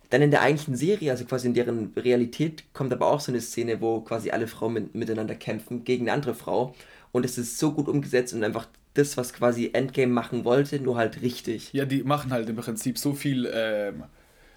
Dann 0.10 0.22
in 0.22 0.32
der 0.32 0.42
eigentlichen 0.42 0.76
Serie, 0.76 1.12
also 1.12 1.26
quasi 1.26 1.48
in 1.48 1.54
deren 1.54 1.94
Realität, 1.96 2.64
kommt 2.74 2.92
aber 2.92 3.08
auch 3.08 3.20
so 3.20 3.32
eine 3.32 3.42
Szene, 3.42 3.80
wo 3.80 4.02
quasi 4.02 4.32
alle 4.32 4.48
Frauen 4.48 4.74
mit, 4.74 4.96
miteinander 4.96 5.36
kämpfen 5.36 5.84
gegen 5.84 6.06
eine 6.06 6.14
andere 6.14 6.36
Frau. 6.36 6.76
Und 7.12 7.26
es 7.26 7.38
ist 7.38 7.58
so 7.58 7.72
gut 7.72 7.88
umgesetzt 7.88 8.34
und 8.34 8.44
einfach 8.44 8.68
das, 8.94 9.18
was 9.18 9.34
quasi 9.34 9.70
Endgame 9.74 10.12
machen 10.12 10.46
wollte, 10.46 10.80
nur 10.80 10.98
halt 10.98 11.22
richtig. 11.22 11.74
Ja, 11.74 11.86
die 11.86 12.04
machen 12.04 12.32
halt 12.32 12.50
im 12.50 12.56
Prinzip 12.56 12.98
so 12.98 13.14
viel. 13.14 13.50
Ähm, 13.54 14.04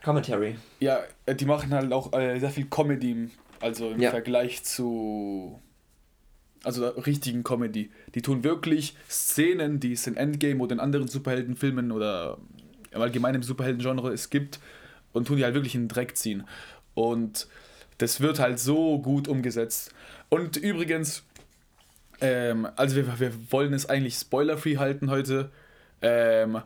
Commentary. 0.02 0.56
Ja, 0.80 1.00
äh, 1.26 1.34
die 1.34 1.44
machen 1.44 1.72
halt 1.72 1.92
auch 1.92 2.12
äh, 2.12 2.38
sehr 2.38 2.50
viel 2.50 2.66
Comedy, 2.66 3.28
also 3.60 3.90
im 3.90 4.00
ja. 4.00 4.10
Vergleich 4.10 4.64
zu. 4.64 5.60
Also 6.64 6.86
richtigen 6.88 7.42
Comedy. 7.42 7.90
Die 8.14 8.22
tun 8.22 8.44
wirklich 8.44 8.96
Szenen, 9.08 9.80
die 9.80 9.92
es 9.92 10.06
in 10.06 10.16
Endgame 10.16 10.62
oder 10.62 10.74
in 10.74 10.80
anderen 10.80 11.08
Superheldenfilmen 11.08 11.90
oder 11.90 12.38
im 12.92 13.42
Superhelden-Genre 13.42 14.12
es 14.12 14.30
gibt, 14.30 14.60
und 15.12 15.26
tun 15.26 15.36
die 15.36 15.44
halt 15.44 15.54
wirklich 15.54 15.74
in 15.74 15.82
den 15.82 15.88
Dreck 15.88 16.16
ziehen. 16.16 16.44
Und 16.94 17.46
das 17.98 18.20
wird 18.20 18.38
halt 18.38 18.58
so 18.58 18.98
gut 18.98 19.28
umgesetzt. 19.28 19.94
Und 20.28 20.56
übrigens, 20.56 21.24
ähm, 22.20 22.68
also 22.76 22.96
wir, 22.96 23.20
wir 23.20 23.32
wollen 23.52 23.72
es 23.72 23.86
eigentlich 23.86 24.14
spoiler-free 24.14 24.76
halten 24.76 25.10
heute. 25.10 25.50
Ähm, 26.00 26.62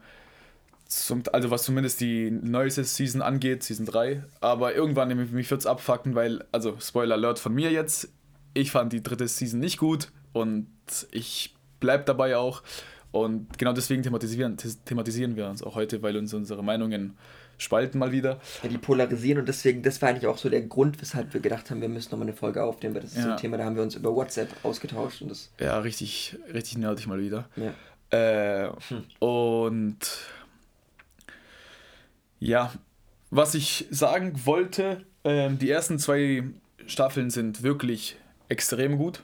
zum, 0.86 1.24
also 1.32 1.50
was 1.50 1.64
zumindest 1.64 2.00
die 2.00 2.30
neueste 2.30 2.84
Season 2.84 3.22
angeht, 3.22 3.64
Season 3.64 3.86
3. 3.86 4.22
Aber 4.40 4.74
irgendwann 4.74 5.08
mich 5.32 5.50
wird 5.50 5.60
es 5.60 5.66
abfacken, 5.66 6.14
weil, 6.14 6.44
also 6.52 6.76
Spoiler 6.80 7.16
Alert 7.16 7.38
von 7.38 7.54
mir 7.54 7.70
jetzt, 7.70 8.08
ich 8.56 8.70
fand 8.70 8.92
die 8.92 9.02
dritte 9.02 9.28
Season 9.28 9.60
nicht 9.60 9.78
gut 9.78 10.08
und 10.32 10.66
ich 11.10 11.54
bleib 11.78 12.06
dabei 12.06 12.36
auch. 12.36 12.62
Und 13.12 13.58
genau 13.58 13.72
deswegen 13.72 14.02
thematisieren, 14.02 14.56
thematisieren 14.84 15.36
wir 15.36 15.48
uns 15.48 15.62
auch 15.62 15.74
heute, 15.74 16.02
weil 16.02 16.16
uns 16.16 16.34
unsere 16.34 16.62
Meinungen 16.64 17.16
spalten 17.58 17.98
mal 17.98 18.12
wieder. 18.12 18.40
Ja, 18.62 18.68
die 18.68 18.78
polarisieren 18.78 19.40
und 19.40 19.48
deswegen, 19.48 19.82
das 19.82 20.02
war 20.02 20.10
eigentlich 20.10 20.26
auch 20.26 20.36
so 20.36 20.50
der 20.50 20.62
Grund, 20.62 21.00
weshalb 21.00 21.32
wir 21.32 21.40
gedacht 21.40 21.70
haben, 21.70 21.80
wir 21.80 21.88
müssen 21.88 22.10
nochmal 22.10 22.28
eine 22.28 22.36
Folge 22.36 22.62
aufnehmen, 22.62 22.94
weil 22.94 23.02
das 23.02 23.12
ist 23.12 23.18
ja. 23.18 23.22
so 23.24 23.30
ein 23.30 23.36
Thema, 23.38 23.56
da 23.56 23.64
haben 23.64 23.76
wir 23.76 23.82
uns 23.82 23.94
über 23.94 24.14
WhatsApp 24.14 24.48
ausgetauscht 24.62 25.22
und 25.22 25.30
das. 25.30 25.50
Ja, 25.58 25.78
richtig, 25.78 26.36
richtig 26.52 26.76
nerdig 26.78 27.06
mal 27.06 27.20
wieder. 27.20 27.48
Ja. 27.56 27.72
Äh, 28.10 28.72
hm. 28.88 29.04
Und 29.18 29.98
ja, 32.38 32.72
was 33.30 33.54
ich 33.54 33.86
sagen 33.90 34.44
wollte, 34.44 35.04
äh, 35.22 35.50
die 35.50 35.70
ersten 35.70 35.98
zwei 35.98 36.44
Staffeln 36.86 37.30
sind 37.30 37.62
wirklich 37.62 38.16
extrem 38.48 38.98
gut. 38.98 39.22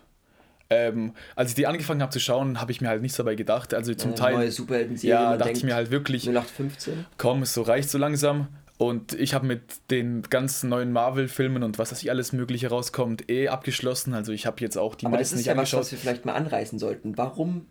Ähm, 0.71 1.13
als 1.37 1.51
ich 1.51 1.55
die 1.55 1.67
angefangen 1.67 2.01
habe 2.01 2.13
zu 2.13 2.21
schauen, 2.21 2.61
habe 2.61 2.73
ich 2.73 2.81
mir 2.81 2.89
halt 2.89 3.03
nichts 3.03 3.17
dabei 3.17 3.35
gedacht. 3.35 3.75
Also 3.75 3.95
zum 3.95 4.11
Eine 4.11 4.19
Teil. 4.19 4.35
Neue 4.35 4.51
Superhelden-Serie. 4.51 5.15
Ja, 5.15 5.37
dachte 5.37 5.53
ich 5.53 5.65
mir 5.65 5.75
halt 5.75 5.91
wirklich. 5.91 6.25
0815. 6.25 7.05
Komm, 7.19 7.43
es 7.43 7.53
so 7.55 7.63
reicht 7.63 7.91
so 7.91 7.99
langsam. 7.99 8.49
Und 8.79 9.13
ich 9.13 9.35
habe 9.35 9.47
mit 9.47 9.63
den 9.91 10.23
ganzen 10.23 10.71
neuen 10.71 10.93
Marvel-Filmen 10.93 11.63
und 11.63 11.79
was 11.79 11.91
das 11.91 12.01
hier 12.01 12.11
alles 12.11 12.33
Mögliche 12.33 12.69
rauskommt, 12.69 13.31
eh 13.31 13.49
abgeschlossen. 13.49 14.15
Also 14.15 14.33
ich 14.33 14.47
habe 14.47 14.61
jetzt 14.61 14.77
auch 14.77 14.95
die 14.95 15.07
Aber 15.07 15.17
meisten 15.17 15.35
das 15.35 15.41
ist 15.41 15.47
ja 15.47 15.53
angeschaut. 15.53 15.81
was, 15.81 15.87
was 15.87 15.93
wir 15.93 15.99
vielleicht 15.99 16.25
mal 16.25 16.33
anreißen 16.33 16.79
sollten. 16.79 17.17
Warum, 17.17 17.67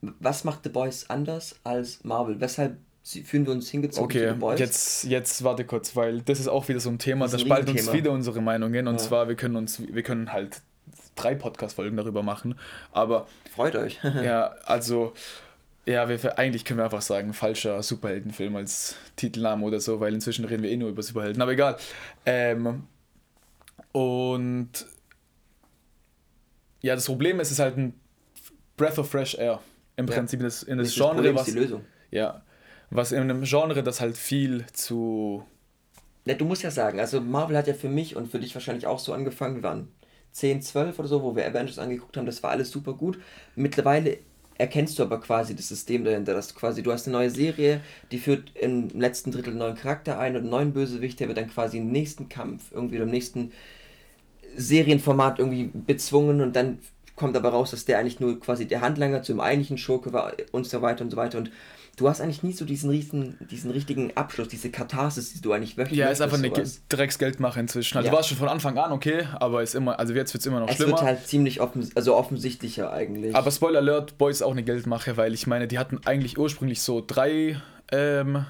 was 0.00 0.44
macht 0.44 0.60
The 0.62 0.70
Boys 0.70 1.10
anders 1.10 1.56
als 1.64 2.02
Marvel? 2.04 2.40
Weshalb 2.40 2.78
führen 3.02 3.46
wir 3.46 3.52
uns 3.52 3.68
hingezogen 3.68 4.04
okay, 4.04 4.28
zu 4.28 4.34
The 4.34 4.40
Boys? 4.40 4.60
Jetzt, 4.60 5.04
jetzt 5.04 5.44
warte 5.44 5.64
kurz, 5.64 5.94
weil 5.96 6.22
das 6.22 6.40
ist 6.40 6.48
auch 6.48 6.68
wieder 6.68 6.80
so 6.80 6.88
ein 6.88 6.98
Thema, 6.98 7.26
das, 7.26 7.32
das 7.32 7.40
spaltet 7.42 7.70
uns 7.70 7.92
wieder 7.92 8.12
unsere 8.12 8.40
Meinungen. 8.40 8.86
Und 8.86 8.94
ja. 8.94 8.98
zwar, 8.98 9.28
wir 9.28 9.34
können 9.34 9.56
uns, 9.56 9.82
wir 9.92 10.02
können 10.02 10.32
halt 10.32 10.62
drei 11.18 11.34
Podcast-Folgen 11.34 11.96
darüber 11.96 12.22
machen. 12.22 12.58
Aber. 12.92 13.26
Freut 13.54 13.76
euch. 13.76 13.98
ja, 14.22 14.54
also. 14.64 15.12
Ja, 15.86 16.06
wir, 16.06 16.38
eigentlich 16.38 16.66
können 16.66 16.80
wir 16.80 16.84
einfach 16.84 17.00
sagen, 17.00 17.32
falscher 17.32 17.82
Superheldenfilm 17.82 18.56
als 18.56 18.96
Titelname 19.16 19.64
oder 19.64 19.80
so, 19.80 20.00
weil 20.00 20.12
inzwischen 20.12 20.44
reden 20.44 20.62
wir 20.62 20.70
eh 20.70 20.76
nur 20.76 20.90
über 20.90 21.02
Superhelden, 21.02 21.40
aber 21.40 21.52
egal. 21.52 21.78
Ähm, 22.26 22.82
und 23.92 24.68
ja, 26.82 26.94
das 26.94 27.06
Problem 27.06 27.40
ist, 27.40 27.48
es 27.48 27.52
ist 27.52 27.58
halt 27.60 27.78
ein 27.78 27.94
Breath 28.76 28.98
of 28.98 29.10
Fresh 29.10 29.36
Air. 29.36 29.60
Im 29.96 30.06
ja. 30.06 30.14
Prinzip 30.14 30.40
das, 30.40 30.62
in 30.62 30.78
das, 30.78 30.88
das 30.88 30.94
Genre, 30.94 31.14
Problem 31.14 31.34
was. 31.36 31.46
die 31.46 31.52
Lösung. 31.52 31.84
Ja, 32.10 32.42
was 32.90 33.12
in 33.12 33.20
einem 33.20 33.42
Genre, 33.42 33.82
das 33.82 34.00
halt 34.00 34.16
viel 34.16 34.64
zu. 34.72 35.44
Ja, 36.24 36.34
du 36.34 36.44
musst 36.44 36.62
ja 36.62 36.70
sagen, 36.70 37.00
also 37.00 37.20
Marvel 37.20 37.56
hat 37.56 37.66
ja 37.66 37.74
für 37.74 37.88
mich 37.88 38.16
und 38.16 38.30
für 38.30 38.38
dich 38.38 38.54
wahrscheinlich 38.54 38.86
auch 38.86 38.98
so 38.98 39.12
angefangen, 39.12 39.62
waren 39.62 39.88
10, 40.32 40.62
12 40.62 40.98
oder 40.98 41.08
so, 41.08 41.22
wo 41.22 41.36
wir 41.36 41.46
Avengers 41.46 41.78
angeguckt 41.78 42.16
haben, 42.16 42.26
das 42.26 42.42
war 42.42 42.50
alles 42.50 42.70
super 42.70 42.94
gut. 42.94 43.18
Mittlerweile 43.56 44.18
erkennst 44.58 44.98
du 44.98 45.04
aber 45.04 45.20
quasi 45.20 45.54
das 45.54 45.68
System 45.68 46.04
dahinter, 46.04 46.34
dass 46.34 46.54
quasi, 46.54 46.82
du 46.82 46.92
hast 46.92 47.06
eine 47.06 47.16
neue 47.16 47.30
Serie, 47.30 47.80
die 48.10 48.18
führt 48.18 48.52
im 48.56 48.88
letzten 48.88 49.30
Drittel 49.30 49.50
einen 49.50 49.60
neuen 49.60 49.76
Charakter 49.76 50.18
ein 50.18 50.34
und 50.34 50.42
einen 50.42 50.50
neuen 50.50 50.72
Bösewicht, 50.72 51.20
der 51.20 51.28
wird 51.28 51.38
dann 51.38 51.48
quasi 51.48 51.78
im 51.78 51.90
nächsten 51.90 52.28
Kampf, 52.28 52.72
irgendwie 52.72 52.96
im 52.96 53.08
nächsten 53.08 53.52
Serienformat 54.56 55.38
irgendwie 55.38 55.70
bezwungen 55.72 56.40
und 56.40 56.56
dann 56.56 56.78
kommt 57.14 57.36
aber 57.36 57.50
raus, 57.50 57.70
dass 57.70 57.84
der 57.84 57.98
eigentlich 57.98 58.20
nur 58.20 58.38
quasi 58.40 58.66
der 58.66 58.80
Handlanger 58.80 59.22
zum 59.22 59.40
eigentlichen 59.40 59.78
Schurke 59.78 60.12
war 60.12 60.32
und 60.52 60.66
so 60.66 60.82
weiter 60.82 61.04
und 61.04 61.10
so 61.10 61.16
weiter 61.16 61.38
und 61.38 61.50
du 61.98 62.08
hast 62.08 62.20
eigentlich 62.20 62.42
nie 62.42 62.52
so 62.52 62.64
diesen, 62.64 62.90
riesen, 62.90 63.36
diesen 63.50 63.70
richtigen 63.70 64.16
Abschluss, 64.16 64.48
diese 64.48 64.70
Katharsis, 64.70 65.34
die 65.34 65.40
du 65.40 65.52
eigentlich 65.52 65.76
möchtest. 65.76 65.98
Ja, 65.98 66.08
ist 66.08 66.22
einfach 66.22 66.38
eine 66.38 66.50
Drecksgeldmache 66.88 67.60
inzwischen. 67.60 67.98
Also 67.98 68.08
ja. 68.08 68.14
war 68.14 68.22
schon 68.22 68.38
von 68.38 68.48
Anfang 68.48 68.78
an 68.78 68.92
okay, 68.92 69.26
aber 69.38 69.62
ist 69.62 69.74
immer, 69.74 69.98
also 69.98 70.14
jetzt 70.14 70.32
wird 70.32 70.40
es 70.40 70.46
immer 70.46 70.60
noch 70.60 70.68
es 70.68 70.76
schlimmer. 70.76 70.94
Es 70.94 71.00
wird 71.00 71.08
halt 71.08 71.26
ziemlich 71.26 71.60
offen, 71.60 71.90
also 71.94 72.16
offensichtlicher 72.16 72.92
eigentlich. 72.92 73.34
Aber 73.34 73.50
Spoiler 73.50 73.80
Alert, 73.80 74.16
Boy 74.16 74.30
ist 74.30 74.42
auch 74.42 74.52
eine 74.52 74.62
Geldmache, 74.62 75.16
weil 75.16 75.34
ich 75.34 75.46
meine, 75.46 75.66
die 75.66 75.78
hatten 75.78 76.00
eigentlich 76.04 76.38
ursprünglich 76.38 76.80
so 76.80 77.02
drei 77.04 77.60
ähm, 77.90 78.46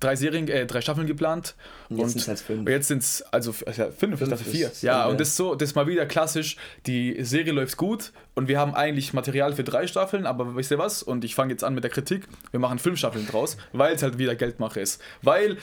drei 0.00 0.16
Serien, 0.16 0.48
äh, 0.48 0.66
drei 0.66 0.80
Staffeln 0.80 1.06
geplant. 1.06 1.54
Und 1.88 1.98
jetzt 1.98 2.12
sind 2.12 2.20
es 2.22 2.28
halt 2.28 2.38
fünf. 2.40 2.68
Jetzt 2.68 2.88
sind 2.88 3.02
es 3.02 3.22
also 3.22 3.54
ja, 3.76 3.90
fünf, 3.90 4.20
ich 4.20 4.28
dachte 4.28 4.44
vier. 4.44 4.70
Ja, 4.82 5.06
und 5.06 5.20
das 5.20 5.28
ist 5.28 5.36
so, 5.36 5.54
das 5.54 5.70
ist 5.70 5.74
mal 5.74 5.86
wieder 5.86 6.06
klassisch. 6.06 6.56
Die 6.86 7.16
Serie 7.24 7.52
läuft 7.52 7.76
gut 7.76 8.12
und 8.34 8.48
wir 8.48 8.58
haben 8.58 8.74
eigentlich 8.74 9.12
Material 9.12 9.52
für 9.52 9.64
drei 9.64 9.86
Staffeln, 9.86 10.26
aber 10.26 10.56
wisst 10.56 10.70
ihr 10.70 10.78
was? 10.78 11.02
Und 11.02 11.24
ich 11.24 11.34
fange 11.34 11.52
jetzt 11.52 11.64
an 11.64 11.74
mit 11.74 11.84
der 11.84 11.90
Kritik. 11.90 12.26
Wir 12.50 12.60
machen 12.60 12.78
fünf 12.78 12.98
Staffeln 12.98 13.26
draus, 13.26 13.56
weil 13.72 13.94
es 13.94 14.02
halt 14.02 14.18
wieder 14.18 14.34
Geldmache 14.34 14.80
ist. 14.80 15.00
Weil 15.22 15.58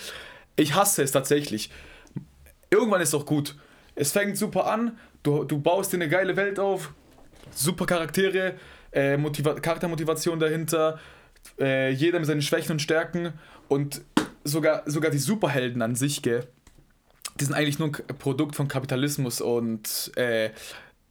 ich 0.55 0.73
hasse 0.75 1.03
es 1.03 1.11
tatsächlich. 1.11 1.69
Irgendwann 2.71 3.01
ist 3.01 3.09
es 3.09 3.11
doch 3.11 3.25
gut. 3.25 3.55
Es 3.95 4.11
fängt 4.11 4.38
super 4.38 4.65
an, 4.67 4.97
du, 5.23 5.43
du 5.43 5.59
baust 5.59 5.93
dir 5.93 5.97
eine 5.97 6.09
geile 6.09 6.35
Welt 6.35 6.59
auf, 6.59 6.93
super 7.53 7.85
Charaktere, 7.85 8.55
äh, 8.91 9.15
Motiva 9.17 9.53
Charaktermotivation 9.53 10.39
dahinter, 10.39 10.99
äh, 11.59 11.91
jeder 11.91 12.19
mit 12.19 12.27
seinen 12.27 12.41
Schwächen 12.41 12.73
und 12.73 12.81
Stärken 12.81 13.33
und 13.67 14.01
sogar, 14.43 14.84
sogar 14.86 15.12
die 15.12 15.17
Superhelden 15.17 15.82
an 15.82 15.95
sich, 15.95 16.21
gell, 16.21 16.45
die 17.39 17.45
sind 17.45 17.54
eigentlich 17.54 17.80
nur 17.80 17.89
ein 17.89 18.17
Produkt 18.17 18.56
von 18.56 18.67
Kapitalismus 18.67 19.41
und 19.41 20.12
äh, 20.15 20.51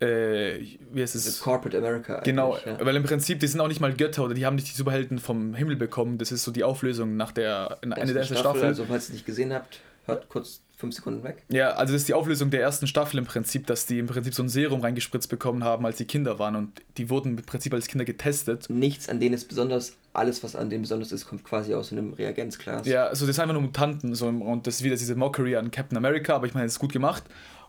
äh, 0.01 0.61
wie 0.93 1.03
heißt 1.03 1.14
es? 1.14 1.40
Corporate 1.40 1.77
America. 1.79 2.21
Genau, 2.21 2.57
ja. 2.64 2.85
weil 2.85 2.97
im 2.97 3.05
Prinzip, 3.05 3.40
die 3.40 3.47
sind 3.47 3.61
auch 3.61 3.69
nicht 3.69 3.81
mal 3.81 3.95
Götter 3.95 4.25
oder 4.25 4.35
die 4.35 4.45
haben 4.45 4.57
nicht 4.57 4.69
die 4.69 4.77
Superhelden 4.77 5.19
vom 5.19 5.55
Himmel 5.55 5.77
bekommen. 5.77 6.19
Das 6.19 6.33
ist 6.33 6.45
so 6.45 6.51
die 6.51 6.64
Auflösung 6.64 7.17
nach 7.17 7.33
der, 7.33 7.79
in 7.83 7.93
einer 7.93 8.07
der 8.07 8.17
ersten 8.17 8.35
Staffel. 8.35 8.51
Staffel. 8.51 8.69
Also, 8.69 8.85
falls 8.87 9.05
ihr 9.05 9.09
es 9.09 9.12
nicht 9.14 9.27
gesehen 9.27 9.53
habt, 9.53 9.81
hört 10.07 10.29
kurz 10.29 10.62
fünf 10.76 10.94
Sekunden 10.94 11.22
weg. 11.22 11.42
Ja, 11.48 11.70
also 11.70 11.92
das 11.92 12.02
ist 12.02 12.08
die 12.08 12.14
Auflösung 12.14 12.50
der 12.50 12.60
ersten 12.60 12.87
Staffel 12.87 13.18
im 13.18 13.24
Prinzip, 13.24 13.66
dass 13.66 13.87
die 13.87 13.98
im 13.98 14.06
Prinzip 14.06 14.34
so 14.34 14.42
ein 14.42 14.48
Serum 14.48 14.80
reingespritzt 14.80 15.28
bekommen 15.28 15.64
haben, 15.64 15.87
als 15.87 15.98
sie 15.98 16.04
Kinder 16.04 16.38
waren 16.38 16.56
und 16.56 16.82
die 16.96 17.10
wurden 17.10 17.38
im 17.38 17.44
Prinzip 17.44 17.72
als 17.74 17.87
Kinder 17.87 18.04
getestet. 18.04 18.68
Nichts 18.68 19.08
an 19.08 19.20
denen 19.20 19.34
ist 19.34 19.48
besonders, 19.48 19.96
alles 20.12 20.42
was 20.42 20.56
an 20.56 20.70
denen 20.70 20.82
besonders 20.82 21.12
ist, 21.12 21.26
kommt 21.26 21.44
quasi 21.44 21.74
aus 21.74 21.92
einem 21.92 22.12
Reagenzglas. 22.12 22.87
Ja, 22.87 23.06
also 23.06 23.26
das 23.26 23.37
sind 23.37 23.42
einfach 23.42 23.54
nur 23.54 23.62
Mutanten 23.62 24.14
so, 24.14 24.26
und 24.26 24.66
das 24.66 24.76
ist 24.76 24.82
wieder 24.82 24.96
diese 24.96 25.14
Mockery 25.14 25.56
an 25.56 25.70
Captain 25.70 25.96
America, 25.96 26.34
aber 26.34 26.46
ich 26.46 26.54
meine, 26.54 26.66
es 26.66 26.74
ist 26.74 26.78
gut 26.80 26.92
gemacht 26.92 27.24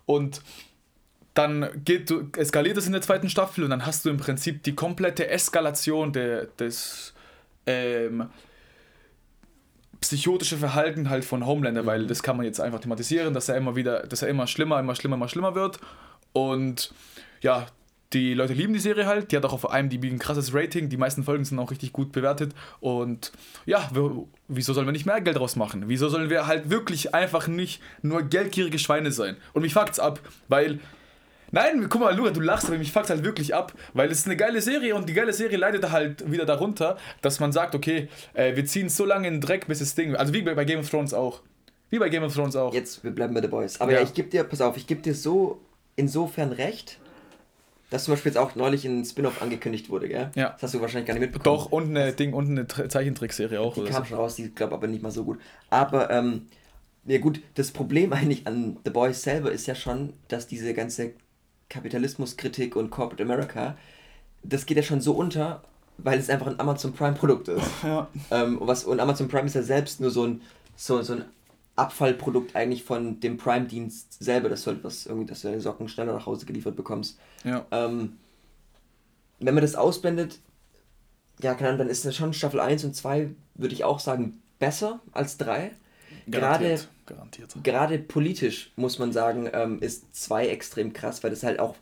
und 0.05 0.41
dann 1.35 1.69
geht, 1.83 2.11
eskaliert 2.37 2.77
es 2.77 2.87
in 2.87 2.93
der 2.93 3.01
zweiten 3.01 3.29
Staffel 3.29 3.65
und 3.65 3.69
dann 3.69 3.85
hast 3.85 4.05
du 4.05 4.09
im 4.09 4.17
Prinzip 4.17 4.63
die 4.63 4.73
komplette 4.73 5.27
Eskalation 5.27 6.13
der, 6.13 6.45
des 6.45 7.13
ähm, 7.67 8.29
psychotische 10.01 10.58
Verhalten 10.58 11.10
halt 11.10 11.25
von 11.25 11.45
Homelander, 11.45 11.84
mhm. 11.84 11.88
weil 11.88 12.08
das 12.08 12.23
kann 12.23 12.38
man 12.38 12.45
jetzt 12.45 12.60
einfach 12.60 12.79
thematisieren, 12.79 13.34
dass 13.34 13.49
er 13.49 13.58
immer 13.58 13.75
wieder, 13.75 14.08
dass 14.08 14.21
er 14.21 14.29
immer 14.29 14.47
schlimmer, 14.47 14.79
immer 14.79 14.95
schlimmer, 14.95 15.15
immer 15.15 15.29
schlimmer 15.29 15.55
wird. 15.55 15.79
Und 16.34 16.93
ja, 17.41 17.67
die 18.13 18.34
Leute 18.34 18.53
lieben 18.53 18.73
die 18.73 18.79
Serie 18.79 19.05
halt. 19.08 19.31
Die 19.31 19.38
hat 19.38 19.45
auch 19.45 19.53
auf 19.53 19.73
IMDb 19.73 20.05
ein 20.05 20.19
krasses 20.19 20.53
Rating. 20.53 20.89
Die 20.89 20.97
meisten 20.97 21.23
Folgen 21.23 21.43
sind 21.43 21.60
auch 21.60 21.71
richtig 21.71 21.91
gut 21.91 22.12
bewertet. 22.12 22.53
Und 22.79 23.31
ja, 23.65 23.89
wieso 24.47 24.73
sollen 24.73 24.88
wir 24.88 24.91
nicht 24.91 25.05
mehr 25.05 25.19
Geld 25.21 25.38
draus 25.38 25.55
machen? 25.55 25.86
Wieso 25.88 26.08
sollen 26.08 26.29
wir 26.29 26.47
halt 26.47 26.69
wirklich 26.69 27.13
einfach 27.13 27.47
nicht 27.47 27.81
nur 28.01 28.23
geldgierige 28.23 28.79
Schweine 28.79 29.12
sein? 29.12 29.38
Und 29.53 29.63
mich 29.63 29.73
fuckt's 29.73 29.99
ab, 29.99 30.19
weil 30.47 30.79
Nein, 31.55 31.87
guck 31.87 32.01
mal, 32.01 32.13
Lura, 32.13 32.31
du 32.31 32.41
lachst, 32.41 32.67
aber 32.67 32.77
mich 32.77 32.91
fuckt 32.91 33.09
halt 33.09 33.23
wirklich 33.23 33.55
ab, 33.55 33.71
weil 33.93 34.11
es 34.11 34.19
ist 34.19 34.25
eine 34.25 34.35
geile 34.35 34.61
Serie 34.61 34.93
und 34.93 35.07
die 35.07 35.13
geile 35.13 35.31
Serie 35.31 35.57
leidet 35.57 35.89
halt 35.89 36.29
wieder 36.29 36.45
darunter, 36.45 36.97
dass 37.21 37.39
man 37.39 37.53
sagt, 37.53 37.75
okay, 37.75 38.09
äh, 38.33 38.57
wir 38.57 38.65
ziehen 38.65 38.89
so 38.89 39.05
lange 39.05 39.29
in 39.29 39.35
den 39.35 39.41
Dreck, 39.41 39.65
bis 39.65 39.79
das 39.79 39.95
Ding, 39.95 40.17
also 40.17 40.33
wie 40.33 40.41
bei 40.41 40.65
Game 40.65 40.81
of 40.81 40.89
Thrones 40.89 41.13
auch. 41.13 41.41
Wie 41.89 41.97
bei 41.97 42.09
Game 42.09 42.23
of 42.23 42.35
Thrones 42.35 42.57
auch. 42.57 42.73
Jetzt, 42.73 43.05
wir 43.05 43.11
bleiben 43.11 43.33
bei 43.33 43.41
The 43.41 43.47
Boys. 43.47 43.79
Aber 43.79 43.93
ja, 43.93 43.99
ja 43.99 44.03
ich 44.03 44.13
gebe 44.13 44.27
dir, 44.27 44.43
pass 44.43 44.59
auf, 44.59 44.75
ich 44.75 44.85
gebe 44.85 45.01
dir 45.01 45.15
so 45.15 45.61
insofern 45.95 46.51
recht, 46.51 46.99
dass 47.89 48.03
zum 48.03 48.15
Beispiel 48.15 48.33
jetzt 48.33 48.37
auch 48.37 48.55
neulich 48.55 48.83
ein 48.83 49.05
Spin-off 49.05 49.41
angekündigt 49.41 49.89
wurde, 49.89 50.09
gell? 50.09 50.31
Ja. 50.35 50.49
Das 50.49 50.63
hast 50.63 50.73
du 50.73 50.81
wahrscheinlich 50.81 51.07
gar 51.07 51.13
nicht 51.13 51.21
mitbekommen. 51.21 51.55
Doch, 51.55 51.71
und 51.71 51.95
eine 51.95 52.11
Ding 52.11 52.33
und 52.33 52.49
eine 52.49 52.67
Zeichentrickserie 52.67 53.61
auch. 53.61 53.75
Die 53.75 53.85
kam 53.85 54.03
so. 54.03 54.09
schon 54.09 54.17
raus, 54.17 54.35
die 54.35 54.53
glaube 54.53 54.75
aber 54.75 54.87
nicht 54.87 55.01
mal 55.01 55.11
so 55.11 55.23
gut. 55.23 55.39
Aber, 55.69 56.09
ähm, 56.09 56.47
ja 57.05 57.19
gut, 57.19 57.39
das 57.53 57.71
Problem 57.71 58.11
eigentlich 58.13 58.45
an 58.45 58.75
The 58.83 58.91
Boys 58.91 59.23
selber 59.23 59.53
ist 59.53 59.67
ja 59.67 59.75
schon, 59.75 60.11
dass 60.27 60.47
diese 60.47 60.73
ganze 60.73 61.13
Kapitalismuskritik 61.69 62.75
und 62.75 62.89
Corporate 62.89 63.23
America, 63.23 63.78
das 64.43 64.65
geht 64.65 64.78
ja 64.78 64.84
schon 64.84 65.01
so 65.01 65.13
unter, 65.13 65.63
weil 65.97 66.19
es 66.19 66.30
einfach 66.30 66.47
ein 66.47 66.60
Amazon 66.60 66.93
Prime-Produkt 66.93 67.47
ist. 67.47 67.65
Ja. 67.84 68.08
Ähm, 68.32 68.58
was, 68.62 68.84
und 68.84 68.99
Amazon 68.99 69.28
Prime 69.28 69.45
ist 69.45 69.56
ja 69.56 69.63
selbst 69.63 69.99
nur 69.99 70.12
so 70.12 70.25
ein, 70.25 70.41
so, 70.75 71.01
so 71.01 71.13
ein 71.13 71.25
Abfallprodukt 71.75 72.56
eigentlich 72.56 72.84
von 72.84 73.19
dem 73.19 73.38
Prime-Dienst 73.38 74.23
selber, 74.23 74.49
dass 74.49 74.63
du 74.63 74.71
halt 74.71 74.84
was 74.84 75.06
irgendwie, 75.06 75.25
dass 75.25 75.41
du 75.41 75.49
deine 75.49 75.62
Socken 75.62 75.88
schneller 75.89 76.13
nach 76.13 76.25
Hause 76.25 76.45
geliefert 76.45 76.75
bekommst. 76.75 77.19
Ja. 77.43 77.65
Ähm, 77.71 78.17
wenn 79.39 79.54
man 79.54 79.62
das 79.62 79.75
ausblendet, 79.75 80.39
ja, 81.41 81.54
dann 81.54 81.89
ist 81.89 82.06
das 82.06 82.15
schon 82.15 82.34
Staffel 82.34 82.60
1 82.60 82.86
und 82.86 82.95
2, 82.95 83.30
würde 83.56 83.73
ich 83.73 83.84
auch 83.84 83.99
sagen, 83.99 84.41
besser 84.58 85.01
als 85.12 85.38
3. 85.38 85.71
Gerade, 86.27 86.79
Garantiert. 87.05 87.55
gerade 87.63 87.99
politisch, 87.99 88.71
muss 88.75 88.97
man 88.97 89.11
sagen, 89.11 89.49
ähm, 89.53 89.79
ist 89.79 90.15
2 90.15 90.47
extrem 90.47 90.93
krass, 90.93 91.23
weil 91.23 91.29
das 91.29 91.43
halt 91.43 91.59
auch 91.59 91.75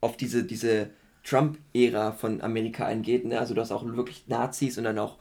auf 0.00 0.16
diese, 0.16 0.44
diese 0.44 0.90
Trump-Ära 1.24 2.12
von 2.12 2.40
Amerika 2.40 2.86
eingeht. 2.86 3.24
Ne? 3.24 3.38
Also 3.38 3.54
du 3.54 3.60
hast 3.60 3.72
auch 3.72 3.84
wirklich 3.84 4.24
Nazis 4.26 4.78
und 4.78 4.84
dann 4.84 4.98
auch 4.98 5.16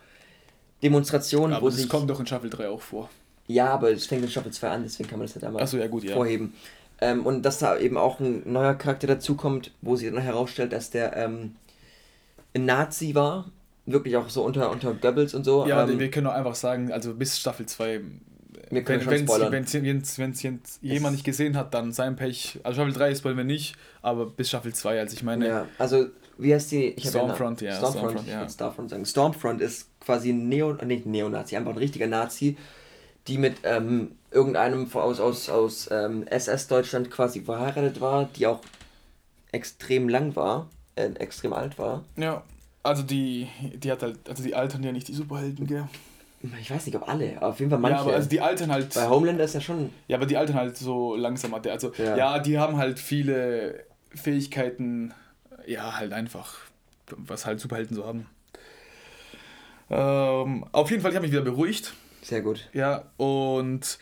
Demonstrationen. 0.82 1.54
Aber 1.54 1.64
wo 1.64 1.70
das 1.70 1.78
sich, 1.78 1.90
kommt 1.90 2.10
doch 2.10 2.20
in 2.20 2.28
Staffel 2.28 2.50
3 2.50 2.70
auch 2.70 2.82
vor. 2.82 3.10
Ja, 3.48 3.70
aber 3.70 3.92
es 3.92 4.06
fängt 4.06 4.24
in 4.24 4.30
Staffel 4.30 4.52
2 4.52 4.70
an, 4.70 4.84
deswegen 4.84 5.10
kann 5.10 5.20
man 5.20 5.28
das 5.28 5.36
halt 5.36 5.46
einmal 5.46 5.66
so, 5.68 5.78
ja, 5.78 5.88
gut, 5.88 6.04
ja. 6.04 6.14
vorheben. 6.14 6.54
Ähm, 7.02 7.26
und 7.26 7.42
dass 7.42 7.60
da 7.60 7.78
eben 7.78 7.98
auch 7.98 8.20
ein 8.20 8.44
neuer 8.46 8.76
Charakter 8.76 9.08
dazukommt, 9.08 9.72
wo 9.82 9.96
sich 9.96 10.10
dann 10.10 10.22
herausstellt, 10.22 10.72
dass 10.72 10.90
der 10.90 11.16
ähm, 11.18 11.56
ein 12.54 12.66
Nazi 12.66 13.16
war. 13.16 13.50
Wirklich 13.86 14.16
auch 14.16 14.30
so 14.30 14.44
unter, 14.44 14.72
unter 14.72 14.94
Goebbels 14.94 15.34
und 15.34 15.44
so. 15.44 15.68
Ja, 15.68 15.84
ähm, 15.84 16.00
wir 16.00 16.10
können 16.10 16.28
auch 16.28 16.34
einfach 16.34 16.56
sagen, 16.56 16.94
also 16.94 17.14
bis 17.14 17.38
Staffel 17.38 17.66
2 17.66 18.00
Wir 18.74 18.84
können 18.84 19.00
Wenn 19.00 19.06
schon 19.06 19.14
es 19.14 19.22
spoilern. 19.22 19.54
jetzt 20.42 20.80
jemand 20.82 21.16
nicht 21.16 21.24
gesehen 21.26 21.56
hat, 21.58 21.74
dann 21.74 21.92
sein 21.92 22.16
Pech. 22.16 22.60
Also 22.64 22.82
Staffel 22.82 22.94
3 22.94 23.16
spoilern 23.16 23.38
wir 23.38 23.44
nicht, 23.44 23.76
aber 24.02 24.26
bis 24.26 24.50
Staffel 24.50 24.74
2. 24.74 25.00
Also 25.00 25.16
ich 25.16 25.24
meine, 25.24 25.48
Ja, 25.48 25.68
also 25.78 26.08
wie 26.38 26.54
heißt 26.54 26.72
die? 26.72 26.96
Stormfront, 26.98 27.62
ja, 27.62 27.76
Stormfront, 27.78 28.12
Stormfront, 28.12 28.28
ja. 28.28 28.50
Starfront 28.50 28.90
sagen. 28.90 29.06
Stormfront 29.06 29.62
ist 29.62 29.88
quasi 30.00 30.32
ein 30.32 30.50
Neo, 30.50 30.74
nicht 30.86 31.06
Neonazi, 31.06 31.56
einfach 31.56 31.72
ein 31.72 31.78
richtiger 31.78 32.08
Nazi, 32.08 32.58
die 33.28 33.38
mit 33.38 33.58
ähm, 33.64 34.12
irgendeinem 34.32 34.92
aus, 34.94 35.20
aus, 35.20 35.50
aus 35.50 35.90
ähm, 35.92 36.26
SS-Deutschland 36.28 37.12
quasi 37.12 37.42
verheiratet 37.42 38.02
war, 38.02 38.26
die 38.36 38.48
auch 38.48 38.62
extrem 39.52 40.10
lang 40.10 40.36
war, 40.36 40.68
äh, 40.96 41.06
extrem 41.20 41.54
alt 41.54 41.78
war. 41.78 42.04
ja, 42.18 42.44
also 42.82 43.02
die, 43.04 43.48
die 43.76 43.92
hat 43.92 44.02
halt, 44.04 44.18
also 44.28 44.44
die 44.44 44.56
altern 44.56 44.84
ja 44.84 44.92
nicht 44.92 45.08
die 45.08 45.14
Superhelden, 45.14 45.68
gell? 45.68 45.88
Ich 46.60 46.70
weiß 46.72 46.86
nicht, 46.86 46.96
ob 46.96 47.08
alle, 47.08 47.42
auf 47.42 47.60
jeden 47.60 47.70
Fall 47.72 47.80
manche. 47.80 47.96
Ja, 47.96 48.02
aber 48.02 48.14
also 48.16 48.28
die 48.28 48.42
altern 48.42 48.72
halt. 48.72 48.94
Bei 48.94 49.08
Homelander 49.08 49.46
ist 49.46 49.54
ja 49.54 49.62
schon. 49.62 49.92
Ja, 50.08 50.18
aber 50.18 50.26
die 50.26 50.36
altern 50.36 50.58
halt 50.58 50.76
so 50.78 51.16
langsamer. 51.16 51.60
Der- 51.62 51.72
Also, 51.74 51.94
Ja. 51.98 52.18
ja. 52.18 52.40
die 52.40 52.60
haben 52.60 52.78
halt 52.78 53.00
viele 53.00 53.86
Fähigkeiten, 54.14 55.14
ja, 55.66 55.96
halt 55.98 56.12
einfach, 56.12 56.58
was 57.16 57.46
halt 57.46 57.60
Superhelden 57.62 57.96
so 57.96 58.06
haben. 58.06 58.26
Ähm, 59.90 60.66
auf 60.72 60.90
jeden 60.90 61.02
Fall, 61.02 61.12
ich 61.12 61.16
habe 61.16 61.26
mich 61.26 61.32
wieder 61.34 61.44
beruhigt. 61.44 61.94
Sehr 62.22 62.42
gut. 62.42 62.70
Ja, 62.74 63.06
und 63.18 63.98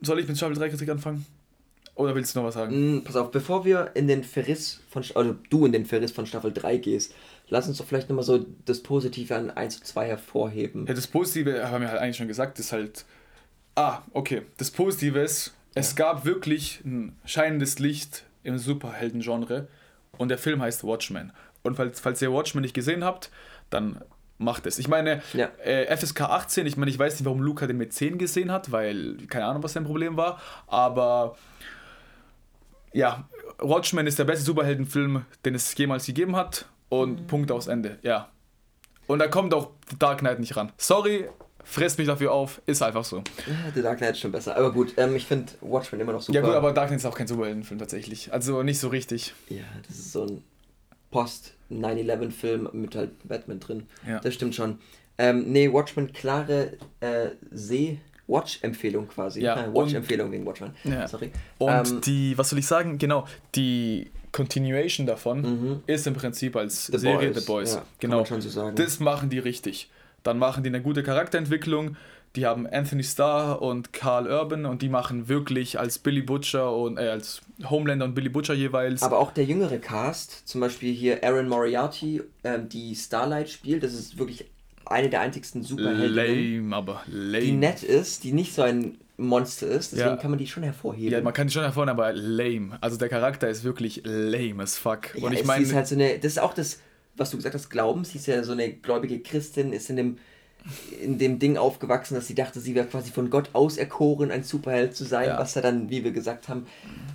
soll 0.00 0.18
ich 0.20 0.28
mit 0.28 0.36
Staffel 0.36 0.56
3 0.56 0.68
Kritik 0.68 0.88
anfangen? 0.90 1.26
Oder 1.94 2.14
willst 2.14 2.34
du 2.34 2.38
noch 2.40 2.46
was 2.46 2.54
sagen? 2.54 2.96
Mm, 2.98 3.04
pass 3.04 3.16
auf, 3.16 3.30
bevor 3.32 3.64
wir 3.64 3.90
in 3.94 4.06
den 4.06 4.22
Verriss 4.22 4.80
von, 4.88 5.02
also 5.14 5.34
du 5.50 5.66
in 5.66 5.72
den 5.72 5.84
Verriss 5.84 6.12
von 6.12 6.26
Staffel 6.26 6.52
3 6.52 6.76
gehst, 6.76 7.12
lass 7.48 7.68
uns 7.68 7.78
doch 7.78 7.84
vielleicht 7.86 8.08
nochmal 8.08 8.24
so 8.24 8.44
das 8.64 8.82
Positive 8.82 9.34
an 9.34 9.50
1 9.50 9.76
und 9.78 9.86
2 9.86 10.06
hervorheben. 10.06 10.86
Ja, 10.86 10.94
das 10.94 11.06
Positive 11.06 11.70
haben 11.70 11.82
wir 11.82 11.90
halt 11.90 12.00
eigentlich 12.00 12.16
schon 12.16 12.28
gesagt, 12.28 12.58
ist 12.58 12.72
halt. 12.72 13.04
Ah, 13.74 14.02
okay. 14.12 14.42
Das 14.56 14.70
Positive 14.70 15.18
ist, 15.20 15.54
es 15.74 15.94
gab 15.94 16.24
wirklich 16.24 16.80
ein 16.84 17.16
scheinendes 17.24 17.78
Licht 17.78 18.24
im 18.42 18.58
Superhelden-Genre 18.58 19.68
und 20.16 20.28
der 20.30 20.38
Film 20.38 20.60
heißt 20.60 20.82
Watchmen. 20.84 21.32
Und 21.62 21.76
falls, 21.76 22.00
falls 22.00 22.20
ihr 22.22 22.32
Watchmen 22.32 22.62
nicht 22.62 22.74
gesehen 22.74 23.04
habt, 23.04 23.30
dann 23.70 24.00
macht 24.38 24.66
es. 24.66 24.78
Ich 24.78 24.88
meine, 24.88 25.22
Ja. 25.32 25.48
äh, 25.64 25.86
FSK 25.96 26.22
18, 26.22 26.66
ich 26.66 26.76
meine, 26.76 26.90
ich 26.90 26.98
weiß 26.98 27.14
nicht, 27.14 27.24
warum 27.24 27.40
Luca 27.40 27.66
den 27.66 27.76
mit 27.76 27.92
10 27.92 28.18
gesehen 28.18 28.50
hat, 28.52 28.72
weil 28.72 29.16
keine 29.28 29.46
Ahnung, 29.46 29.62
was 29.62 29.72
sein 29.72 29.84
Problem 29.84 30.16
war, 30.16 30.40
aber 30.66 31.36
ja, 32.92 33.28
Watchmen 33.58 34.06
ist 34.06 34.18
der 34.18 34.24
beste 34.24 34.44
Superheldenfilm, 34.44 35.24
den 35.44 35.54
es 35.54 35.76
jemals 35.76 36.06
gegeben 36.06 36.36
hat 36.36 36.66
und 36.88 37.26
Punkt 37.26 37.50
aus 37.52 37.66
Ende, 37.66 37.98
ja. 38.02 38.28
Und 39.06 39.20
da 39.20 39.28
kommt 39.28 39.54
auch 39.54 39.70
The 39.90 39.96
Dark 39.98 40.18
Knight 40.18 40.38
nicht 40.40 40.56
ran. 40.56 40.70
Sorry, 40.76 41.28
fresst 41.64 41.98
mich 41.98 42.06
dafür 42.08 42.32
auf, 42.32 42.60
ist 42.66 42.82
einfach 42.82 43.04
so. 43.04 43.18
Ja, 43.18 43.70
The 43.74 43.82
Dark 43.82 43.98
Knight 43.98 44.12
ist 44.12 44.20
schon 44.20 44.32
besser. 44.32 44.56
Aber 44.56 44.72
gut, 44.72 44.92
ähm, 44.98 45.16
ich 45.16 45.24
finde 45.26 45.52
Watchmen 45.62 46.00
immer 46.00 46.12
noch 46.12 46.20
super. 46.22 46.38
Ja 46.38 46.44
gut, 46.44 46.54
aber 46.54 46.72
Dark 46.72 46.88
Knight 46.88 47.00
ist 47.00 47.06
auch 47.06 47.14
kein 47.16 47.26
Superheldenfilm 47.26 47.78
tatsächlich. 47.78 48.32
Also 48.32 48.62
nicht 48.62 48.78
so 48.78 48.88
richtig. 48.88 49.34
Ja, 49.48 49.62
das 49.86 49.98
ist 49.98 50.12
so 50.12 50.24
ein 50.26 50.42
Post-9-11-Film 51.10 52.68
mit 52.72 52.94
halt 52.94 53.10
Batman 53.26 53.60
drin. 53.60 53.86
Ja. 54.06 54.20
Das 54.20 54.34
stimmt 54.34 54.54
schon. 54.54 54.78
Ähm, 55.16 55.50
nee, 55.52 55.72
Watchmen, 55.72 56.12
klare 56.12 56.72
äh, 57.00 57.30
Seh-Watch-Empfehlung 57.50 59.08
quasi. 59.08 59.40
Ja, 59.42 59.64
Äh, 59.66 59.74
Watch-Empfehlung 59.74 60.30
wegen 60.30 60.46
Watchmen. 60.46 60.74
Ja. 60.84 61.08
Sorry. 61.08 61.32
Und 61.58 61.70
Ähm, 61.92 62.00
die, 62.02 62.36
was 62.38 62.50
soll 62.50 62.58
ich 62.58 62.66
sagen? 62.66 62.98
Genau, 62.98 63.26
die 63.54 64.10
Continuation 64.32 65.06
davon 65.06 65.82
ist 65.86 66.06
im 66.06 66.14
Prinzip 66.14 66.56
als 66.56 66.86
Serie 66.86 67.32
The 67.34 67.44
Boys. 67.46 67.74
Mhm. 67.74 67.78
Ja, 67.78 67.84
genau. 68.00 68.24
so 68.24 68.40
sagen. 68.40 68.76
Das 68.76 69.00
machen 69.00 69.30
die 69.30 69.38
richtig. 69.38 69.90
Dann 70.22 70.38
machen 70.38 70.62
die 70.62 70.68
eine 70.68 70.82
gute 70.82 71.02
Charakterentwicklung. 71.02 71.96
Die 72.36 72.44
haben 72.46 72.66
Anthony 72.66 73.02
Starr 73.02 73.62
und 73.62 73.92
Carl 73.92 74.30
Urban 74.30 74.66
und 74.66 74.82
die 74.82 74.88
machen 74.88 75.28
wirklich 75.28 75.78
als 75.78 75.98
Billy 75.98 76.20
Butcher 76.20 76.76
und 76.76 76.98
äh, 76.98 77.08
als 77.08 77.40
Homelander 77.68 78.04
und 78.04 78.14
Billy 78.14 78.28
Butcher 78.28 78.54
jeweils. 78.54 79.02
Aber 79.02 79.18
auch 79.18 79.32
der 79.32 79.44
jüngere 79.44 79.78
Cast, 79.78 80.46
zum 80.46 80.60
Beispiel 80.60 80.92
hier 80.92 81.24
Aaron 81.24 81.48
Moriarty, 81.48 82.22
ähm, 82.44 82.68
die 82.68 82.94
Starlight 82.94 83.48
spielt, 83.48 83.82
das 83.82 83.94
ist 83.94 84.18
wirklich 84.18 84.44
eine 84.84 85.08
der 85.08 85.20
einzigsten 85.20 85.62
Superheldinnen, 85.62 86.70
lame, 86.70 86.76
aber 86.76 87.02
lame. 87.06 87.44
die 87.44 87.52
nett 87.52 87.82
ist, 87.82 88.24
die 88.24 88.32
nicht 88.32 88.54
so 88.54 88.62
ein 88.62 88.98
Monster 89.18 89.66
ist, 89.66 89.92
deswegen 89.92 90.10
Ja. 90.10 90.16
kann 90.16 90.30
man 90.30 90.38
die 90.38 90.46
schon 90.46 90.62
hervorheben. 90.62 91.12
ja, 91.12 91.20
man 91.20 91.32
kann 91.34 91.48
die 91.48 91.52
schon 91.52 91.64
hervorheben, 91.64 91.90
aber 91.90 92.12
lame. 92.12 92.78
Also 92.80 92.96
der 92.96 93.08
Charakter 93.08 93.48
ist 93.48 93.64
wirklich 93.64 94.02
lame 94.04 94.62
as 94.62 94.78
fuck. 94.78 95.14
Ja, 95.16 95.26
und 95.26 95.32
ich 95.32 95.44
meine, 95.44 95.70
halt 95.74 95.86
so 95.88 95.96
eine, 95.96 96.14
das 96.18 96.32
ist 96.32 96.38
auch 96.38 96.54
das, 96.54 96.80
was 97.16 97.30
du 97.30 97.36
gesagt 97.36 97.54
hast, 97.54 97.68
Glauben, 97.68 98.04
sie 98.04 98.18
ist 98.18 98.26
ja 98.28 98.42
so 98.44 98.52
eine 98.52 98.72
gläubige 98.72 99.20
Christin, 99.20 99.72
ist 99.72 99.90
in 99.90 99.96
dem, 99.96 100.18
in 101.02 101.18
dem 101.18 101.38
Ding 101.38 101.56
aufgewachsen, 101.56 102.14
dass 102.14 102.26
sie 102.26 102.34
dachte, 102.34 102.60
sie 102.60 102.74
wäre 102.74 102.86
quasi 102.86 103.10
von 103.10 103.30
Gott 103.30 103.50
auserkoren, 103.54 104.30
ein 104.30 104.42
Superheld 104.42 104.94
zu 104.94 105.04
sein, 105.04 105.28
Ja. 105.28 105.38
was 105.38 105.54
ja 105.54 105.62
dann, 105.62 105.88
wie 105.90 106.04
wir 106.04 106.10
gesagt 106.12 106.48
haben, 106.48 106.66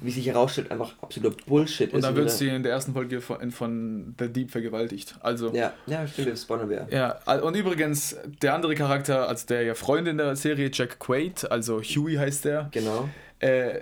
wie 0.01 0.11
sich 0.11 0.25
herausstellt, 0.25 0.71
einfach 0.71 0.95
absoluter 1.01 1.35
Bullshit 1.45 1.91
und 1.91 1.99
ist. 1.99 2.03
dann 2.03 2.15
wird 2.15 2.31
sie 2.31 2.47
in 2.49 2.63
der 2.63 2.71
ersten 2.71 2.93
Folge 2.93 3.21
von, 3.21 3.51
von 3.51 4.15
The 4.19 4.27
Deep 4.29 4.51
vergewaltigt. 4.51 5.15
Also 5.21 5.53
Ja, 5.53 5.73
ja, 5.85 6.07
stimmt, 6.07 6.29
das 6.31 6.49
wir. 6.49 6.87
Ja, 6.89 7.19
und 7.41 7.55
übrigens, 7.55 8.15
der 8.41 8.53
andere 8.55 8.75
Charakter, 8.75 9.27
als 9.27 9.45
der 9.45 9.63
ja 9.63 9.75
Freund 9.75 10.07
in 10.07 10.17
der 10.17 10.35
Serie, 10.35 10.69
Jack 10.73 10.99
Quaid, 10.99 11.49
also 11.51 11.81
Huey 11.81 12.15
heißt 12.15 12.45
der, 12.45 12.69
Genau. 12.71 13.09
äh, 13.39 13.81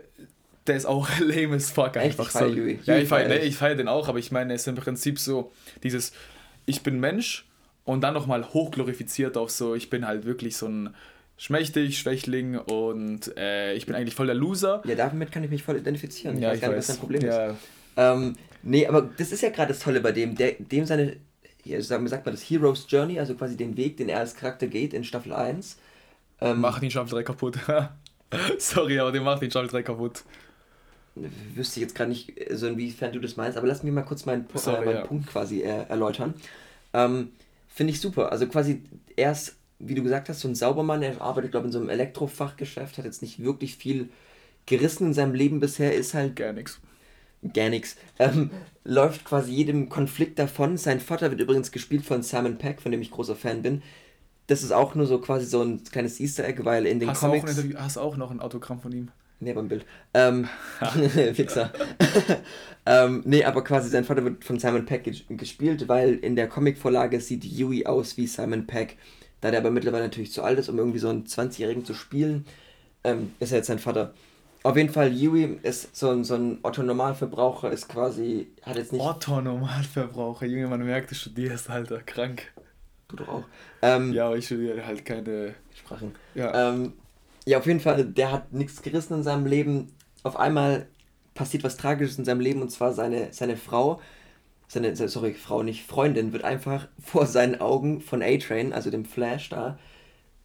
der 0.67 0.75
ist 0.75 0.85
auch 0.85 1.07
lame 1.19 1.55
as 1.55 1.69
fuck 1.71 1.95
Echt? 1.95 2.05
einfach 2.05 2.25
Ich 2.27 2.31
feier 2.31 2.49
so. 2.49 2.55
Huey. 2.55 2.79
Ja, 2.83 2.97
ich 2.97 3.07
feiere 3.07 3.29
feier 3.29 3.39
nee, 3.39 3.51
feier 3.51 3.75
den 3.75 3.87
auch, 3.87 4.07
aber 4.07 4.19
ich 4.19 4.31
meine, 4.31 4.53
es 4.53 4.61
ist 4.61 4.67
im 4.67 4.75
Prinzip 4.75 5.17
so 5.17 5.51
dieses, 5.83 6.11
ich 6.65 6.81
bin 6.83 6.99
Mensch 6.99 7.45
und 7.83 8.01
dann 8.01 8.13
nochmal 8.13 8.45
hochglorifiziert 8.53 9.37
auf 9.37 9.49
so, 9.51 9.75
ich 9.75 9.89
bin 9.89 10.05
halt 10.07 10.25
wirklich 10.25 10.55
so 10.57 10.67
ein 10.67 10.95
schmächtig, 11.37 11.97
Schwächling 11.97 12.57
und 12.57 13.35
äh, 13.37 13.73
ich 13.73 13.85
bin 13.85 13.95
eigentlich 13.95 14.15
voll 14.15 14.27
der 14.27 14.35
Loser. 14.35 14.81
Ja, 14.85 14.95
damit 14.95 15.31
kann 15.31 15.43
ich 15.43 15.49
mich 15.49 15.63
voll 15.63 15.77
identifizieren. 15.77 16.37
Ja, 16.39 16.49
weiß 16.49 16.55
ich 16.55 16.61
gar 16.61 16.67
nicht, 16.69 16.77
weiß. 16.77 16.87
was 16.89 16.95
dein 16.95 16.99
Problem 16.99 17.21
ist. 17.25 17.35
ja, 17.35 17.55
Ähm, 17.97 18.35
nee, 18.63 18.85
aber 18.85 19.01
das 19.17 19.31
ist 19.31 19.41
ja 19.41 19.49
gerade 19.49 19.69
das 19.73 19.79
Tolle 19.79 20.01
bei 20.01 20.11
dem, 20.11 20.35
der, 20.35 20.53
dem 20.59 20.85
seine, 20.85 21.17
ja, 21.63 21.81
sagen, 21.81 22.07
sagt 22.07 22.25
man 22.25 22.35
das 22.35 22.43
Hero's 22.43 22.85
Journey, 22.87 23.19
also 23.19 23.33
quasi 23.35 23.57
den 23.57 23.75
Weg, 23.77 23.97
den 23.97 24.09
er 24.09 24.19
als 24.19 24.35
Charakter 24.35 24.67
geht 24.67 24.93
in 24.93 25.03
Staffel 25.03 25.33
1. 25.33 25.77
Ähm, 26.41 26.61
Macht 26.61 26.83
ihn 26.83 26.91
Staffel 26.91 27.09
3 27.15 27.23
kaputt. 27.23 27.57
Sorry, 28.59 28.99
aber 28.99 29.11
den 29.11 29.23
macht 29.23 29.41
ihn 29.41 29.49
Staffel 29.51 29.69
3 29.69 29.83
kaputt. 29.83 30.23
wüsste 31.15 31.79
ich 31.79 31.83
jetzt 31.83 31.95
gerade 31.95 32.09
nicht, 32.11 32.37
äh, 32.39 32.55
so 32.55 32.67
inwiefern 32.67 33.11
du 33.11 33.19
das 33.19 33.35
meinst, 33.35 33.57
aber 33.57 33.67
lass 33.67 33.83
mich 33.83 33.91
mal 33.93 34.03
kurz 34.03 34.25
meinen, 34.25 34.47
Pu- 34.47 34.57
Sorry, 34.59 34.81
äh, 34.83 34.85
meinen 34.85 34.95
ja. 34.97 35.05
Punkt 35.05 35.27
quasi 35.27 35.61
äh, 35.61 35.85
erläutern. 35.89 36.33
Ähm, 36.93 37.31
Finde 37.73 37.93
ich 37.93 38.01
super. 38.01 38.31
Also 38.31 38.47
quasi 38.47 38.83
er 39.15 39.31
ist, 39.31 39.55
wie 39.79 39.95
du 39.95 40.03
gesagt 40.03 40.29
hast, 40.29 40.41
so 40.41 40.47
ein 40.47 40.55
Saubermann, 40.55 41.01
er 41.01 41.21
arbeitet, 41.21 41.51
glaube 41.51 41.65
ich, 41.67 41.69
in 41.69 41.73
so 41.73 41.79
einem 41.79 41.89
Elektrofachgeschäft, 41.89 42.97
hat 42.97 43.05
jetzt 43.05 43.21
nicht 43.21 43.41
wirklich 43.43 43.75
viel 43.77 44.09
gerissen 44.65 45.07
in 45.07 45.13
seinem 45.13 45.33
Leben 45.33 45.59
bisher, 45.59 45.93
ist 45.95 46.13
halt 46.13 46.35
Gar 46.35 46.53
nichts. 46.53 46.79
gar 47.53 47.69
nichts. 47.69 47.95
Ähm, 48.19 48.51
läuft 48.83 49.25
quasi 49.25 49.51
jedem 49.53 49.89
Konflikt 49.89 50.37
davon. 50.39 50.77
Sein 50.77 50.99
Vater 50.99 51.31
wird 51.31 51.41
übrigens 51.41 51.71
gespielt 51.71 52.05
von 52.05 52.23
Simon 52.23 52.57
Peck, 52.57 52.81
von 52.81 52.91
dem 52.91 53.01
ich 53.01 53.11
großer 53.11 53.35
Fan 53.35 53.61
bin. 53.61 53.81
Das 54.47 54.63
ist 54.63 54.71
auch 54.71 54.95
nur 54.95 55.07
so 55.07 55.19
quasi 55.19 55.45
so 55.45 55.61
ein 55.63 55.83
kleines 55.83 56.19
Easter 56.19 56.45
Egg, 56.45 56.63
weil 56.65 56.85
in 56.85 56.99
den 56.99 57.09
Hast 57.09 57.23
du, 57.23 57.27
auch 57.27 57.33
ein 57.33 57.39
Comics. 57.41 57.57
Interview, 57.57 57.77
hast 57.79 57.95
du 57.95 58.01
auch 58.01 58.17
noch 58.17 58.31
ein 58.31 58.39
Autogramm 58.39 58.79
von 58.81 58.91
ihm? 58.91 59.11
Nee, 59.41 59.53
beim 59.53 59.67
Bild. 59.67 59.85
Ähm, 60.13 60.47
Fixer. 61.33 61.71
ähm, 62.85 63.21
nee, 63.25 63.43
aber 63.43 63.63
quasi 63.63 63.89
sein 63.89 64.05
Vater 64.05 64.23
wird 64.23 64.43
von 64.45 64.59
Simon 64.59 64.85
Peck 64.85 65.05
ges- 65.05 65.23
gespielt, 65.35 65.87
weil 65.87 66.15
in 66.15 66.35
der 66.35 66.47
Comicvorlage 66.47 67.19
sieht 67.19 67.43
Yui 67.43 67.85
aus 67.85 68.17
wie 68.17 68.27
Simon 68.27 68.67
Peck. 68.67 68.97
Da 69.41 69.49
der 69.51 69.59
aber 69.61 69.71
mittlerweile 69.71 70.03
natürlich 70.03 70.31
zu 70.31 70.43
alt 70.43 70.59
ist, 70.59 70.69
um 70.69 70.77
irgendwie 70.77 70.99
so 70.99 71.09
einen 71.09 71.25
20-Jährigen 71.25 71.83
zu 71.83 71.93
spielen, 71.95 72.45
ähm, 73.03 73.33
ist 73.39 73.51
er 73.51 73.57
jetzt 73.57 73.67
sein 73.67 73.79
Vater. 73.79 74.13
Auf 74.63 74.77
jeden 74.77 74.89
Fall, 74.93 75.11
Yui 75.11 75.57
ist 75.63 75.95
so 75.95 76.11
ein, 76.11 76.23
so 76.23 76.35
ein 76.35 76.59
Otto-Normalverbraucher, 76.61 77.71
ist 77.71 77.89
quasi, 77.89 78.49
hat 78.61 78.75
jetzt 78.75 78.93
nicht... 78.93 79.01
Otto 79.01 79.41
Normalverbraucher, 79.41 80.45
Junge, 80.45 80.67
man 80.67 80.85
merkt, 80.85 81.09
du 81.09 81.15
studierst, 81.15 81.67
Alter, 81.71 82.03
krank. 82.03 82.51
Du 83.07 83.15
doch 83.15 83.27
auch. 83.27 83.43
Ähm, 83.81 84.13
Ja, 84.13 84.27
aber 84.27 84.37
ich 84.37 84.45
studiere 84.45 84.85
halt 84.85 85.03
keine. 85.03 85.55
Sprachen. 85.73 86.13
Ja. 86.35 86.69
Ähm, 86.69 86.93
ja, 87.45 87.57
auf 87.57 87.65
jeden 87.65 87.79
Fall, 87.79 88.05
der 88.05 88.31
hat 88.31 88.53
nichts 88.53 88.81
gerissen 88.81 89.15
in 89.15 89.23
seinem 89.23 89.45
Leben. 89.45 89.93
Auf 90.23 90.37
einmal 90.37 90.87
passiert 91.33 91.63
was 91.63 91.77
Tragisches 91.77 92.17
in 92.17 92.25
seinem 92.25 92.39
Leben 92.41 92.61
und 92.61 92.69
zwar 92.69 92.93
seine, 92.93 93.29
seine 93.33 93.57
Frau, 93.57 93.99
seine, 94.67 94.95
se- 94.95 95.07
sorry, 95.09 95.33
Frau, 95.33 95.63
nicht 95.63 95.85
Freundin, 95.85 96.33
wird 96.33 96.43
einfach 96.43 96.87
vor 97.03 97.25
seinen 97.25 97.59
Augen 97.61 98.01
von 98.01 98.21
A-Train, 98.21 98.73
also 98.73 98.89
dem 98.91 99.05
Flash 99.05 99.49
da, 99.49 99.79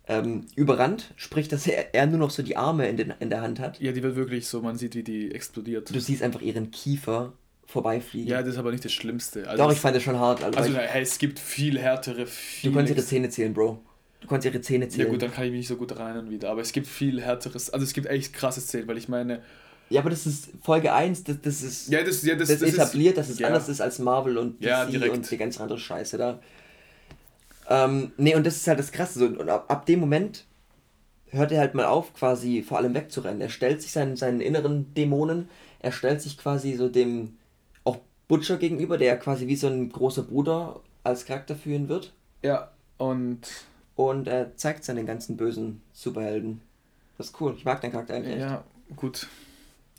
ähm, 0.09 0.47
überrannt. 0.55 1.13
Sprich, 1.17 1.49
dass 1.49 1.67
er, 1.67 1.95
er 1.95 2.07
nur 2.07 2.19
noch 2.19 2.31
so 2.31 2.43
die 2.43 2.57
Arme 2.57 2.89
in, 2.89 2.97
den, 2.97 3.13
in 3.19 3.29
der 3.31 3.41
Hand 3.43 3.59
hat. 3.61 3.81
ja, 3.81 3.93
die 3.93 4.03
wird 4.03 4.15
wirklich 4.17 4.47
so, 4.47 4.63
man 4.63 4.77
sieht, 4.79 4.95
wie 4.95 5.03
die 5.03 5.33
explodiert. 5.35 5.93
Du 5.95 6.01
siehst 6.01 6.23
einfach 6.23 6.41
ihren 6.41 6.71
Kiefer 6.71 7.33
vorbeifliegen. 7.67 8.31
ja, 8.31 8.41
das 8.43 8.51
ist 8.53 8.59
aber 8.59 8.71
nicht 8.71 8.85
das 8.85 8.93
Schlimmste. 8.93 9.49
Also, 9.49 9.65
Doch, 9.65 9.71
ich 9.71 9.77
es- 9.79 9.83
fand 9.83 9.97
das 9.97 10.05
schon 10.05 10.19
hart. 10.19 10.45
Also, 10.45 10.59
also 10.61 10.71
ich, 10.71 10.79
hey, 10.79 11.03
es 11.03 11.19
gibt 11.19 11.41
viel 11.41 11.79
härtere, 11.81 12.19
du 12.21 12.27
viel. 12.27 12.71
konntest 12.73 12.91
ihre 12.93 13.01
ex- 13.01 13.09
Zähne 13.09 13.29
zählen, 13.29 13.53
Bro. 13.53 13.83
Du 14.27 14.31
konntest 14.31 14.53
ihre 14.53 14.61
Zähne 14.61 14.87
ja 14.87 14.91
zählen. 14.91 15.09
gut, 15.09 15.23
dann 15.23 15.33
kann 15.33 15.45
ich 15.45 15.53
mich 15.53 15.59
nicht 15.61 15.69
so 15.69 15.77
gut 15.77 15.93
daran 15.93 16.09
erinnern 16.09 16.31
wieder. 16.31 16.51
Aber 16.51 16.61
es 16.61 16.73
gibt 16.73 16.89
viel 16.89 17.23
härteres, 17.23 17.71
also 17.71 17.85
es 17.85 17.93
gibt 17.93 18.09
echt 18.09 18.33
krasse 18.33 18.61
Szenen, 18.61 18.89
weil 18.89 18.99
ich 18.99 19.09
meine, 19.09 19.41
Ja, 19.89 20.01
aber 20.01 20.11
das 20.11 20.27
ist 20.27 20.49
Folge 20.63 20.93
1, 20.93 21.23
das, 21.23 21.37
das 21.41 21.63
ist... 21.63 21.89
ja, 21.89 22.03
das, 22.03 22.25
ja, 22.25 22.35
das, 22.35 22.49
das, 22.49 22.59
das 22.59 22.71
etabliert, 22.71 23.19
dass 23.19 23.29
es 23.29 23.39
ja. 23.39 23.47
anders 23.47 23.69
ist 23.69 23.81
als 23.81 24.01
Marvel 24.01 24.37
und 24.37 24.61
DC 24.61 24.67
Ja, 24.67 24.83
und 25.13 25.31
die 25.31 25.37
ganze 25.37 25.63
andere 25.63 25.79
Scheiße 25.79 26.19
da. 26.19 26.41
Ähm, 27.71 28.11
nee, 28.17 28.35
und 28.35 28.45
das 28.45 28.57
ist 28.57 28.67
halt 28.67 28.81
das 28.81 28.91
Krasse. 28.91 29.21
So, 29.21 29.27
und 29.27 29.49
ab, 29.49 29.67
ab 29.69 29.87
dem 29.87 30.01
Moment 30.01 30.45
hört 31.29 31.53
er 31.53 31.61
halt 31.61 31.75
mal 31.75 31.85
auf, 31.85 32.13
quasi 32.13 32.65
vor 32.67 32.79
allem 32.79 32.95
wegzurennen. 32.95 33.41
Er 33.41 33.49
stellt 33.49 33.81
sich 33.81 33.93
seinen, 33.93 34.17
seinen 34.17 34.41
inneren 34.41 34.93
Dämonen, 34.95 35.49
er 35.79 35.93
stellt 35.93 36.21
sich 36.21 36.37
quasi 36.37 36.75
so 36.75 36.89
dem 36.89 37.37
auch 37.85 37.99
Butcher 38.27 38.57
gegenüber, 38.57 38.99
der 38.99 39.17
quasi 39.21 39.47
wie 39.47 39.55
so 39.55 39.69
ein 39.69 39.89
großer 39.89 40.25
Bruder 40.25 40.81
als 41.05 41.27
Charakter 41.27 41.55
führen 41.55 41.89
wird. 41.89 42.13
Ja, 42.43 42.73
und. 42.99 43.47
Und 43.97 44.29
er 44.29 44.57
zeigt 44.57 44.85
seinen 44.85 45.07
ganzen 45.07 45.37
bösen 45.37 45.83
Superhelden. 45.93 46.61
Das 47.19 47.29
ist 47.29 47.41
cool. 47.41 47.55
Ich 47.57 47.65
mag 47.65 47.81
den 47.81 47.91
Charakter 47.91 48.15
eigentlich. 48.15 48.39
Ja, 48.39 48.63
gut. 48.95 49.27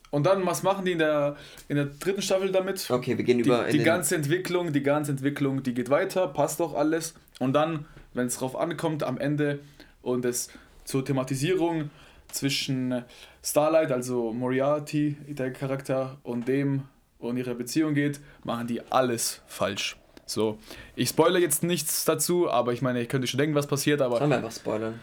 Und 0.10 0.26
dann, 0.26 0.46
was 0.46 0.64
machen 0.64 0.86
die 0.86 0.94
in 0.94 1.00
der, 1.00 1.36
in 1.68 1.76
der 1.76 1.86
dritten 1.86 2.22
Staffel 2.22 2.52
damit? 2.52 2.90
Okay, 2.90 3.18
wir 3.18 3.26
gehen 3.26 3.40
über. 3.40 3.66
Die, 3.66 3.80
die 3.80 3.84
ganze 3.84 4.16
Entwicklung, 4.16 4.72
die 4.72 4.84
ganze 4.84 5.12
Entwicklung, 5.12 5.64
die 5.64 5.74
geht 5.74 5.90
weiter, 5.90 6.28
passt 6.28 6.60
doch 6.60 6.76
alles. 6.76 7.16
Und 7.40 7.54
dann, 7.54 7.86
wenn 8.14 8.28
es 8.28 8.38
drauf 8.38 8.56
ankommt, 8.56 9.04
am 9.04 9.18
Ende 9.18 9.60
und 10.02 10.24
es 10.24 10.50
zur 10.86 11.04
Thematisierung 11.04 11.90
zwischen 12.30 13.04
Starlight, 13.44 13.92
also 13.92 14.32
Moriarty, 14.32 15.18
der 15.28 15.52
Charakter, 15.52 16.18
und 16.24 16.48
dem 16.48 16.84
und 17.20 17.38
ihrer 17.38 17.56
Beziehung 17.56 17.94
geht, 17.94 18.20
machen 18.44 18.68
die 18.68 18.82
alles 18.92 19.42
falsch. 19.48 19.98
So, 20.28 20.60
ich 20.96 21.10
spoilere 21.10 21.42
jetzt 21.42 21.64
nichts 21.64 22.06
dazu, 22.06 22.50
aber 22.50 22.74
ich 22.74 22.82
meine, 22.82 23.02
ich 23.02 23.10
könnte 23.10 23.28
schon 23.28 23.38
denken, 23.38 23.56
was 23.56 23.66
passiert, 23.66 24.02
aber. 24.02 24.20
Sollen 24.20 24.30
wir 24.30 24.38
einfach 24.38 24.52
spoilern? 24.52 25.00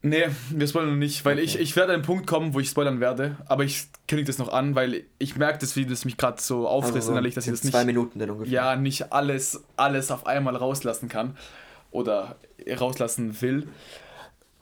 Nee, 0.00 0.26
wir 0.50 0.68
spoilern 0.68 0.90
noch 0.90 0.96
nicht, 0.96 1.24
weil 1.24 1.36
okay. 1.36 1.44
ich, 1.44 1.58
ich 1.58 1.76
werde 1.76 1.92
an 1.92 1.94
einen 1.96 2.04
Punkt 2.04 2.26
kommen, 2.26 2.52
wo 2.52 2.60
ich 2.60 2.68
spoilern 2.68 3.00
werde, 3.00 3.38
aber 3.46 3.64
ich 3.64 3.86
kündige 4.06 4.26
das 4.26 4.36
noch 4.36 4.52
an, 4.52 4.74
weil 4.74 5.04
ich 5.18 5.36
merke 5.36 5.58
das, 5.60 5.76
wie 5.76 5.86
das 5.86 6.04
mich 6.04 6.18
gerade 6.18 6.42
so 6.42 6.68
auffrisst 6.68 6.96
also, 6.96 7.12
innerlich, 7.12 7.34
dass 7.34 7.46
ich 7.46 7.52
das 7.52 7.64
nicht. 7.64 7.72
Zwei 7.72 7.86
Minuten 7.86 8.18
dann 8.18 8.28
ungefähr. 8.28 8.52
Ja, 8.52 8.76
nicht 8.76 9.14
alles, 9.14 9.64
alles 9.76 10.10
auf 10.10 10.26
einmal 10.26 10.56
rauslassen 10.56 11.08
kann 11.08 11.38
oder 11.90 12.36
rauslassen 12.78 13.40
will. 13.40 13.66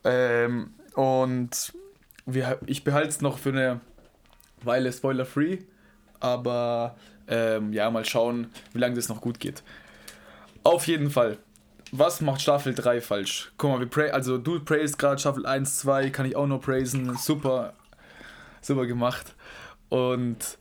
Ähm, 0.05 0.75
und 0.95 1.73
wir, 2.25 2.61
ich 2.67 2.85
behalte 2.85 3.09
es 3.09 3.21
noch 3.21 3.39
für 3.39 3.49
eine 3.49 3.81
Weile 4.63 4.93
spoiler-free, 4.93 5.59
aber 6.21 6.95
ähm, 7.29 7.73
ja, 7.73 7.91
mal 7.91 8.05
schauen, 8.05 8.51
wie 8.73 8.79
lange 8.79 8.97
das 8.97 9.09
noch 9.09 9.21
gut 9.21 9.41
geht. 9.41 9.63
Auf 10.65 10.87
jeden 10.87 11.11
Fall 11.11 11.39
was 11.93 12.23
macht 12.23 12.41
Staffel 12.41 12.75
3 12.75 13.03
falsch? 13.03 13.53
Guck 13.59 13.71
mal, 13.71 13.79
wir 13.79 13.87
pray, 13.87 14.11
also 14.11 14.39
du 14.39 14.59
praised 14.61 14.99
gerade 14.99 15.19
Staffel 15.19 15.45
1, 15.45 15.77
2, 15.77 16.09
kann 16.09 16.25
ich 16.25 16.35
auch 16.35 16.47
noch 16.47 16.61
praisen. 16.61 17.15
Super, 17.19 17.75
super 18.63 18.87
gemacht. 18.87 19.35
Und 19.91 20.59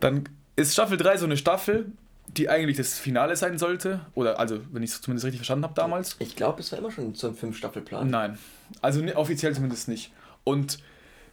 dann 0.00 0.24
ist 0.56 0.72
Staffel 0.72 0.96
3 0.96 1.18
so 1.18 1.26
eine 1.26 1.36
Staffel, 1.36 1.92
die 2.26 2.48
eigentlich 2.48 2.76
das 2.76 2.98
Finale 2.98 3.36
sein 3.36 3.56
sollte. 3.56 4.00
Oder 4.14 4.40
also, 4.40 4.58
wenn 4.72 4.82
ich 4.82 4.90
es 4.90 5.00
zumindest 5.00 5.26
richtig 5.26 5.38
verstanden 5.38 5.64
habe 5.64 5.74
damals. 5.74 6.16
Ich 6.18 6.34
glaube, 6.34 6.60
es 6.60 6.72
war 6.72 6.80
immer 6.80 6.90
schon 6.90 7.14
so 7.14 7.28
ein 7.28 7.36
5-Staffel-Plan. 7.36 8.10
Nein. 8.10 8.36
Also 8.80 9.00
offiziell 9.14 9.54
zumindest 9.54 9.86
nicht. 9.86 10.10
Und 10.42 10.78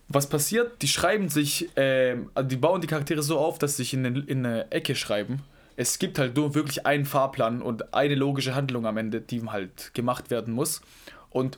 was 0.09 0.27
passiert? 0.27 0.81
Die 0.81 0.87
schreiben 0.87 1.29
sich, 1.29 1.75
äh, 1.77 2.17
also 2.33 2.49
die 2.49 2.57
bauen 2.57 2.81
die 2.81 2.87
Charaktere 2.87 3.23
so 3.23 3.37
auf, 3.39 3.59
dass 3.59 3.77
sie 3.77 3.83
sich 3.83 3.93
in, 3.93 4.05
in 4.05 4.45
eine 4.45 4.71
Ecke 4.71 4.95
schreiben 4.95 5.41
es 5.79 5.97
gibt 5.97 6.19
halt 6.19 6.35
nur 6.35 6.55
wirklich 6.55 6.85
einen 6.85 7.05
Fahrplan 7.05 7.61
und 7.61 7.93
eine 7.93 8.13
logische 8.13 8.53
Handlung 8.53 8.85
am 8.85 8.97
Ende, 8.97 9.21
die 9.21 9.41
halt 9.43 9.93
gemacht 9.93 10.29
werden 10.29 10.53
muss. 10.53 10.81
Und 11.29 11.57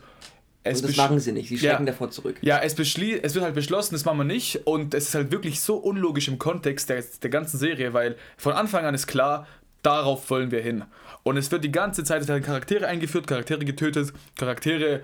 es 0.63 0.79
und 0.79 0.89
das 0.89 0.97
machen 0.97 1.19
sie 1.19 1.31
nicht, 1.31 1.49
sie 1.49 1.57
schrecken 1.57 1.87
ja, 1.87 1.91
davor 1.91 2.11
zurück. 2.11 2.37
Ja, 2.41 2.59
es, 2.59 2.77
es 2.77 2.95
wird 2.99 3.43
halt 3.43 3.55
beschlossen, 3.55 3.95
das 3.95 4.05
machen 4.05 4.19
wir 4.19 4.23
nicht. 4.23 4.67
Und 4.67 4.93
es 4.93 5.07
ist 5.07 5.15
halt 5.15 5.31
wirklich 5.31 5.59
so 5.59 5.77
unlogisch 5.77 6.27
im 6.27 6.37
Kontext 6.37 6.89
der, 6.89 7.03
der 7.23 7.31
ganzen 7.31 7.57
Serie, 7.57 7.95
weil 7.95 8.15
von 8.37 8.53
Anfang 8.53 8.85
an 8.85 8.93
ist 8.93 9.07
klar, 9.07 9.47
darauf 9.81 10.29
wollen 10.29 10.51
wir 10.51 10.61
hin. 10.61 10.83
Und 11.23 11.37
es 11.37 11.51
wird 11.51 11.63
die 11.63 11.71
ganze 11.71 12.03
Zeit 12.03 12.27
Charaktere 12.27 12.85
eingeführt, 12.85 13.25
Charaktere 13.25 13.65
getötet, 13.65 14.13
Charaktere 14.37 15.01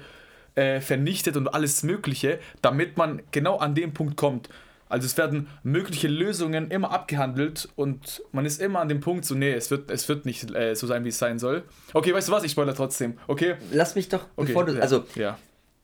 äh, 0.57 0.81
vernichtet 0.81 1.37
und 1.37 1.47
alles 1.47 1.83
Mögliche, 1.83 2.39
damit 2.61 2.97
man 2.97 3.21
genau 3.31 3.57
an 3.57 3.75
dem 3.75 3.93
Punkt 3.93 4.17
kommt. 4.17 4.49
Also 4.89 5.05
es 5.05 5.17
werden 5.17 5.47
mögliche 5.63 6.07
Lösungen 6.07 6.71
immer 6.71 6.91
abgehandelt 6.91 7.69
und 7.75 8.23
man 8.31 8.45
ist 8.45 8.61
immer 8.61 8.79
an 8.79 8.87
dem 8.87 9.01
Punkt 9.01 9.25
so, 9.25 9.35
nee, 9.35 9.51
es 9.51 9.69
wird, 9.69 9.91
es 9.91 10.07
wird 10.07 10.25
nicht 10.25 10.55
äh, 10.55 10.75
so 10.75 10.87
sein, 10.87 11.03
wie 11.03 11.09
es 11.09 11.19
sein 11.19 11.39
soll. 11.39 11.63
Okay, 11.93 12.13
weißt 12.13 12.29
du 12.29 12.31
was, 12.31 12.43
ich 12.43 12.51
spoilere 12.51 12.75
trotzdem, 12.75 13.17
okay? 13.27 13.55
Lass 13.71 13.95
mich 13.95 14.09
doch, 14.09 14.25
okay, 14.35 14.47
bevor 14.47 14.65
du, 14.65 14.81
also, 14.81 15.03
ja. 15.15 15.37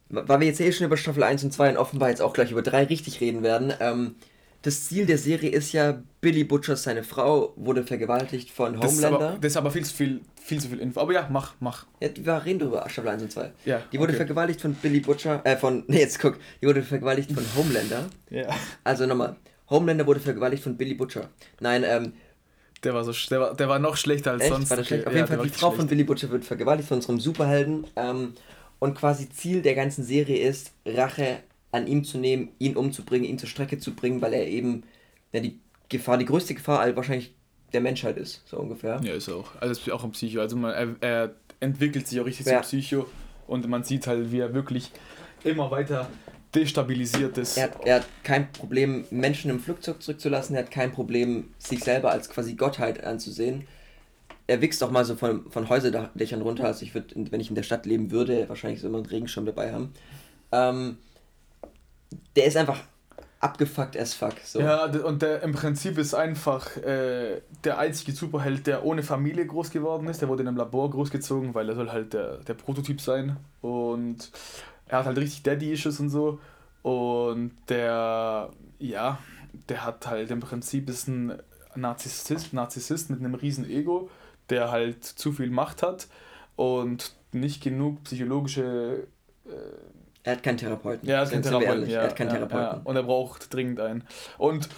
weil 0.09 0.39
wir 0.39 0.47
jetzt 0.47 0.61
eh 0.61 0.71
schon 0.71 0.87
über 0.87 0.97
Staffel 0.97 1.23
1 1.23 1.43
und 1.43 1.51
2 1.51 1.71
und 1.71 1.77
offenbar 1.77 2.09
jetzt 2.09 2.21
auch 2.21 2.33
gleich 2.33 2.51
über 2.51 2.61
3 2.61 2.85
richtig 2.85 3.19
reden 3.19 3.43
werden, 3.43 3.73
ähm, 3.79 4.15
das 4.63 4.85
Ziel 4.85 5.05
der 5.05 5.17
Serie 5.17 5.51
ist 5.51 5.73
ja, 5.73 6.01
Billy 6.21 6.45
Butchers, 6.45 6.83
seine 6.83 7.03
Frau, 7.03 7.53
wurde 7.57 7.83
vergewaltigt 7.83 8.49
von 8.49 8.79
Homelander. 8.79 8.81
Das 8.81 8.93
ist 8.93 9.03
aber, 9.03 9.37
das 9.39 9.51
ist 9.51 9.57
aber 9.57 9.71
viel 9.71 9.85
zu 9.85 9.93
viel, 9.93 10.21
viel 10.41 10.61
zu 10.61 10.69
viel 10.69 10.79
Info. 10.79 11.01
Aber 11.01 11.11
ja, 11.11 11.27
mach, 11.29 11.55
mach. 11.59 11.85
Ja, 11.99 12.09
wir 12.15 12.45
reden 12.45 12.59
drüber, 12.59 12.85
Staffel 12.89 13.09
1 13.09 13.23
und 13.23 13.31
2. 13.31 13.51
Ja, 13.65 13.83
die 13.91 13.99
wurde 13.99 14.11
okay. 14.11 14.17
vergewaltigt 14.17 14.61
von 14.61 14.73
Billy 14.75 15.01
Butcher, 15.01 15.41
äh, 15.43 15.57
von, 15.57 15.83
nee, 15.87 15.99
jetzt 15.99 16.19
guck, 16.19 16.39
die 16.61 16.67
wurde 16.67 16.81
vergewaltigt 16.81 17.33
von 17.33 17.43
Homelander. 17.57 18.05
ja. 18.29 18.47
Also 18.85 19.05
nochmal, 19.05 19.35
Homelander 19.69 20.07
wurde 20.07 20.21
vergewaltigt 20.21 20.63
von 20.63 20.77
Billy 20.77 20.93
Butcher. 20.93 21.29
Nein, 21.59 21.83
ähm, 21.85 22.13
der 22.85 22.93
war 22.93 23.03
so, 23.03 23.13
der 23.29 23.39
war, 23.39 23.55
der 23.55 23.67
war 23.67 23.79
noch 23.79 23.97
schlechter 23.97 24.31
als 24.31 24.43
echt? 24.43 24.53
sonst. 24.53 24.69
War 24.69 24.79
okay. 24.79 25.05
Auf 25.05 25.13
jeden 25.13 25.27
ja, 25.27 25.27
Fall, 25.27 25.43
die 25.43 25.49
Frau 25.49 25.67
schlecht. 25.67 25.75
von 25.77 25.87
Billy 25.87 26.03
Butcher 26.05 26.29
wird 26.31 26.45
vergewaltigt 26.45 26.87
von 26.87 26.97
unserem 26.97 27.19
Superhelden. 27.19 27.85
Ähm, 27.97 28.33
und 28.79 28.95
quasi 28.95 29.29
Ziel 29.29 29.61
der 29.61 29.75
ganzen 29.75 30.03
Serie 30.03 30.45
ist, 30.47 30.71
Rache 30.85 31.39
an 31.73 31.87
ihm 31.87 32.03
zu 32.03 32.19
nehmen, 32.19 32.49
ihn 32.59 32.77
umzubringen, 32.77 33.27
ihn 33.27 33.39
zur 33.39 33.49
Strecke 33.49 33.79
zu 33.79 33.95
bringen, 33.95 34.21
weil 34.21 34.33
er 34.33 34.47
eben 34.47 34.83
ja, 35.33 35.39
die 35.39 35.59
Gefahr, 35.89 36.17
die 36.17 36.25
größte 36.25 36.53
Gefahr 36.53 36.79
halt 36.79 36.95
wahrscheinlich 36.95 37.33
der 37.73 37.81
Menschheit 37.81 38.17
ist, 38.17 38.47
so 38.47 38.57
ungefähr. 38.57 39.01
Ja, 39.03 39.13
ist 39.13 39.27
auch. 39.27 39.59
Also 39.59 39.71
ist 39.71 39.91
auch 39.91 40.03
ein 40.03 40.11
Psycho. 40.11 40.39
Also 40.39 40.55
man, 40.55 40.71
er, 40.71 40.95
er 41.01 41.35
entwickelt 41.59 42.07
sich 42.07 42.19
auch 42.21 42.25
richtig 42.25 42.45
ja. 42.45 42.61
zum 42.61 42.61
Psycho 42.61 43.07
und 43.47 43.67
man 43.67 43.83
sieht 43.83 44.05
halt, 44.05 44.31
wie 44.31 44.39
er 44.39 44.53
wirklich 44.53 44.91
immer 45.43 45.71
weiter 45.71 46.07
destabilisiert 46.53 47.39
ist. 47.39 47.57
Er 47.57 47.63
hat, 47.63 47.85
er 47.85 47.95
hat 47.95 48.07
kein 48.23 48.51
Problem, 48.51 49.05
Menschen 49.09 49.49
im 49.49 49.59
Flugzeug 49.59 50.03
zurückzulassen, 50.03 50.55
er 50.55 50.63
hat 50.63 50.71
kein 50.71 50.91
Problem, 50.91 51.49
sich 51.57 51.83
selber 51.83 52.11
als 52.11 52.29
quasi 52.29 52.53
Gottheit 52.53 53.03
anzusehen. 53.03 53.67
Er 54.45 54.61
wächst 54.61 54.83
auch 54.83 54.91
mal 54.91 55.05
so 55.05 55.15
von, 55.15 55.49
von 55.49 55.69
Häuserdächern 55.69 56.43
runter. 56.43 56.65
Also 56.65 56.85
ich 56.85 56.93
würde, 56.93 57.15
wenn 57.31 57.41
ich 57.41 57.49
in 57.49 57.55
der 57.55 57.63
Stadt 57.63 57.87
leben 57.87 58.11
würde, 58.11 58.47
wahrscheinlich 58.47 58.81
so 58.81 58.87
immer 58.87 58.97
einen 58.97 59.07
Regenschirm 59.07 59.47
dabei 59.47 59.73
haben. 59.73 59.93
Ähm, 60.51 60.97
der 62.35 62.45
ist 62.45 62.57
einfach 62.57 62.79
abgefuckt 63.39 63.97
as 63.97 64.13
fuck. 64.13 64.35
So. 64.43 64.61
Ja, 64.61 64.85
und 64.85 65.21
der 65.21 65.43
im 65.43 65.51
Prinzip 65.51 65.97
ist 65.97 66.13
einfach 66.13 66.77
äh, 66.77 67.41
der 67.63 67.77
einzige 67.77 68.13
Superheld, 68.13 68.65
der 68.67 68.85
ohne 68.85 69.03
Familie 69.03 69.45
groß 69.45 69.69
geworden 69.69 70.07
ist. 70.07 70.21
Der 70.21 70.29
wurde 70.29 70.43
in 70.43 70.47
einem 70.47 70.57
Labor 70.57 70.89
großgezogen, 70.89 71.53
weil 71.53 71.67
er 71.67 71.75
soll 71.75 71.91
halt 71.91 72.13
der, 72.13 72.37
der 72.37 72.53
Prototyp 72.53 73.01
sein. 73.01 73.37
Und 73.61 74.31
er 74.87 74.99
hat 74.99 75.05
halt 75.05 75.17
richtig 75.17 75.43
Daddy-Issues 75.43 75.99
und 75.99 76.09
so. 76.09 76.39
Und 76.83 77.51
der, 77.67 78.49
ja, 78.79 79.19
der 79.69 79.85
hat 79.85 80.07
halt 80.07 80.31
im 80.31 80.39
Prinzip 80.39 80.89
ist 80.89 81.07
ein 81.07 81.37
Narzissist, 81.75 82.53
Narzissist 82.53 83.09
mit 83.09 83.19
einem 83.19 83.35
riesen 83.35 83.69
Ego, 83.69 84.09
der 84.49 84.71
halt 84.71 85.03
zu 85.03 85.31
viel 85.31 85.49
Macht 85.49 85.83
hat 85.83 86.07
und 86.55 87.15
nicht 87.31 87.63
genug 87.63 88.03
psychologische 88.03 89.07
äh, 89.45 89.49
er 90.23 90.33
hat 90.33 90.43
keinen 90.43 90.57
Therapeuten. 90.57 91.07
Ja, 91.07 91.15
er 91.15 91.21
hat 91.21 91.31
keinen 91.31 91.43
Therapeuten. 91.43 91.89
Ja, 91.89 92.01
er 92.01 92.07
hat 92.07 92.15
keinen 92.15 92.27
ja, 92.27 92.33
Therapeuten. 92.35 92.79
Ja. 92.79 92.81
Und 92.83 92.95
er 92.95 93.03
braucht 93.03 93.53
dringend 93.53 93.79
einen. 93.79 94.03
Und 94.37 94.69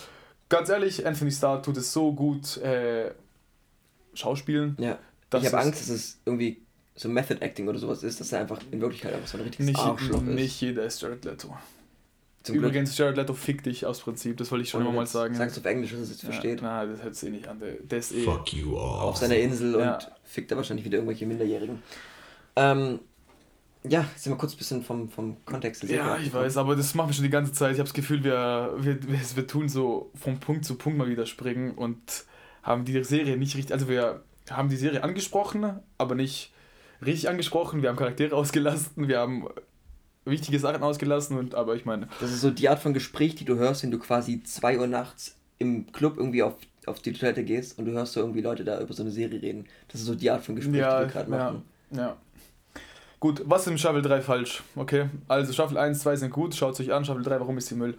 ganz 0.50 0.70
ehrlich, 0.70 1.06
Anthony 1.06 1.32
Starr 1.32 1.62
tut 1.62 1.78
es 1.78 1.94
so 1.94 2.14
gut 2.14 2.58
äh, 2.58 3.12
schauspielen. 4.14 4.76
Ja. 4.80 4.98
Ich 5.38 5.46
habe 5.46 5.60
Angst, 5.60 5.82
dass 5.82 5.90
es 5.90 6.20
irgendwie 6.26 6.62
so 6.96 7.10
Method 7.10 7.42
Acting 7.42 7.68
oder 7.68 7.78
sowas 7.78 8.04
ist, 8.04 8.20
dass 8.20 8.32
er 8.32 8.40
einfach 8.40 8.60
in 8.72 8.80
Wirklichkeit 8.80 9.14
einfach 9.14 9.28
so 9.28 9.38
ein 9.38 9.44
richtiges 9.44 9.66
nicht, 9.68 9.80
Arschloch 9.80 10.22
ist. 10.22 10.28
Nicht 10.28 10.62
jeder 10.62 10.86
ist 10.86 11.02
Jared 11.02 11.26
Leto. 11.26 11.56
Zum 12.44 12.56
Übrigens, 12.56 12.92
Glück. 12.92 13.00
Jared 13.00 13.18
Leto 13.18 13.34
fickt 13.34 13.66
dich 13.66 13.86
aus 13.86 14.02
Prinzip, 14.02 14.38
das 14.38 14.52
wollte 14.52 14.64
ich 14.64 14.70
schon 14.70 14.82
immer 14.82 14.92
mal 14.92 15.08
sagen. 15.08 15.34
Sagst 15.34 15.58
du 15.58 15.62
auf 15.62 15.66
Englisch, 15.66 15.92
dass 15.92 16.02
es 16.02 16.10
jetzt 16.12 16.24
ja, 16.24 16.30
versteht? 16.30 16.62
Nein, 16.62 16.92
das 16.92 17.04
hört 17.04 17.16
sich 17.16 17.30
eh 17.30 17.32
nicht 17.32 17.48
an. 17.48 17.60
Der, 17.60 17.74
der 17.74 18.00
ist 18.00 18.14
eh 18.14 18.22
Fuck 18.22 18.54
you 18.54 18.78
all. 18.78 19.02
Auf 19.02 19.18
seiner 19.18 19.36
Insel 19.36 19.76
und 19.76 20.12
fickt 20.24 20.52
er 20.52 20.58
wahrscheinlich 20.58 20.86
wieder 20.86 20.98
irgendwelche 20.98 21.26
Minderjährigen. 21.26 21.82
Ähm, 22.56 23.00
ja, 23.88 24.02
jetzt 24.02 24.24
sind 24.24 24.34
wir 24.34 24.38
kurz 24.38 24.54
ein 24.54 24.58
bisschen 24.58 24.84
vom, 24.84 25.10
vom 25.10 25.38
Kontext. 25.46 25.84
Ja, 25.84 26.18
ich 26.18 26.34
weiß, 26.34 26.58
aber 26.58 26.76
das 26.76 26.94
machen 26.96 27.10
wir 27.10 27.14
schon 27.14 27.24
die 27.24 27.30
ganze 27.30 27.54
Zeit. 27.54 27.74
Ich 27.74 27.80
habe 27.80 27.88
das 27.88 27.94
Gefühl, 27.94 28.24
wir, 28.24 28.74
wir, 28.78 28.98
wir 29.02 29.48
tun 29.48 29.70
so 29.70 30.12
vom 30.16 30.40
Punkt 30.40 30.66
zu 30.66 30.76
Punkt 30.76 30.98
mal 30.98 31.10
wieder 31.10 31.26
springen 31.26 31.72
und 31.72 32.26
haben 32.64 32.86
die 32.86 33.04
Serie 33.04 33.38
nicht 33.38 33.56
richtig. 33.56 33.74
Also, 33.74 33.88
wir 33.88 34.24
haben 34.50 34.70
die 34.70 34.76
Serie 34.76 35.04
angesprochen, 35.04 35.80
aber 35.98 36.16
nicht 36.16 36.52
richtig 37.06 37.30
angesprochen. 37.30 37.82
Wir 37.82 37.90
haben 37.90 37.98
Charaktere 37.98 38.36
ausgelassen, 38.36 39.08
wir 39.08 39.20
haben 39.20 39.48
wichtige 40.26 40.60
Sachen 40.60 40.84
ausgelassen, 40.84 41.38
und, 41.38 41.56
aber 41.56 41.76
ich 41.76 41.86
meine. 41.86 42.08
Das 42.20 42.32
ist 42.32 42.42
so 42.42 42.52
die 42.52 42.70
Art 42.70 42.80
von 42.80 42.94
Gespräch, 42.94 43.36
die 43.36 43.46
du 43.46 43.56
hörst, 43.56 43.84
wenn 43.84 43.92
du 43.92 44.00
quasi 44.00 44.42
2 44.44 44.80
Uhr 44.80 44.88
nachts 44.88 45.36
im 45.58 45.92
Club 45.92 46.18
irgendwie 46.18 46.44
auf, 46.44 46.56
auf 46.86 47.02
die 47.02 47.14
Toilette 47.14 47.44
gehst 47.44 47.78
und 47.80 47.86
du 47.86 47.92
hörst 47.92 48.14
so 48.14 48.20
irgendwie 48.20 48.42
Leute 48.42 48.66
da 48.66 48.82
über 48.82 48.94
so 48.94 49.04
eine 49.04 49.12
Serie 49.12 49.42
reden. 49.42 49.68
Das 49.88 50.02
ist 50.02 50.08
so 50.08 50.16
die 50.16 50.30
Art 50.30 50.44
von 50.44 50.56
Gespräch, 50.56 50.80
ja, 50.80 51.00
die 51.00 51.08
wir 51.08 51.12
gerade 51.12 51.30
machen. 51.30 51.64
Ja, 51.92 51.98
ja. 51.98 52.18
Gut, 53.20 53.42
was 53.46 53.62
ist 53.62 53.68
im 53.68 53.78
Staffel 53.78 54.02
3 54.02 54.22
falsch? 54.22 54.64
Okay, 54.76 55.10
also 55.28 55.52
Staffel 55.54 55.78
1, 55.78 56.00
2 56.00 56.16
sind 56.18 56.32
gut, 56.32 56.54
schaut 56.54 56.74
es 56.74 56.80
euch 56.82 56.94
an, 56.94 57.06
Staffel 57.06 57.24
3, 57.24 57.40
warum 57.40 57.58
ist 57.58 57.70
die 57.72 57.76
Müll? 57.76 57.96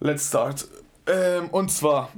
Let's 0.00 0.28
start. 0.28 0.68
Ähm, 1.06 1.48
und 1.50 1.70
zwar, 1.70 2.10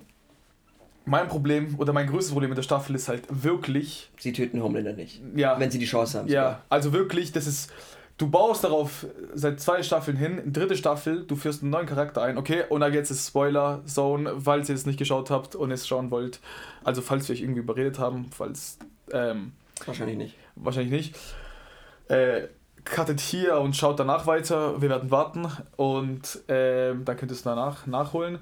mein 1.06 1.28
Problem 1.28 1.76
oder 1.78 1.92
mein 1.92 2.06
größtes 2.06 2.32
Problem 2.32 2.50
mit 2.50 2.58
der 2.58 2.62
Staffel 2.62 2.94
ist 2.94 3.08
halt 3.08 3.24
wirklich. 3.30 4.10
Sie 4.18 4.32
töten 4.32 4.62
Homelander 4.62 4.92
nicht. 4.92 5.20
Ja. 5.34 5.58
Wenn 5.58 5.70
sie 5.70 5.78
die 5.78 5.86
Chance 5.86 6.18
haben. 6.18 6.28
Ja, 6.28 6.62
also 6.68 6.92
wirklich, 6.92 7.32
das 7.32 7.46
ist. 7.46 7.72
du 8.18 8.28
baust 8.28 8.64
darauf 8.64 9.06
seit 9.34 9.60
zwei 9.60 9.82
Staffeln 9.82 10.16
hin, 10.16 10.42
dritte 10.52 10.76
Staffel, 10.76 11.24
du 11.24 11.36
führst 11.36 11.62
einen 11.62 11.70
neuen 11.70 11.86
Charakter 11.86 12.22
ein, 12.22 12.36
okay, 12.36 12.64
und 12.68 12.82
da 12.82 12.88
jetzt 12.88 13.10
ist 13.10 13.26
Spoiler-Zone, 13.28 14.34
falls 14.40 14.68
ihr 14.68 14.74
es 14.74 14.84
nicht 14.84 14.98
geschaut 14.98 15.30
habt 15.30 15.56
und 15.56 15.70
es 15.70 15.88
schauen 15.88 16.10
wollt. 16.10 16.38
Also 16.84 17.00
falls 17.00 17.28
wir 17.28 17.34
euch 17.34 17.40
irgendwie 17.40 17.60
überredet 17.60 17.98
haben, 17.98 18.26
falls. 18.30 18.78
Ähm, 19.10 19.52
wahrscheinlich 19.86 20.18
nicht. 20.18 20.34
Wahrscheinlich 20.62 20.92
nicht. 20.92 21.16
Äh, 22.08 22.48
cuttet 22.84 23.20
hier 23.20 23.58
und 23.58 23.76
schaut 23.76 23.98
danach 23.98 24.26
weiter. 24.26 24.80
Wir 24.80 24.88
werden 24.88 25.10
warten 25.10 25.46
und 25.76 26.40
ähm, 26.48 27.04
dann 27.04 27.16
könnt 27.16 27.30
ihr 27.30 27.34
es 27.34 27.42
danach 27.42 27.86
nachholen. 27.86 28.38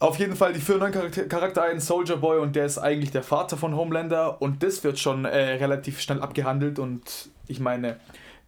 Auf 0.00 0.18
jeden 0.18 0.36
Fall, 0.36 0.52
die 0.52 0.60
führen 0.60 0.82
einen 0.82 0.92
Charakter, 0.92 1.24
Charakter 1.24 1.62
ein, 1.64 1.80
Soldier 1.80 2.18
Boy, 2.18 2.38
und 2.38 2.54
der 2.54 2.66
ist 2.66 2.78
eigentlich 2.78 3.10
der 3.10 3.24
Vater 3.24 3.56
von 3.56 3.74
Homelander 3.74 4.40
und 4.40 4.62
das 4.62 4.84
wird 4.84 4.98
schon 4.98 5.24
äh, 5.24 5.54
relativ 5.54 6.00
schnell 6.00 6.22
abgehandelt 6.22 6.78
und 6.78 7.30
ich 7.48 7.58
meine, 7.58 7.98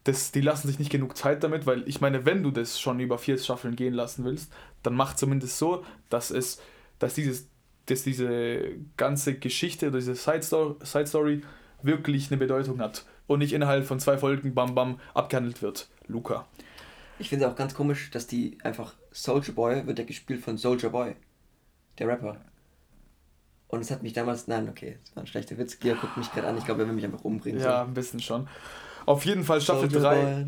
das, 0.05 0.31
die 0.31 0.41
lassen 0.41 0.69
sich 0.69 0.79
nicht 0.79 0.93
genug 0.93 1.17
Zeit 1.17 1.43
damit, 1.43 1.67
weil 1.67 1.87
ich 1.89 2.01
meine, 2.01 2.25
wenn 2.25 2.45
du 2.45 2.53
das 2.53 2.81
schon 2.81 3.01
über 3.01 3.19
vier 3.19 3.37
Staffeln 3.37 3.75
gehen 3.75 3.95
lassen 3.95 4.25
willst, 4.25 4.53
dann 4.85 4.95
mach 4.95 5.15
zumindest 5.17 5.59
so, 5.59 5.85
dass 6.09 6.31
es, 6.31 6.61
dass 7.01 7.15
dieses, 7.15 7.49
dass 7.87 8.05
diese 8.05 8.61
ganze 8.97 9.35
Geschichte 9.35 9.91
diese 9.91 10.15
Side 10.15 10.43
Story, 10.43 10.75
Side 10.85 11.07
Story 11.09 11.43
wirklich 11.83 12.31
eine 12.31 12.39
Bedeutung 12.39 12.81
hat 12.81 13.05
und 13.27 13.39
nicht 13.41 13.53
innerhalb 13.53 13.87
von 13.87 14.01
zwei 14.01 14.19
Folgen 14.19 14.55
bam 14.55 14.75
bam 14.75 15.01
abgehandelt 15.15 15.63
wird. 15.63 15.89
Luca. 16.07 16.47
Ich 17.19 17.29
finde 17.29 17.45
es 17.45 17.51
auch 17.51 17.57
ganz 17.57 17.75
komisch, 17.75 18.11
dass 18.11 18.27
die 18.27 18.59
einfach 18.63 18.95
Soldier 19.11 19.55
Boy 19.55 19.87
wird 19.87 19.99
ja 19.99 20.05
gespielt 20.05 20.43
von 20.43 20.57
Soldier 20.57 20.91
Boy 20.91 21.15
der 21.99 22.09
Rapper. 22.09 22.41
Und 23.69 23.81
es 23.81 23.91
hat 23.91 24.03
mich 24.03 24.15
damals, 24.15 24.49
nein, 24.49 24.69
okay, 24.69 24.99
es 25.05 25.15
war 25.15 25.23
ein 25.23 25.27
schlechter 25.27 25.57
Witz. 25.57 25.79
Gia 25.79 25.95
guckt 25.95 26.17
mich 26.17 26.33
gerade 26.33 26.49
an, 26.49 26.59
ich 26.59 26.65
glaube, 26.65 26.83
er 26.83 26.89
will 26.89 26.95
mich 26.95 27.05
einfach 27.05 27.23
umbringen. 27.25 27.61
Ja, 27.61 27.83
so. 27.83 27.89
ein 27.89 27.95
bisschen 27.95 28.21
schon. 28.21 28.49
Auf 29.11 29.25
jeden 29.25 29.43
Fall 29.43 29.61
Staffel 29.61 29.89
3. 29.89 30.45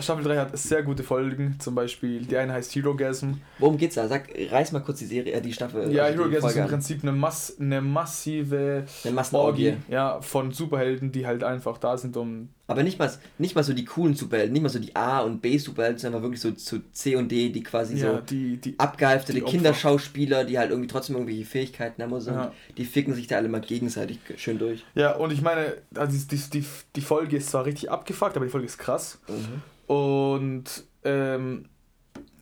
Staffel 0.00 0.24
3 0.24 0.36
hat 0.36 0.58
sehr 0.58 0.82
gute 0.82 1.04
Folgen, 1.04 1.60
zum 1.60 1.76
Beispiel 1.76 2.22
die 2.22 2.36
eine 2.36 2.52
heißt 2.54 2.74
Hero 2.74 2.96
Gasm. 2.96 3.34
Worum 3.60 3.76
geht's 3.78 3.94
da? 3.94 4.08
Sag, 4.08 4.28
reiß 4.50 4.72
mal 4.72 4.80
kurz 4.80 4.98
die 4.98 5.06
Serie, 5.06 5.32
äh, 5.32 5.40
die 5.40 5.52
Staffel. 5.52 5.92
Ja, 5.92 6.02
also 6.02 6.18
Hero 6.18 6.30
Gasm 6.30 6.46
ist 6.48 6.56
im 6.56 6.66
Prinzip 6.66 7.02
eine, 7.02 7.12
Mass, 7.12 7.56
eine 7.60 7.80
massive 7.80 8.84
eine 9.04 9.22
Orgie 9.32 9.76
ja, 9.88 10.20
von 10.20 10.50
Superhelden, 10.50 11.12
die 11.12 11.24
halt 11.24 11.44
einfach 11.44 11.78
da 11.78 11.96
sind, 11.96 12.16
um 12.16 12.48
aber 12.68 12.82
nicht 12.82 12.98
mal, 12.98 13.10
nicht 13.38 13.54
mal 13.54 13.64
so 13.64 13.72
die 13.72 13.86
coolen 13.86 14.14
Superhelden, 14.14 14.52
nicht 14.52 14.60
mal 14.60 14.68
so 14.68 14.78
die 14.78 14.94
A- 14.94 15.20
und 15.20 15.40
B-Superhelden, 15.40 15.98
sondern 15.98 16.20
wirklich 16.20 16.42
so, 16.42 16.52
so 16.54 16.78
C 16.92 17.16
und 17.16 17.32
D, 17.32 17.48
die 17.48 17.62
quasi 17.62 17.96
ja, 17.96 18.16
so 18.16 18.20
die, 18.20 18.58
die, 18.58 18.78
abgehalftete 18.78 19.40
Kinderschauspieler, 19.40 20.44
die 20.44 20.58
halt 20.58 20.70
irgendwie 20.70 20.86
trotzdem 20.86 21.16
irgendwelche 21.16 21.46
Fähigkeiten 21.46 22.02
haben. 22.02 22.20
So. 22.20 22.30
Ja. 22.30 22.52
Die 22.76 22.84
ficken 22.84 23.14
sich 23.14 23.26
da 23.26 23.36
alle 23.36 23.48
mal 23.48 23.62
gegenseitig 23.62 24.18
schön 24.36 24.58
durch. 24.58 24.84
Ja, 24.94 25.16
und 25.16 25.32
ich 25.32 25.40
meine, 25.40 25.78
also 25.94 26.18
die, 26.28 26.36
die, 26.36 26.64
die 26.94 27.00
Folge 27.00 27.38
ist 27.38 27.48
zwar 27.48 27.64
richtig 27.64 27.90
abgefuckt, 27.90 28.36
aber 28.36 28.44
die 28.44 28.52
Folge 28.52 28.66
ist 28.66 28.76
krass. 28.76 29.18
Mhm. 29.28 29.94
Und 29.94 30.84
ähm, 31.04 31.64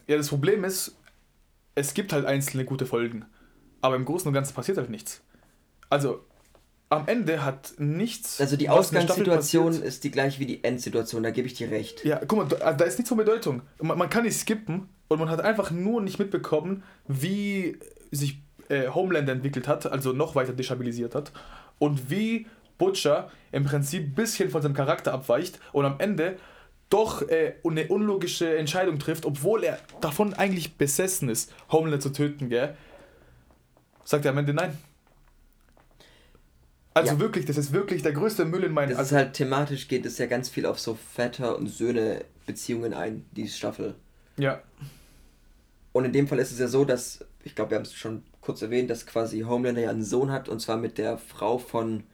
ja, 0.08 0.16
das 0.16 0.28
Problem 0.28 0.64
ist, 0.64 0.96
es 1.76 1.94
gibt 1.94 2.12
halt 2.12 2.26
einzelne 2.26 2.64
gute 2.64 2.84
Folgen. 2.84 3.26
Aber 3.80 3.94
im 3.94 4.04
Großen 4.04 4.26
und 4.26 4.34
Ganzen 4.34 4.54
passiert 4.54 4.78
halt 4.78 4.90
nichts. 4.90 5.22
Also, 5.88 6.24
am 6.88 7.08
Ende 7.08 7.44
hat 7.44 7.74
nichts. 7.78 8.40
Also 8.40 8.56
die 8.56 8.68
Ausgangssituation 8.68 9.82
ist 9.82 10.04
die 10.04 10.10
gleiche 10.10 10.38
wie 10.40 10.46
die 10.46 10.62
Endsituation, 10.62 11.22
da 11.22 11.30
gebe 11.30 11.46
ich 11.46 11.54
dir 11.54 11.70
recht. 11.70 12.04
Ja, 12.04 12.20
guck 12.26 12.38
mal, 12.38 12.44
da, 12.48 12.72
da 12.72 12.84
ist 12.84 12.98
nichts 12.98 13.08
von 13.08 13.18
Bedeutung. 13.18 13.62
Man, 13.80 13.98
man, 13.98 14.08
kann 14.08 14.24
nicht 14.24 14.36
skippen 14.36 14.88
und 15.08 15.18
man 15.18 15.28
hat 15.28 15.40
einfach 15.40 15.70
nur 15.70 16.00
nicht 16.00 16.18
mitbekommen, 16.18 16.84
wie 17.08 17.78
sich 18.12 18.38
äh, 18.68 18.88
Homeland 18.88 19.28
entwickelt 19.28 19.66
hat, 19.66 19.86
also 19.86 20.12
noch 20.12 20.34
weiter 20.34 20.52
destabilisiert 20.52 21.14
hat 21.14 21.32
und 21.78 22.10
wie 22.10 22.46
Butcher 22.78 23.30
im 23.52 23.64
Prinzip 23.64 24.04
ein 24.04 24.14
bisschen 24.14 24.50
von 24.50 24.62
seinem 24.62 24.74
Charakter 24.74 25.12
abweicht 25.12 25.58
und 25.72 25.84
am 25.84 25.96
Ende 25.98 26.36
doch 26.88 27.28
äh, 27.28 27.54
eine 27.64 27.88
unlogische 27.88 28.56
Entscheidung 28.56 29.00
trifft, 29.00 29.26
obwohl 29.26 29.64
er 29.64 29.78
davon 30.00 30.34
eigentlich 30.34 30.76
besessen 30.76 31.28
ist, 31.28 31.52
Homeland 31.72 32.02
zu 32.02 32.10
töten, 32.10 32.48
gell? 32.48 32.76
Sagt 34.04 34.24
er 34.24 34.30
am 34.30 34.38
Ende 34.38 34.54
nein. 34.54 34.78
Also 36.96 37.12
ja. 37.12 37.20
wirklich, 37.20 37.44
das 37.44 37.58
ist 37.58 37.72
wirklich 37.72 38.02
der 38.02 38.12
größte 38.12 38.46
Müll 38.46 38.64
in 38.64 38.72
meinen. 38.72 38.88
Das 38.88 38.98
also 38.98 39.16
ist 39.16 39.18
halt 39.18 39.34
thematisch 39.34 39.86
geht 39.86 40.06
es 40.06 40.16
ja 40.16 40.24
ganz 40.24 40.48
viel 40.48 40.64
auf 40.64 40.80
so 40.80 40.94
Väter 40.94 41.58
und 41.58 41.66
Söhne 41.66 42.24
Beziehungen 42.46 42.94
ein, 42.94 43.26
die 43.32 43.48
Staffel. 43.48 43.94
Ja. 44.38 44.62
Und 45.92 46.06
in 46.06 46.14
dem 46.14 46.26
Fall 46.26 46.38
ist 46.38 46.52
es 46.52 46.58
ja 46.58 46.68
so, 46.68 46.86
dass, 46.86 47.22
ich 47.44 47.54
glaube, 47.54 47.72
wir 47.72 47.76
haben 47.76 47.84
es 47.84 47.92
schon 47.92 48.22
kurz 48.40 48.62
erwähnt, 48.62 48.88
dass 48.88 49.04
quasi 49.04 49.40
Homelander 49.40 49.82
ja 49.82 49.90
einen 49.90 50.02
Sohn 50.02 50.30
hat 50.30 50.48
und 50.48 50.60
zwar 50.60 50.78
mit 50.78 50.96
der 50.96 51.18
Frau 51.18 51.58
von 51.58 52.04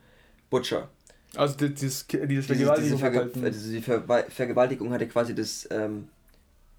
Butcher. 0.51 0.89
Also 1.37 1.55
dieses, 1.55 2.09
dieses 2.09 2.47
Vergewaltigung. 2.47 2.83
Diese, 2.83 2.99
Verge 2.99 3.31
diese 3.53 3.83
Ver 3.83 4.25
Vergewaltigung 4.31 4.93
hatte 4.93 5.07
quasi 5.07 5.33
das 5.33 5.69
ähm, 5.71 6.09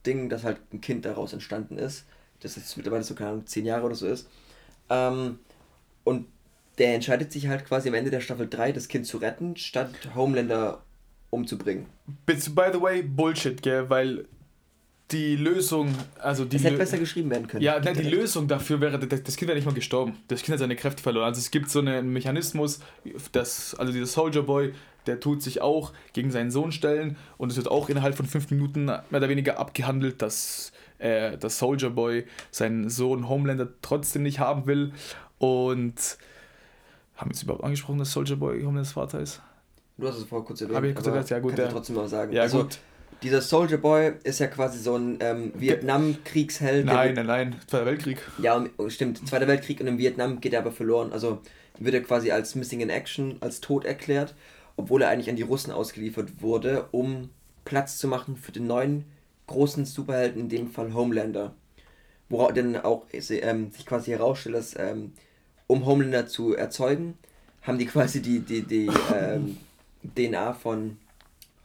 Ding, 0.05 0.27
dass 0.27 0.43
halt 0.43 0.57
ein 0.73 0.81
Kind 0.81 1.05
daraus 1.05 1.31
entstanden 1.31 1.77
ist, 1.77 2.03
das 2.41 2.57
jetzt 2.57 2.75
mittlerweile 2.75 3.05
so 3.05 3.15
keine 3.15 3.29
Ahnung, 3.29 3.47
zehn 3.47 3.65
Jahre 3.65 3.85
oder 3.85 3.95
so 3.95 4.07
ist. 4.07 4.27
Ähm, 4.89 5.39
und 6.03 6.27
der 6.77 6.95
entscheidet 6.95 7.31
sich 7.31 7.47
halt 7.47 7.65
quasi 7.65 7.89
am 7.89 7.95
Ende 7.95 8.11
der 8.11 8.21
Staffel 8.21 8.47
3, 8.49 8.71
das 8.71 8.87
Kind 8.87 9.05
zu 9.05 9.17
retten, 9.17 9.55
statt 9.55 9.91
Homelander 10.15 10.81
umzubringen. 11.29 11.87
By 12.25 12.35
the 12.37 12.81
way, 12.81 13.01
Bullshit, 13.01 13.61
gell, 13.61 13.89
weil 13.89 14.25
die 15.11 15.35
Lösung, 15.35 15.93
also 16.19 16.45
die. 16.45 16.57
Es 16.57 16.63
hätte 16.63 16.77
besser 16.77 16.97
geschrieben 16.97 17.29
werden 17.29 17.47
können. 17.47 17.63
Ja, 17.63 17.79
ne, 17.79 17.93
die 17.93 18.09
Lösung 18.09 18.47
dafür 18.47 18.81
wäre, 18.81 18.97
das 18.99 19.35
Kind 19.35 19.47
wäre 19.47 19.55
nicht 19.55 19.65
mal 19.65 19.73
gestorben. 19.73 20.17
Das 20.27 20.41
Kind 20.41 20.53
hat 20.53 20.59
seine 20.59 20.75
Kräfte 20.75 21.03
verloren. 21.03 21.25
Also 21.25 21.39
es 21.39 21.51
gibt 21.51 21.69
so 21.69 21.79
einen 21.79 22.11
Mechanismus, 22.11 22.79
dass, 23.31 23.75
also 23.75 23.91
dieser 23.91 24.07
Soldier 24.07 24.43
Boy, 24.43 24.73
der 25.05 25.19
tut 25.19 25.43
sich 25.43 25.61
auch 25.61 25.93
gegen 26.13 26.31
seinen 26.31 26.49
Sohn 26.49 26.71
stellen 26.71 27.17
und 27.37 27.51
es 27.51 27.57
wird 27.57 27.69
auch 27.69 27.89
innerhalb 27.89 28.15
von 28.15 28.25
fünf 28.25 28.49
Minuten 28.49 28.85
mehr 28.85 29.03
oder 29.11 29.29
weniger 29.29 29.59
abgehandelt, 29.59 30.21
dass 30.21 30.71
äh, 30.97 31.37
der 31.37 31.49
Soldier 31.49 31.89
Boy 31.89 32.25
seinen 32.51 32.89
Sohn 32.89 33.27
Homelander 33.27 33.67
trotzdem 33.81 34.23
nicht 34.23 34.39
haben 34.39 34.65
will 34.65 34.93
und 35.37 36.17
haben 37.15 37.29
wir 37.29 37.35
es 37.35 37.43
überhaupt 37.43 37.63
angesprochen, 37.63 37.99
dass 37.99 38.11
Soldier 38.11 38.35
Boy 38.35 38.63
Homelands 38.63 38.91
Vater 38.93 39.19
ist? 39.19 39.41
Du 39.97 40.07
hast 40.07 40.17
es 40.17 40.23
vorher 40.23 40.45
kurz 40.45 40.61
erwähnt. 40.61 40.75
Habe 40.75 40.87
ich 40.87 40.95
kurz 40.95 41.07
erwähnt, 41.07 41.29
ja 41.29 41.39
gut. 41.39 41.55
Kannst 41.55 41.71
du 41.71 41.75
trotzdem 41.75 41.95
mal 41.95 42.07
sagen. 42.07 42.33
Ja, 42.33 42.41
also, 42.43 42.63
gut. 42.63 42.79
Dieser 43.21 43.41
Soldier 43.41 43.77
Boy 43.77 44.13
ist 44.23 44.39
ja 44.39 44.47
quasi 44.47 44.79
so 44.79 44.95
ein 44.97 45.17
ähm, 45.21 45.53
Vietnam-Kriegsheld. 45.55 46.85
Nein, 46.85 47.13
nein, 47.13 47.25
nein, 47.25 47.55
Zweiter 47.67 47.85
Weltkrieg. 47.85 48.17
Ja, 48.39 48.65
stimmt. 48.89 49.25
Zweiter 49.27 49.47
Weltkrieg 49.47 49.79
und 49.79 49.87
in 49.87 49.97
Vietnam 49.97 50.41
geht 50.41 50.53
er 50.53 50.59
aber 50.59 50.71
verloren. 50.71 51.13
Also 51.13 51.39
wird 51.79 51.95
er 51.95 52.01
quasi 52.01 52.31
als 52.31 52.55
Missing 52.55 52.81
in 52.81 52.89
Action, 52.89 53.37
als 53.39 53.61
tot 53.61 53.85
erklärt, 53.85 54.35
obwohl 54.75 55.03
er 55.03 55.09
eigentlich 55.09 55.29
an 55.29 55.35
die 55.35 55.43
Russen 55.43 55.71
ausgeliefert 55.71 56.41
wurde, 56.41 56.87
um 56.91 57.29
Platz 57.63 57.97
zu 57.97 58.07
machen 58.07 58.35
für 58.35 58.51
den 58.51 58.67
neuen 58.67 59.05
großen 59.47 59.85
Superhelden, 59.85 60.41
in 60.41 60.49
dem 60.49 60.69
Fall 60.69 60.93
Homelander. 60.93 61.53
Worauf 62.29 62.53
dann 62.53 62.75
auch 62.77 63.05
ähm, 63.11 63.71
sich 63.71 63.85
quasi 63.85 64.11
herausstellt, 64.11 64.55
dass 64.55 64.77
ähm, 64.77 65.13
um 65.67 65.85
Homelander 65.85 66.27
zu 66.27 66.55
erzeugen, 66.55 67.17
haben 67.61 67.77
die 67.77 67.85
quasi 67.85 68.21
die, 68.21 68.39
die, 68.39 68.61
die 68.63 68.89
ähm, 69.13 69.57
DNA 70.15 70.53
von 70.53 70.97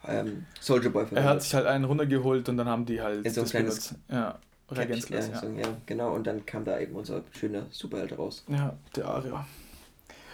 ähm, 0.06 0.46
Soldier 0.60 0.90
Boy 0.90 1.06
verwendet. 1.06 1.24
Er 1.24 1.30
hat 1.30 1.42
sich 1.42 1.54
halt 1.54 1.66
einen 1.66 1.84
runtergeholt 1.84 2.48
und 2.48 2.56
dann 2.56 2.68
haben 2.68 2.86
die 2.86 3.00
halt. 3.00 3.24
In 3.24 3.32
so 3.32 3.42
ein 3.42 3.46
kleines. 3.46 3.94
Ja, 4.10 4.38
Reagenzglas. 4.70 5.28
Ja, 5.28 5.42
ja, 5.42 5.68
genau. 5.86 6.14
Und 6.14 6.26
dann 6.26 6.44
kam 6.44 6.64
da 6.64 6.78
eben 6.78 6.94
unser 6.94 7.22
schöner 7.38 7.66
Superheld 7.70 8.16
raus. 8.18 8.44
Ja, 8.48 8.76
der 8.94 9.06
Aria. 9.06 9.46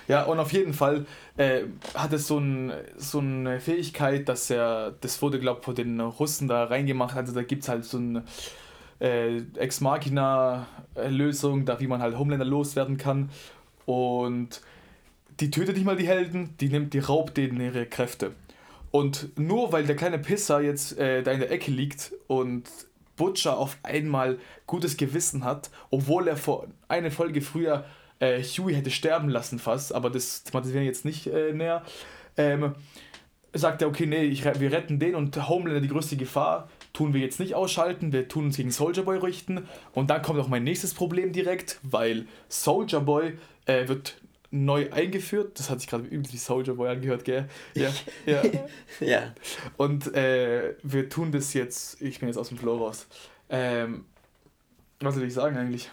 Ja, 0.07 0.25
und 0.25 0.39
auf 0.39 0.53
jeden 0.53 0.75
Fall 0.75 1.07
äh, 1.37 1.63
hat 1.95 2.13
es 2.13 2.27
so, 2.27 2.39
ein, 2.39 2.73
so 2.97 3.21
eine 3.21 3.59
Fähigkeit, 3.59 4.29
dass 4.29 4.51
er, 4.51 4.95
das 5.01 5.23
wurde, 5.23 5.41
glaube 5.41 5.61
ich, 5.61 5.65
von 5.65 5.75
den 5.75 5.99
Russen 6.01 6.47
da 6.47 6.65
reingemacht. 6.65 7.17
Also 7.17 7.33
da 7.33 7.43
gibt 7.43 7.63
es 7.63 7.69
halt 7.69 7.85
so 7.85 7.99
ein 7.99 8.23
äh, 9.05 9.43
Ex 9.57 9.81
Machina-Lösung, 9.81 11.67
da 11.67 11.79
wie 11.79 11.87
man 11.87 12.01
halt 12.01 12.17
Homelander 12.17 12.47
loswerden 12.47 12.97
kann. 12.97 13.31
Und 13.85 14.63
die 15.41 15.51
tötet 15.51 15.77
nicht 15.77 15.85
mal 15.85 15.97
die 15.97 16.07
Helden, 16.07 16.55
die 16.61 16.69
nimmt, 16.69 16.95
die 16.95 17.01
raubt 17.01 17.37
denen 17.37 17.61
ihre 17.61 17.87
Kräfte. 17.87 18.33
Und 18.91 19.39
nur 19.39 19.73
weil 19.73 19.85
der 19.85 19.97
kleine 19.97 20.19
Pisser 20.19 20.61
jetzt 20.61 20.99
äh, 20.99 21.23
da 21.23 21.33
in 21.33 21.41
der 21.41 21.51
Ecke 21.51 21.71
liegt 21.71 22.13
und 22.29 22.71
Butcher 23.17 23.59
auf 23.59 23.77
einmal 23.83 24.39
gutes 24.67 24.97
Gewissen 24.97 25.45
hat, 25.45 25.71
obwohl 25.91 26.29
er 26.29 26.37
vor 26.37 26.67
eine 26.89 27.11
Folge 27.11 27.43
früher 27.43 27.85
äh, 28.21 28.43
Huey 28.43 28.75
hätte 28.75 28.91
sterben 28.91 29.29
lassen 29.29 29.59
fast, 29.59 29.95
aber 29.95 30.11
das 30.11 30.45
thematisieren 30.45 30.83
wir 30.83 30.87
jetzt 30.87 31.05
nicht 31.05 31.27
äh, 31.27 31.53
näher, 31.53 31.83
ähm, 32.37 32.75
sagt 33.53 33.83
er, 33.83 33.89
okay, 33.89 34.07
nee, 34.07 34.25
ich, 34.25 34.45
wir 34.45 34.73
retten 34.73 34.99
den 34.99 35.15
und 35.15 35.49
Homelander 35.49 35.81
die 35.81 35.89
größte 35.89 36.17
Gefahr, 36.17 36.69
tun 36.95 37.13
wir 37.13 37.21
jetzt 37.21 37.41
nicht 37.41 37.55
ausschalten, 37.55 38.13
wir 38.13 38.29
tun 38.29 38.47
uns 38.47 38.57
gegen 38.57 38.71
Soldier 38.71 39.03
Boy 39.03 39.19
richten. 39.19 39.69
Und 39.93 40.09
dann 40.09 40.23
kommt 40.23 40.41
auch 40.41 40.49
mein 40.49 40.65
nächstes 40.65 40.95
Problem 40.95 41.33
direkt, 41.33 41.79
weil 41.83 42.27
Soldier 42.49 43.01
Boy 43.01 43.37
äh, 43.67 43.87
wird 43.89 44.17
neu 44.51 44.91
eingeführt. 44.93 45.59
Das 45.59 45.69
hat 45.69 45.81
sich 45.81 45.91
gerade 45.91 46.05
übelst 46.05 46.33
wie 46.33 46.39
Soldier 46.39 46.75
Boy 46.75 46.89
angehört, 46.89 47.25
gell? 47.25 47.49
Ja. 47.75 47.91
ja. 48.27 48.43
ja. 49.01 49.35
Und 49.77 50.15
äh, 50.15 50.77
wir 50.83 51.09
tun 51.11 51.33
das 51.33 51.53
jetzt, 51.53 52.01
ich 52.01 52.21
bin 52.21 52.29
jetzt 52.29 52.39
aus 52.39 52.49
dem 52.49 52.59
Flow 52.59 52.79
raus. 52.79 53.09
Ähm, 53.51 54.05
was 55.01 55.17
soll 55.17 55.25
ich 55.25 55.35
sagen 55.35 55.57
eigentlich? 55.57 55.91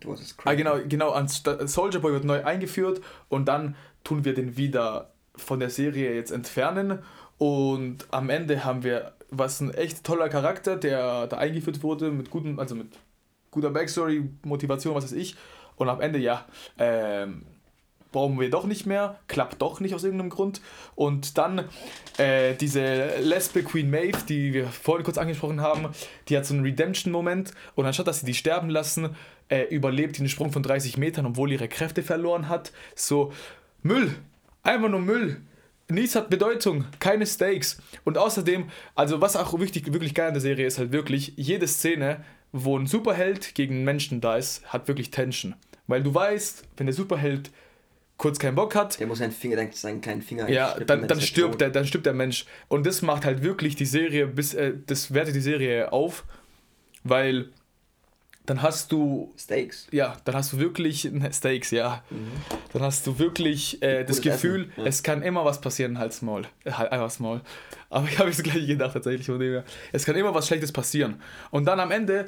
Du 0.00 0.10
hast 0.10 0.22
es 0.22 0.36
ah, 0.44 0.54
genau, 0.54 0.78
genau. 0.88 1.14
Soldier 1.26 2.00
Boy 2.00 2.14
wird 2.14 2.24
neu 2.24 2.42
eingeführt 2.42 3.02
und 3.28 3.46
dann 3.46 3.76
tun 4.02 4.24
wir 4.24 4.32
den 4.32 4.56
wieder 4.56 5.12
von 5.36 5.60
der 5.60 5.70
Serie 5.70 6.14
jetzt 6.14 6.30
entfernen 6.30 7.00
Und 7.38 8.06
am 8.10 8.30
Ende 8.30 8.64
haben 8.64 8.84
wir 8.84 9.12
was 9.30 9.60
ein 9.60 9.72
echt 9.72 10.04
toller 10.04 10.28
Charakter, 10.28 10.76
der 10.76 11.26
da 11.26 11.36
eingeführt 11.36 11.82
wurde 11.82 12.10
mit 12.10 12.30
guten, 12.30 12.58
also 12.58 12.74
mit 12.74 12.88
guter 13.50 13.70
Backstory, 13.70 14.28
Motivation, 14.42 14.94
was 14.94 15.04
weiß 15.04 15.12
ich. 15.12 15.36
Und 15.76 15.88
am 15.88 16.00
Ende, 16.00 16.18
ja, 16.18 16.44
ähm, 16.78 17.42
brauchen 18.14 18.38
wir 18.38 18.48
doch 18.48 18.64
nicht 18.64 18.86
mehr, 18.86 19.18
klappt 19.26 19.60
doch 19.60 19.80
nicht 19.80 19.94
aus 19.94 20.04
irgendeinem 20.04 20.30
Grund. 20.30 20.60
Und 20.94 21.36
dann 21.36 21.64
äh, 22.16 22.54
diese 22.54 23.18
Lesbe 23.20 23.64
Queen 23.64 23.90
Maeve, 23.90 24.18
die 24.28 24.54
wir 24.54 24.68
vorhin 24.68 25.04
kurz 25.04 25.18
angesprochen 25.18 25.60
haben, 25.60 25.88
die 26.28 26.36
hat 26.36 26.46
so 26.46 26.54
einen 26.54 26.62
Redemption-Moment 26.62 27.52
und 27.74 27.86
anstatt 27.86 28.06
dass 28.06 28.20
sie 28.20 28.26
die 28.26 28.34
sterben 28.34 28.70
lassen, 28.70 29.16
äh, 29.48 29.64
überlebt 29.64 30.16
die 30.16 30.20
einen 30.20 30.28
Sprung 30.28 30.52
von 30.52 30.62
30 30.62 30.96
Metern, 30.96 31.26
obwohl 31.26 31.50
ihre 31.50 31.68
Kräfte 31.68 32.04
verloren 32.04 32.48
hat. 32.48 32.72
So, 32.94 33.32
Müll, 33.82 34.14
einfach 34.62 34.88
nur 34.88 35.00
Müll. 35.00 35.40
Nichts 35.90 36.14
hat 36.14 36.30
Bedeutung, 36.30 36.86
keine 36.98 37.26
Stakes. 37.26 37.80
Und 38.04 38.16
außerdem, 38.16 38.70
also 38.94 39.20
was 39.20 39.36
auch 39.36 39.58
wichtig, 39.60 39.92
wirklich 39.92 40.14
geil 40.14 40.28
an 40.28 40.34
der 40.34 40.40
Serie 40.40 40.66
ist 40.66 40.78
halt 40.78 40.92
wirklich, 40.92 41.34
jede 41.36 41.68
Szene, 41.68 42.24
wo 42.52 42.78
ein 42.78 42.86
Superheld 42.86 43.54
gegen 43.54 43.74
einen 43.74 43.84
Menschen 43.84 44.20
da 44.20 44.36
ist, 44.36 44.64
hat 44.72 44.88
wirklich 44.88 45.10
Tension. 45.10 45.54
Weil 45.86 46.02
du 46.02 46.14
weißt, 46.14 46.64
wenn 46.76 46.86
der 46.86 46.94
Superheld 46.94 47.50
kurz 48.16 48.38
keinen 48.38 48.54
Bock 48.54 48.74
hat. 48.74 48.98
Der 49.00 49.06
muss 49.06 49.18
seinen 49.18 49.32
Finger, 49.32 49.66
seinen 49.72 50.00
kleinen 50.00 50.22
Finger 50.22 50.48
Ja, 50.48 50.78
dann, 50.78 51.06
dann, 51.06 51.20
stirbt 51.20 51.60
der, 51.60 51.70
dann 51.70 51.86
stirbt 51.86 52.06
der 52.06 52.14
Mensch. 52.14 52.46
Und 52.68 52.86
das 52.86 53.02
macht 53.02 53.24
halt 53.24 53.42
wirklich 53.42 53.76
die 53.76 53.86
Serie, 53.86 54.26
bis, 54.26 54.54
äh, 54.54 54.72
das 54.86 55.12
wertet 55.12 55.34
die 55.34 55.40
Serie 55.40 55.92
auf, 55.92 56.24
weil 57.02 57.50
dann 58.46 58.60
hast 58.60 58.92
du. 58.92 59.32
Steaks. 59.38 59.86
Ja, 59.90 60.16
dann 60.24 60.34
hast 60.34 60.52
du 60.52 60.58
wirklich. 60.58 61.10
Steaks, 61.32 61.70
ja. 61.70 62.02
Mhm. 62.10 62.32
Dann 62.72 62.82
hast 62.82 63.06
du 63.06 63.18
wirklich 63.18 63.82
äh, 63.82 64.04
das 64.04 64.20
Gefühl, 64.20 64.70
ja. 64.76 64.84
es 64.84 65.02
kann 65.02 65.22
immer 65.22 65.44
was 65.44 65.60
passieren, 65.60 65.98
halt 65.98 66.12
Small. 66.12 66.42
Äh, 66.64 66.72
halt 66.72 66.92
einfach 66.92 67.10
Small. 67.10 67.40
Aber 67.88 68.06
ich 68.06 68.18
habe 68.18 68.30
es 68.30 68.42
gleich 68.42 68.66
gedacht, 68.66 68.92
tatsächlich 68.92 69.26
von 69.26 69.38
dem 69.38 69.52
her. 69.52 69.64
Es 69.92 70.04
kann 70.04 70.16
immer 70.16 70.34
was 70.34 70.46
Schlechtes 70.46 70.72
passieren. 70.72 71.22
Und 71.50 71.64
dann 71.64 71.80
am 71.80 71.90
Ende. 71.90 72.26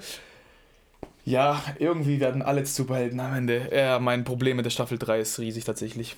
Ja, 1.24 1.60
irgendwie 1.80 2.20
werden 2.20 2.40
alle 2.40 2.64
Superhelden 2.64 3.18
am 3.18 3.34
Ende. 3.34 3.68
Ja, 3.74 3.98
mein 3.98 4.22
Problem 4.22 4.56
mit 4.56 4.64
der 4.64 4.70
Staffel 4.70 4.96
3 4.96 5.20
ist 5.20 5.38
riesig 5.40 5.64
tatsächlich. 5.64 6.14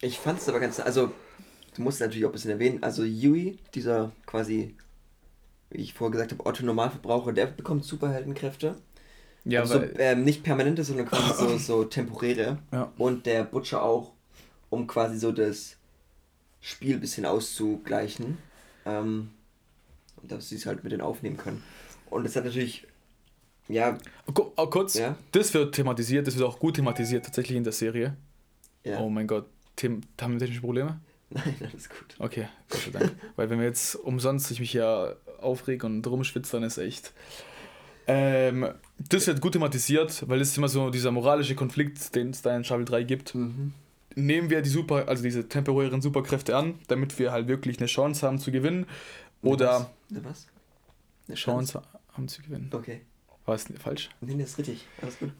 Ich 0.00 0.18
fand 0.18 0.40
es 0.40 0.48
aber 0.48 0.58
ganz. 0.58 0.80
Also, 0.80 1.12
du 1.76 1.82
musst 1.82 2.00
natürlich 2.00 2.24
auch 2.24 2.30
ein 2.30 2.32
bisschen 2.32 2.50
erwähnen. 2.50 2.82
Also, 2.82 3.04
Yui, 3.04 3.60
dieser 3.72 4.10
quasi 4.26 4.74
wie 5.74 5.82
ich 5.82 5.92
vorher 5.92 6.12
gesagt 6.12 6.32
habe, 6.32 6.46
Otto 6.46 6.64
Normalverbraucher, 6.64 7.32
der 7.32 7.46
bekommt 7.46 7.84
Superheldenkräfte. 7.84 8.76
Ja, 9.44 9.60
also 9.60 9.80
so, 9.80 9.84
ähm, 9.98 10.24
nicht 10.24 10.42
permanente, 10.42 10.84
sondern 10.84 11.06
quasi 11.06 11.34
so, 11.34 11.58
so 11.58 11.84
temporäre. 11.84 12.58
Ja. 12.72 12.92
Und 12.96 13.26
der 13.26 13.44
Butcher 13.44 13.82
auch, 13.82 14.12
um 14.70 14.86
quasi 14.86 15.18
so 15.18 15.32
das 15.32 15.76
Spiel 16.60 16.94
ein 16.94 17.00
bisschen 17.00 17.26
auszugleichen. 17.26 18.38
Ähm, 18.86 19.30
und 20.22 20.32
dass 20.32 20.48
sie 20.48 20.56
es 20.56 20.64
halt 20.64 20.84
mit 20.84 20.92
denen 20.92 21.02
aufnehmen 21.02 21.36
können. 21.36 21.62
Und 22.08 22.24
das 22.24 22.36
hat 22.36 22.44
natürlich. 22.44 22.86
Ja. 23.68 23.98
Oh, 24.26 24.66
kurz, 24.66 24.94
ja? 24.94 25.16
das 25.32 25.52
wird 25.54 25.74
thematisiert, 25.74 26.26
das 26.26 26.36
wird 26.36 26.46
auch 26.46 26.58
gut 26.58 26.76
thematisiert 26.76 27.24
tatsächlich 27.24 27.56
in 27.56 27.64
der 27.64 27.72
Serie. 27.72 28.14
Ja. 28.84 29.00
Oh 29.00 29.08
mein 29.08 29.26
Gott, 29.26 29.46
Tim, 29.74 30.02
haben 30.20 30.34
wir 30.34 30.38
technische 30.38 30.60
Probleme? 30.60 31.00
Nein, 31.30 31.56
alles 31.60 31.88
gut. 31.88 32.14
Okay, 32.18 32.46
Gott 32.68 32.80
sei 32.80 32.90
Dank. 32.90 33.16
Weil 33.36 33.50
wenn 33.50 33.58
wir 33.58 33.66
jetzt 33.66 33.96
umsonst 33.96 34.50
ich 34.50 34.60
mich 34.60 34.74
ja 34.74 35.14
aufrege 35.40 35.86
und 35.86 36.06
rumschwitze, 36.06 36.56
dann 36.56 36.64
ist 36.64 36.78
echt. 36.78 37.12
Ähm, 38.06 38.68
das 38.98 39.26
wird 39.26 39.40
gut 39.40 39.52
thematisiert, 39.52 40.28
weil 40.28 40.40
es 40.40 40.56
immer 40.56 40.68
so 40.68 40.90
dieser 40.90 41.10
moralische 41.10 41.54
Konflikt, 41.54 42.14
den 42.14 42.30
es 42.30 42.42
da 42.42 42.54
in 42.56 42.64
Shovel 42.64 42.84
3 42.84 43.02
gibt. 43.04 43.34
Mhm. 43.34 43.72
Nehmen 44.14 44.50
wir 44.50 44.62
die 44.62 44.68
super, 44.70 45.08
also 45.08 45.22
diese 45.22 45.48
temporären 45.48 46.00
Superkräfte 46.00 46.56
an, 46.56 46.78
damit 46.86 47.18
wir 47.18 47.32
halt 47.32 47.48
wirklich 47.48 47.78
eine 47.78 47.86
Chance 47.86 48.26
haben 48.26 48.38
zu 48.38 48.52
gewinnen. 48.52 48.86
Oder. 49.42 49.90
Eine 50.10 50.24
was? 50.24 50.46
Eine 51.26 51.36
Chance? 51.36 51.72
Chance 51.72 51.88
haben 52.12 52.28
zu 52.28 52.42
gewinnen. 52.42 52.70
Okay. 52.72 53.00
War 53.46 53.54
es 53.54 53.66
falsch? 53.78 54.10
Nee, 54.20 54.36
das 54.38 54.50
ist 54.50 54.58
richtig. 54.58 54.86
Alles 55.02 55.18
gut. 55.18 55.32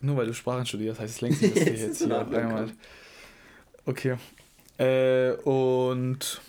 Nur 0.00 0.16
weil 0.16 0.26
du 0.26 0.34
Sprachen 0.34 0.66
studierst, 0.66 1.00
heißt 1.00 1.16
es 1.16 1.20
längst 1.20 1.42
nicht, 1.42 1.56
dass 1.56 1.66
wir 1.66 1.72
jetzt 1.76 1.98
hier 1.98 2.18
einmal. 2.18 2.70
Okay. 3.84 4.16
Äh, 4.78 5.32
und. 5.42 6.40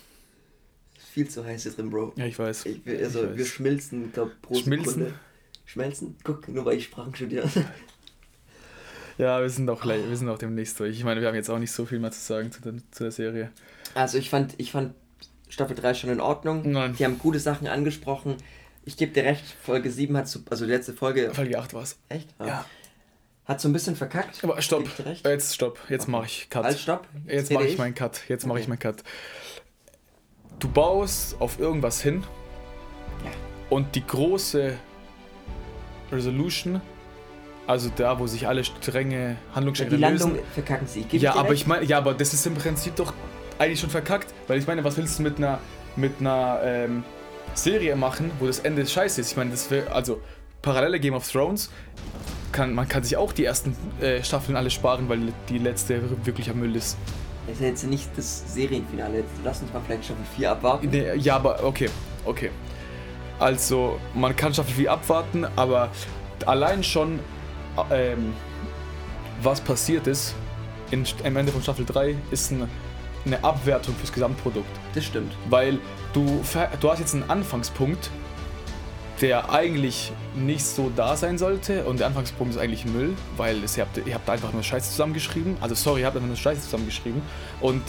Viel 1.20 1.28
zu 1.28 1.44
heiß 1.44 1.64
hier 1.64 1.72
drin, 1.72 1.90
Bro. 1.90 2.14
Ja, 2.16 2.24
ich 2.24 2.38
weiß. 2.38 2.64
Ich, 2.64 2.80
also, 2.86 3.24
ich 3.24 3.30
weiß. 3.30 3.36
wir 3.36 3.44
schmilzen, 3.44 4.10
glaube 4.10 4.32
pro 4.40 4.54
Schmilzen? 4.54 4.92
Sekunde. 4.94 5.14
Schmelzen? 5.66 6.16
Guck, 6.24 6.48
nur 6.48 6.64
weil 6.64 6.78
ich 6.78 6.84
Sprachen 6.84 7.14
studiere. 7.14 7.46
ja, 9.18 9.38
wir 9.38 9.50
sind 9.50 9.68
auch 9.68 9.82
gleich, 9.82 10.02
wir 10.08 10.16
sind 10.16 10.30
auch 10.30 10.38
demnächst 10.38 10.80
durch. 10.80 10.96
Ich 10.96 11.04
meine, 11.04 11.20
wir 11.20 11.28
haben 11.28 11.34
jetzt 11.34 11.50
auch 11.50 11.58
nicht 11.58 11.72
so 11.72 11.84
viel 11.84 11.98
mehr 11.98 12.10
zu 12.10 12.20
sagen 12.20 12.50
zu 12.50 12.62
der, 12.62 12.72
zu 12.90 13.02
der 13.02 13.12
Serie. 13.12 13.50
Also 13.92 14.16
ich 14.16 14.30
fand, 14.30 14.54
ich 14.56 14.72
fand 14.72 14.94
Staffel 15.50 15.76
3 15.76 15.92
schon 15.92 16.08
in 16.08 16.20
Ordnung. 16.22 16.62
Nein. 16.72 16.96
Die 16.98 17.04
haben 17.04 17.18
gute 17.18 17.38
Sachen 17.38 17.66
angesprochen. 17.66 18.36
Ich 18.86 18.96
gebe 18.96 19.12
dir 19.12 19.24
recht, 19.24 19.44
Folge 19.62 19.90
7 19.90 20.16
hat 20.16 20.26
so, 20.26 20.40
also 20.48 20.64
die 20.64 20.70
letzte 20.70 20.94
Folge. 20.94 21.34
Folge 21.34 21.58
8 21.58 21.74
war 21.74 21.82
es. 21.82 21.98
Echt? 22.08 22.30
Ja. 22.38 22.46
ja. 22.46 22.64
Hat 23.44 23.60
so 23.60 23.68
ein 23.68 23.74
bisschen 23.74 23.94
verkackt. 23.94 24.42
Aber 24.42 24.62
stopp. 24.62 24.88
Jetzt 25.24 25.54
stopp. 25.54 25.78
Jetzt 25.90 26.04
okay. 26.04 26.10
mache 26.12 26.26
ich 26.26 26.48
Cut. 26.48 26.64
Halt, 26.64 26.78
stopp. 26.78 27.06
Jetzt 27.26 27.52
mache 27.52 27.66
ich 27.66 27.76
meinen 27.76 27.94
Cut. 27.94 28.22
Jetzt 28.28 28.46
mache 28.46 28.54
okay. 28.54 28.62
ich 28.62 28.68
meinen 28.68 28.78
Cut. 28.78 29.02
Du 30.60 30.68
baust 30.68 31.40
auf 31.40 31.58
irgendwas 31.58 32.00
hin. 32.00 32.22
Ja. 33.24 33.30
Und 33.68 33.94
die 33.96 34.06
große 34.06 34.74
Resolution, 36.12 36.80
also 37.66 37.90
da, 37.96 38.18
wo 38.18 38.26
sich 38.26 38.46
alle 38.46 38.62
strenge 38.62 39.36
Handlungsstränge 39.54 39.96
lösen. 39.96 40.00
Die 40.00 40.18
Landung 40.22 40.38
verkacken 40.54 40.86
sie. 40.86 41.04
Gib 41.08 41.20
ja, 41.20 41.34
aber 41.34 41.52
ich 41.52 41.66
meine, 41.66 41.84
ja, 41.84 41.98
aber 41.98 42.14
das 42.14 42.32
ist 42.32 42.46
im 42.46 42.54
Prinzip 42.54 42.94
doch 42.96 43.12
eigentlich 43.58 43.80
schon 43.80 43.90
verkackt, 43.90 44.32
weil 44.46 44.58
ich 44.58 44.66
meine, 44.66 44.84
was 44.84 44.96
willst 44.96 45.18
du 45.18 45.22
mit 45.22 45.38
einer 45.38 45.58
mit 45.96 46.20
einer 46.20 46.60
ähm, 46.62 47.02
Serie 47.54 47.96
machen, 47.96 48.30
wo 48.38 48.46
das 48.46 48.60
Ende 48.60 48.86
scheiße 48.86 49.20
ist? 49.20 49.32
Ich 49.32 49.36
meine, 49.36 49.50
das 49.50 49.70
wäre 49.70 49.90
also 49.90 50.20
parallele 50.62 51.00
Game 51.00 51.14
of 51.14 51.28
Thrones 51.28 51.70
kann, 52.52 52.74
man 52.74 52.88
kann 52.88 53.02
sich 53.02 53.16
auch 53.16 53.32
die 53.32 53.44
ersten 53.44 53.76
äh, 54.00 54.22
Staffeln 54.22 54.56
alle 54.56 54.70
sparen, 54.70 55.08
weil 55.08 55.32
die 55.48 55.58
letzte 55.58 56.02
wirklicher 56.24 56.54
Müll 56.54 56.76
ist. 56.76 56.96
Das 57.46 57.56
ist 57.56 57.62
jetzt 57.62 57.84
nicht 57.84 58.08
das 58.16 58.54
Serienfinale. 58.54 59.24
Lass 59.44 59.62
uns 59.62 59.72
mal 59.72 59.80
vielleicht 59.84 60.04
Staffel 60.04 60.24
4 60.36 60.50
abwarten. 60.52 60.88
Nee, 60.90 61.14
ja, 61.16 61.36
aber 61.36 61.64
okay, 61.64 61.88
okay. 62.24 62.50
Also, 63.38 63.98
man 64.14 64.36
kann 64.36 64.52
Staffel 64.52 64.74
4 64.74 64.92
abwarten, 64.92 65.46
aber 65.56 65.90
allein 66.46 66.84
schon, 66.84 67.18
ähm, 67.90 68.34
was 69.42 69.60
passiert 69.60 70.06
ist 70.06 70.34
in, 70.90 71.06
am 71.24 71.36
Ende 71.36 71.50
von 71.50 71.62
Staffel 71.62 71.86
3, 71.86 72.16
ist 72.30 72.50
ein, 72.50 72.68
eine 73.24 73.42
Abwertung 73.42 73.94
fürs 73.96 74.12
Gesamtprodukt. 74.12 74.68
Das 74.94 75.04
stimmt. 75.04 75.34
Weil 75.48 75.78
du, 76.12 76.42
du 76.80 76.90
hast 76.90 76.98
jetzt 76.98 77.14
einen 77.14 77.28
Anfangspunkt, 77.30 78.10
der 79.20 79.50
eigentlich 79.50 80.12
nicht 80.34 80.64
so 80.64 80.90
da 80.94 81.16
sein 81.16 81.36
sollte. 81.36 81.84
Und 81.84 82.00
der 82.00 82.06
Anfangspunkt 82.06 82.54
ist 82.54 82.60
eigentlich 82.60 82.86
Müll, 82.86 83.14
weil 83.36 83.62
es, 83.62 83.76
ihr, 83.76 83.84
habt, 83.84 83.96
ihr 83.96 84.14
habt 84.14 84.28
einfach 84.28 84.52
nur 84.52 84.62
Scheiße 84.62 84.90
zusammengeschrieben. 84.90 85.56
Also 85.60 85.74
sorry, 85.74 86.00
ihr 86.00 86.06
habt 86.06 86.16
einfach 86.16 86.28
nur 86.28 86.36
Scheiße 86.36 86.62
zusammengeschrieben. 86.62 87.20
Und 87.60 87.82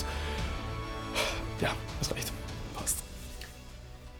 ja, 1.61 1.73
hast 1.99 2.13
recht. 2.15 2.31
Passt. 2.75 2.97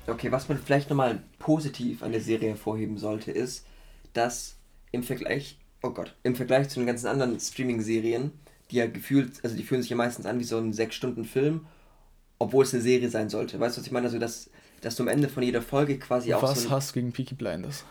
Okay, 0.08 0.32
was 0.32 0.48
man 0.48 0.58
vielleicht 0.58 0.90
nochmal 0.90 1.22
positiv 1.40 2.04
an 2.04 2.12
der 2.12 2.22
Serie 2.22 2.50
hervorheben 2.50 2.98
sollte, 2.98 3.32
ist, 3.32 3.66
dass 4.14 4.56
im 4.92 5.04
Vergleich, 5.04 5.58
oh 5.84 5.92
Gott, 5.92 6.16
im 6.24 6.36
Vergleich 6.36 6.70
zu 6.70 6.80
den 6.80 6.88
ganzen 6.88 7.08
anderen 7.08 7.40
Streaming-Serien, 7.40 8.32
die 8.70 8.78
ja 8.78 8.88
gefühlt, 8.88 9.44
also 9.44 9.56
die 9.56 9.64
fühlen 9.64 9.82
sich 9.82 9.92
ja 9.92 9.98
meistens 9.98 10.26
an 10.26 10.40
wie 10.40 10.46
so 10.46 10.58
ein 10.58 10.74
6-Stunden-Film, 10.74 11.66
obwohl 12.40 12.64
es 12.64 12.74
eine 12.74 12.82
Serie 12.82 13.10
sein 13.10 13.30
sollte. 13.30 13.60
Weißt 13.60 13.76
du, 13.76 13.82
was 13.82 13.88
ich 13.88 13.92
meine? 13.92 14.08
Also, 14.08 14.18
dass 14.18 14.50
dass 14.82 14.96
du 14.96 15.04
am 15.04 15.10
Ende 15.10 15.30
von 15.30 15.44
jeder 15.44 15.62
Folge 15.62 15.98
quasi 15.98 16.34
auch. 16.34 16.44
Was 16.44 16.64
so 16.64 16.70
hast 16.70 16.92
du 16.92 16.94
gegen 16.96 17.12
Peaky 17.12 17.36
Blinders? 17.36 17.86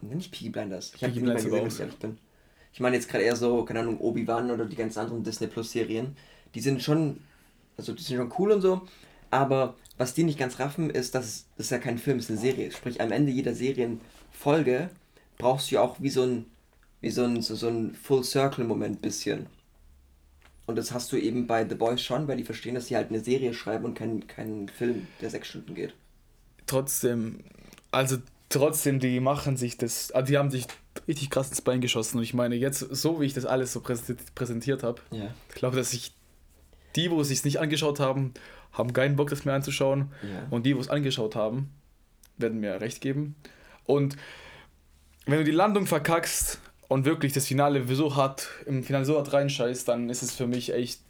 Nicht 0.00 0.32
Peaky 0.32 0.50
Blinders. 0.50 0.92
Ich 0.94 1.02
habe 1.02 1.12
die 1.12 1.20
nicht 1.20 1.26
mehr 1.26 1.36
gesehen, 1.36 1.52
wenn 1.52 1.66
ich 1.66 1.80
ehrlich 1.80 1.98
bin. 1.98 2.18
Ich 2.72 2.80
meine 2.80 2.96
jetzt 2.96 3.08
gerade 3.08 3.24
eher 3.24 3.36
so, 3.36 3.64
keine 3.64 3.80
Ahnung, 3.80 4.00
Obi-Wan 4.00 4.50
oder 4.50 4.66
die 4.66 4.76
ganzen 4.76 4.98
anderen 4.98 5.22
Disney 5.22 5.46
Plus 5.46 5.70
Serien. 5.70 6.16
Die 6.54 6.60
sind 6.60 6.82
schon, 6.82 7.20
also 7.76 7.92
die 7.92 8.02
sind 8.02 8.16
schon 8.16 8.32
cool 8.38 8.50
und 8.50 8.60
so, 8.60 8.82
aber 9.30 9.76
was 9.96 10.14
die 10.14 10.24
nicht 10.24 10.38
ganz 10.38 10.58
raffen, 10.58 10.90
ist, 10.90 11.14
dass 11.14 11.46
es 11.56 11.70
ja 11.70 11.78
kein 11.78 11.98
Film, 11.98 12.18
es 12.18 12.24
ist 12.24 12.30
eine 12.30 12.40
Serie. 12.40 12.72
Sprich, 12.72 13.00
am 13.00 13.12
Ende 13.12 13.30
jeder 13.30 13.54
Serienfolge 13.54 14.90
brauchst 15.38 15.70
du 15.70 15.76
ja 15.76 15.82
auch 15.82 16.00
wie 16.00 16.10
so 16.10 16.22
ein, 16.24 16.46
wie 17.00 17.10
so 17.10 17.24
ein, 17.24 17.40
so, 17.42 17.54
so 17.54 17.68
ein 17.68 17.94
Full-Circle-Moment 17.94 19.00
bisschen. 19.00 19.46
Und 20.66 20.76
das 20.76 20.92
hast 20.92 21.12
du 21.12 21.16
eben 21.16 21.46
bei 21.46 21.68
The 21.68 21.74
Boys 21.74 22.00
schon, 22.00 22.26
weil 22.26 22.38
die 22.38 22.44
verstehen, 22.44 22.74
dass 22.74 22.86
sie 22.86 22.96
halt 22.96 23.10
eine 23.10 23.20
Serie 23.20 23.52
schreiben 23.52 23.84
und 23.84 23.94
keinen 23.94 24.26
kein 24.26 24.68
Film, 24.68 25.06
der 25.20 25.30
sechs 25.30 25.48
Stunden 25.48 25.74
geht. 25.74 25.94
Trotzdem, 26.66 27.40
also 27.90 28.16
trotzdem, 28.48 28.98
die 28.98 29.20
machen 29.20 29.56
sich 29.56 29.76
das, 29.76 30.10
also 30.12 30.26
die 30.26 30.38
haben 30.38 30.50
sich 30.50 30.66
richtig 31.06 31.28
krass 31.30 31.50
ins 31.50 31.60
Bein 31.60 31.80
geschossen. 31.80 32.18
Und 32.18 32.22
ich 32.22 32.32
meine, 32.32 32.54
jetzt, 32.54 32.78
so 32.78 33.20
wie 33.20 33.26
ich 33.26 33.34
das 33.34 33.44
alles 33.44 33.72
so 33.72 33.82
präsentiert 34.34 34.82
habe, 34.82 35.02
ja. 35.10 35.28
ich 35.48 35.54
glaube, 35.54 35.76
dass 35.76 35.90
sich 35.90 36.14
die, 36.96 37.10
wo 37.10 37.20
es 37.20 37.28
sich 37.28 37.44
nicht 37.44 37.60
angeschaut 37.60 38.00
haben, 38.00 38.32
haben 38.72 38.92
keinen 38.92 39.16
Bock, 39.16 39.30
das 39.30 39.44
mehr 39.44 39.54
anzuschauen. 39.54 40.12
Ja. 40.22 40.46
Und 40.50 40.64
die, 40.64 40.76
wo 40.76 40.80
es 40.80 40.88
angeschaut 40.88 41.36
haben, 41.36 41.70
werden 42.38 42.60
mir 42.60 42.80
recht 42.80 43.00
geben. 43.00 43.36
Und 43.84 44.16
wenn 45.26 45.38
du 45.38 45.44
die 45.44 45.50
Landung 45.50 45.86
verkackst, 45.86 46.60
und 46.94 47.04
wirklich 47.04 47.32
das 47.32 47.44
Finale 47.48 47.84
so 47.96 48.14
hart, 48.14 48.48
im 48.66 48.84
Finale 48.84 49.04
so 49.04 49.16
hart 49.16 49.32
reinscheißt, 49.32 49.88
dann 49.88 50.08
ist 50.10 50.22
es 50.22 50.32
für 50.32 50.46
mich 50.46 50.72
echt, 50.72 51.00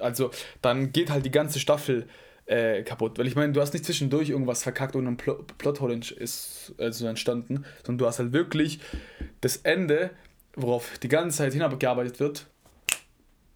Also 0.00 0.32
dann 0.62 0.90
geht 0.90 1.10
halt 1.10 1.24
die 1.24 1.30
ganze 1.30 1.60
Staffel 1.60 2.08
äh, 2.46 2.82
kaputt. 2.82 3.20
Weil 3.20 3.28
ich 3.28 3.36
meine, 3.36 3.52
du 3.52 3.60
hast 3.60 3.72
nicht 3.72 3.84
zwischendurch 3.84 4.30
irgendwas 4.30 4.64
verkackt 4.64 4.96
und 4.96 5.06
ein 5.06 5.16
Pl 5.16 5.36
Plothole 5.58 5.94
ist 5.94 6.74
also 6.76 7.06
entstanden, 7.06 7.64
sondern 7.86 7.98
du 7.98 8.06
hast 8.06 8.18
halt 8.18 8.32
wirklich 8.32 8.80
das 9.40 9.58
Ende, 9.58 10.10
worauf 10.56 10.98
die 10.98 11.08
ganze 11.08 11.38
Zeit 11.38 11.52
hinabgearbeitet 11.52 12.18
wird, 12.18 12.46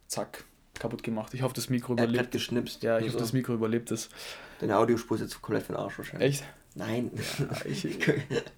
zack, 0.07 0.45
kaputt 0.79 1.03
gemacht. 1.03 1.35
Ich 1.35 1.43
hoffe, 1.43 1.55
das 1.55 1.69
Mikro 1.69 1.95
Er 1.95 2.03
hat 2.03 2.09
überlebt. 2.11 2.23
grad 2.27 2.31
geschnipst. 2.31 2.85
Ja, 2.85 2.99
ich 2.99 3.07
Nur 3.07 3.15
hoffe, 3.15 3.25
das 3.25 3.33
Mikro 3.33 3.55
überlebt 3.55 3.91
es. 3.91 4.09
Deine 4.61 4.77
Audiospur 4.77 5.17
ist 5.17 5.23
jetzt 5.25 5.43
komplett 5.43 5.67
für 5.67 5.73
den 5.73 5.81
Arsch 5.81 5.99
wahrscheinlich. 5.99 6.29
Echt? 6.29 6.45
Nein. 6.77 7.11
Ich, 7.65 7.85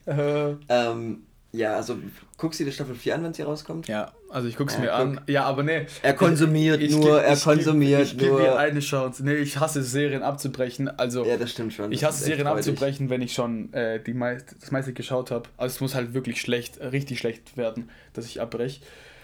äh, 0.04 0.56
ähm, 0.68 1.22
ja, 1.52 1.76
also 1.76 1.96
guckst 2.36 2.60
du 2.60 2.64
dir 2.64 2.72
Staffel 2.72 2.94
4 2.94 3.14
an, 3.14 3.24
wenn 3.24 3.32
sie 3.34 3.42
rauskommt? 3.42 3.88
ja, 3.88 4.12
also 4.30 4.48
ich 4.48 4.56
guck's 4.56 4.74
Ja, 4.74 4.80
mir 4.80 4.86
guck. 4.88 4.94
an. 4.98 5.20
Ja, 5.26 5.44
aber 5.44 5.62
nee. 5.62 5.86
Er 6.02 6.14
konsumiert 6.14 6.80
Ich- 6.82 6.90
ich 6.90 6.96
nur, 6.96 7.22
er 7.22 7.32
ich 7.32 7.38
geb- 7.40 7.44
konsumiert 7.44 8.02
ich 8.02 8.16
nur. 8.16 8.38
mir 8.40 8.56
eine 8.58 8.80
Chance. 8.80 9.24
Nee, 9.24 9.34
ich 9.36 9.58
hasse 9.58 9.82
Serien 9.82 10.22
abzubrechen. 10.22 10.88
Also 10.88 11.24
Ja, 11.24 11.36
das 11.38 11.50
stimmt 11.50 11.72
schon. 11.72 11.90
ich 11.90 12.04
hasse 12.04 12.22
Serien 12.24 12.46
freudig. 12.46 12.68
abzubrechen, 12.68 13.08
wenn 13.10 13.22
ich 13.22 13.32
schon 13.32 13.72
äh, 13.72 14.02
die 14.02 14.12
meist, 14.14 14.56
das 14.60 14.70
meiste 14.70 14.92
geschaut 14.92 15.30
habe. 15.30 15.48
Also 15.56 15.74
es 15.76 15.80
muss 15.80 15.94
halt 15.94 16.12
wirklich 16.14 16.40
schlecht, 16.40 16.76
äh, 16.78 16.88
richtig 16.88 17.18
schlecht 17.18 17.56
werden, 17.56 17.88
dass 18.12 18.26
ich 18.26 18.40
abbreche. 18.40 18.80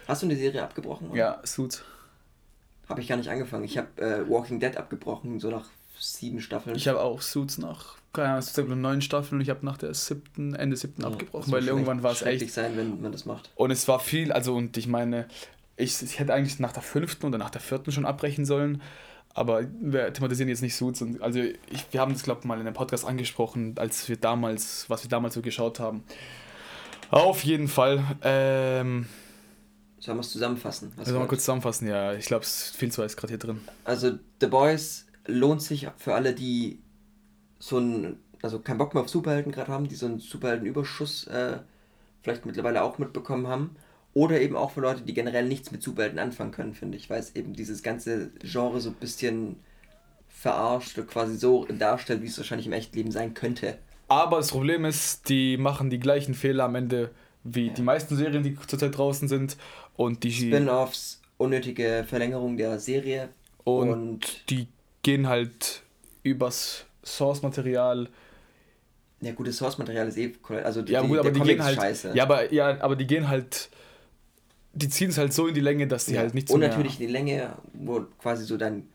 Hast 0.09 0.23
du 0.23 0.27
eine 0.27 0.37
Serie 0.37 0.63
abgebrochen? 0.63 1.09
oder? 1.11 1.19
Ja, 1.19 1.41
Suits. 1.45 1.83
Habe 2.89 3.01
ich 3.01 3.09
gar 3.09 3.17
nicht 3.17 3.29
angefangen. 3.31 3.65
Ich 3.65 3.79
habe 3.79 3.89
äh, 4.01 4.29
Walking 4.29 4.61
Dead 4.61 4.77
abgebrochen, 4.77 5.41
so 5.41 5.51
nach 5.51 5.65
sieben 5.99 6.41
Staffeln. 6.41 6.77
Ich 6.77 6.89
habe 6.89 7.01
auch 7.01 7.23
Suits 7.23 7.57
nach, 7.59 7.97
keine 8.15 8.29
Ahnung, 8.29 8.39
es 8.41 8.55
gibt 8.55 8.69
neun 8.71 9.03
Staffeln 9.03 9.39
und 9.39 9.43
ich 9.43 9.51
habe 9.51 9.65
nach 9.67 9.77
der 9.77 9.93
siebten, 9.95 10.55
Ende 10.55 10.77
siebten 10.77 11.03
Ja, 11.03 11.09
abgebrochen, 11.09 11.53
weil 11.53 11.67
irgendwann 11.67 12.03
war 12.03 12.13
es 12.13 12.23
echt. 12.23 12.51
sein, 12.53 12.77
wenn 12.77 13.01
man 13.03 13.13
das 13.13 13.27
macht. 13.27 13.51
Und 13.55 13.71
es 13.71 13.87
war 13.89 14.01
viel, 14.01 14.33
also 14.33 14.55
und 14.55 14.77
ich 14.77 14.87
meine, 14.87 15.27
ich, 15.77 16.01
ich 16.03 16.19
hätte 16.19 16.33
eigentlich 16.33 16.59
nach 16.61 16.73
der 16.73 16.83
fünften 16.83 17.27
oder 17.27 17.37
nach 17.39 17.51
der 17.51 17.61
vierten 17.61 17.93
schon 17.93 18.07
abbrechen 18.07 18.45
sollen. 18.47 18.81
Aber 19.37 19.63
wir 19.81 20.13
thematisieren 20.13 20.49
jetzt 20.49 20.63
nicht 20.63 20.77
Suits. 20.77 21.03
Und, 21.03 21.21
also 21.21 21.41
ich, 21.41 21.87
wir 21.91 22.01
haben 22.01 22.13
das, 22.13 22.23
glaube 22.23 22.41
ich, 22.43 22.47
mal 22.47 22.55
in 22.55 22.61
einem 22.67 22.75
Podcast 22.75 23.05
angesprochen, 23.05 23.75
als 23.79 24.09
wir 24.09 24.17
damals, 24.17 24.89
was 24.89 25.03
wir 25.03 25.11
damals 25.11 25.35
so 25.35 25.43
geschaut 25.43 25.81
haben. 25.81 26.05
Auf 27.11 27.43
jeden 27.45 27.67
Fall. 27.67 28.03
Ähm, 28.23 29.07
Sollen 29.99 30.19
wir 30.19 30.21
es 30.21 30.31
zusammenfassen? 30.31 30.93
Was 30.95 31.07
also 31.07 31.15
mal 31.15 31.21
wollt? 31.21 31.31
kurz 31.31 31.41
zusammenfassen, 31.43 31.89
ja. 31.89 32.13
Ich 32.15 32.27
glaube, 32.27 32.45
es 32.45 32.67
ist 32.67 32.77
viel 32.77 32.93
zu 32.93 33.03
heiß 33.03 33.17
gerade 33.17 33.33
hier 33.33 33.39
drin. 33.39 33.61
Also 33.85 34.13
The 34.41 34.47
Boys 34.47 35.07
lohnt 35.27 35.63
sich 35.63 35.89
für 35.97 36.15
alle, 36.15 36.33
die 36.33 36.79
so 37.65 37.79
ein, 37.79 38.19
also 38.43 38.59
keinen 38.59 38.77
Bock 38.77 38.93
mehr 38.93 39.03
auf 39.03 39.09
Superhelden 39.09 39.51
gerade 39.51 39.73
haben, 39.73 39.89
die 39.89 39.95
so 39.95 40.05
einen 40.05 40.19
Superheldenüberschuss 40.21 41.27
äh, 41.29 41.59
vielleicht 42.23 42.45
mittlerweile 42.45 42.83
auch 42.83 42.99
mitbekommen 42.99 43.47
haben. 43.47 43.77
Oder 44.13 44.41
eben 44.41 44.55
auch 44.55 44.71
für 44.71 44.81
Leute, 44.81 45.01
die 45.01 45.15
generell 45.15 45.49
nichts 45.49 45.73
mit 45.73 45.83
Superhelden 45.83 46.19
anfangen 46.19 46.53
können, 46.53 46.75
finde 46.75 46.99
ich, 46.99 47.09
weil 47.09 47.21
es 47.21 47.35
eben 47.35 47.55
dieses 47.55 47.83
ganze 47.83 48.31
Genre 48.41 48.81
so 48.81 48.91
ein 48.91 48.97
bisschen 48.97 49.57
verarscht 50.29 50.99
oder 50.99 51.07
quasi 51.07 51.37
so 51.37 51.65
darstellt, 51.65 52.23
wie 52.23 52.27
es 52.27 52.37
wahrscheinlich 52.37 52.67
im 52.67 52.75
echten 52.75 52.97
Leben 52.97 53.11
sein 53.11 53.33
könnte. 53.33 53.79
Aber 54.09 54.37
das 54.37 54.51
Problem 54.51 54.85
ist, 54.85 55.29
die 55.31 55.57
machen 55.57 55.89
die 55.89 55.99
gleichen 55.99 56.35
Fehler 56.35 56.65
am 56.65 56.75
Ende 56.75 57.11
wie 57.45 57.71
die 57.71 57.83
meisten 57.83 58.15
Serien, 58.17 58.43
die 58.43 58.57
zurzeit 58.67 58.97
draußen 58.97 59.27
sind. 59.27 59.57
Und 59.97 60.23
die, 60.23 60.33
Spin-offs, 60.33 61.23
unnötige 61.39 62.05
Verlängerung 62.07 62.59
der 62.59 62.79
Serie 62.79 63.31
und, 63.65 63.89
und 63.89 64.51
die 64.51 64.69
gehen 65.03 65.29
halt 65.29 65.83
übers 66.23 66.87
Source-Material. 67.05 68.09
ja 69.21 69.33
gutes 69.33 69.57
Source-Material 69.59 70.09
ist 70.09 70.19
eh, 70.19 70.33
also 70.63 70.83
die, 70.83 70.93
Ja, 70.93 71.01
gut, 71.03 71.19
aber 71.19 71.31
der 71.31 71.43
die 71.43 71.49
gehen 71.49 71.63
halt. 71.65 71.77
scheiße. 71.77 72.13
Ja, 72.15 72.25
aber, 72.25 72.53
ja, 72.53 72.81
aber 72.81 72.97
die 72.97 73.07
gehen 73.07 73.29
halt. 73.29 73.71
Die 74.77 74.89
ziehen 74.89 75.11
es 75.11 75.19
halt 75.19 75.33
so 75.33 75.47
in 75.47 75.55
die 75.55 75.61
Länge, 75.61 75.87
dass 75.87 76.07
die 76.07 76.15
Ja, 76.15 76.21
halt 76.21 76.35
nichts 76.35 76.51
Und 76.51 76.61
mehr. 76.61 76.69
natürlich 76.69 76.97
die 76.97 77.07
Länge, 77.07 77.57
wo 77.75 78.01
quasi 78.19 78.45
so 78.45 78.57
dein 78.57 78.89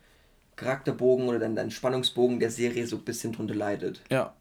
Charakterbogen 0.58 1.28
oder 1.30 1.40
dein, 1.40 1.56
dein 1.56 1.72
Spannungsbogen 1.72 2.40
der 2.40 2.52
Serie 2.52 2.86
so 2.86 2.98
ein 2.98 3.04
bisschen 3.04 3.32
drunter 3.32 3.56
leidet. 3.56 4.02
Ja. 4.12 4.34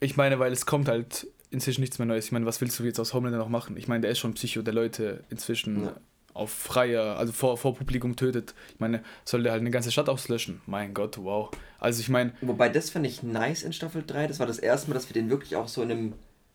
Ich 0.00 0.16
meine, 0.16 0.38
weil 0.40 0.52
es 0.52 0.66
kommt 0.66 0.88
halt 0.88 1.28
inzwischen 1.50 1.80
nichts 1.80 1.98
mehr 2.00 2.06
Neues. 2.06 2.26
Ich 2.26 2.32
meine, 2.32 2.44
was 2.44 2.60
willst 2.60 2.78
du 2.78 2.82
jetzt 2.84 2.98
aus 2.98 3.14
Homelander 3.14 3.38
noch 3.38 3.48
machen? 3.48 3.76
Ich 3.76 3.86
meine, 3.86 4.00
der 4.02 4.10
ist 4.10 4.18
schon 4.18 4.34
Psycho, 4.34 4.62
der 4.62 4.74
Leute 4.74 5.22
inzwischen 5.30 5.84
Ja. 5.84 5.96
Auf 6.38 6.50
freier, 6.50 7.16
also 7.18 7.32
vor, 7.32 7.56
vor 7.58 7.74
Publikum 7.74 8.16
tötet. 8.16 8.54
Ich 8.72 8.80
meine, 8.80 9.02
soll 9.24 9.42
der 9.42 9.52
halt 9.52 9.60
eine 9.60 9.70
ganze 9.70 9.90
Stadt 9.92 10.08
auslöschen? 10.08 10.60
Mein 10.66 10.94
Gott, 10.94 11.18
wow. 11.18 11.50
Also 11.78 12.00
ich 12.00 12.08
meine, 12.08 12.32
Wobei 12.40 12.68
das 12.68 12.90
fand 12.90 13.06
ich 13.06 13.22
nice 13.22 13.62
in 13.62 13.72
Staffel 13.72 14.02
3. 14.06 14.26
Das 14.26 14.38
war 14.38 14.46
das 14.46 14.58
erste 14.58 14.88
Mal, 14.88 14.94
dass 14.94 15.08
wir 15.08 15.14
den 15.14 15.30
wirklich 15.30 15.56
auch 15.56 15.68
so 15.68 15.82
in 15.82 15.90
einem 15.90 16.12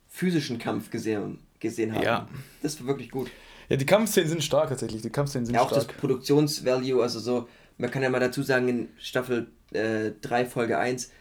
physischen 0.10 0.58
Kampf 0.60 0.90
gesehen, 0.90 1.40
gesehen 1.60 1.94
haben. 1.94 2.04
Ja. 2.04 2.28
Das 2.62 2.80
war 2.80 2.88
wirklich 2.88 3.12
gut. 3.12 3.30
ja, 3.70 3.78
die 3.78 3.86
Kampfszenen 3.86 4.30
sind 4.30 4.44
stark 4.44 4.70
tatsächlich. 4.70 5.02
Die 5.02 5.10
Kampfszenen 5.10 5.46
sind 5.46 5.56
Ja, 5.56 5.62
auch 5.62 5.72
das 5.72 5.84
stark. 5.84 5.98
Produktionsvalue, 5.98 7.02
also 7.02 7.20
so, 7.20 7.48
man 7.78 7.90
kann 7.92 8.04
ja 8.04 8.10
mal 8.10 8.20
dazu 8.20 8.44
sagen, 8.44 8.68
in 8.68 8.90
Staffel 9.00 9.48
äh, 9.72 10.12
3, 10.22 10.46
Folge 10.46 10.78
1 10.78 11.12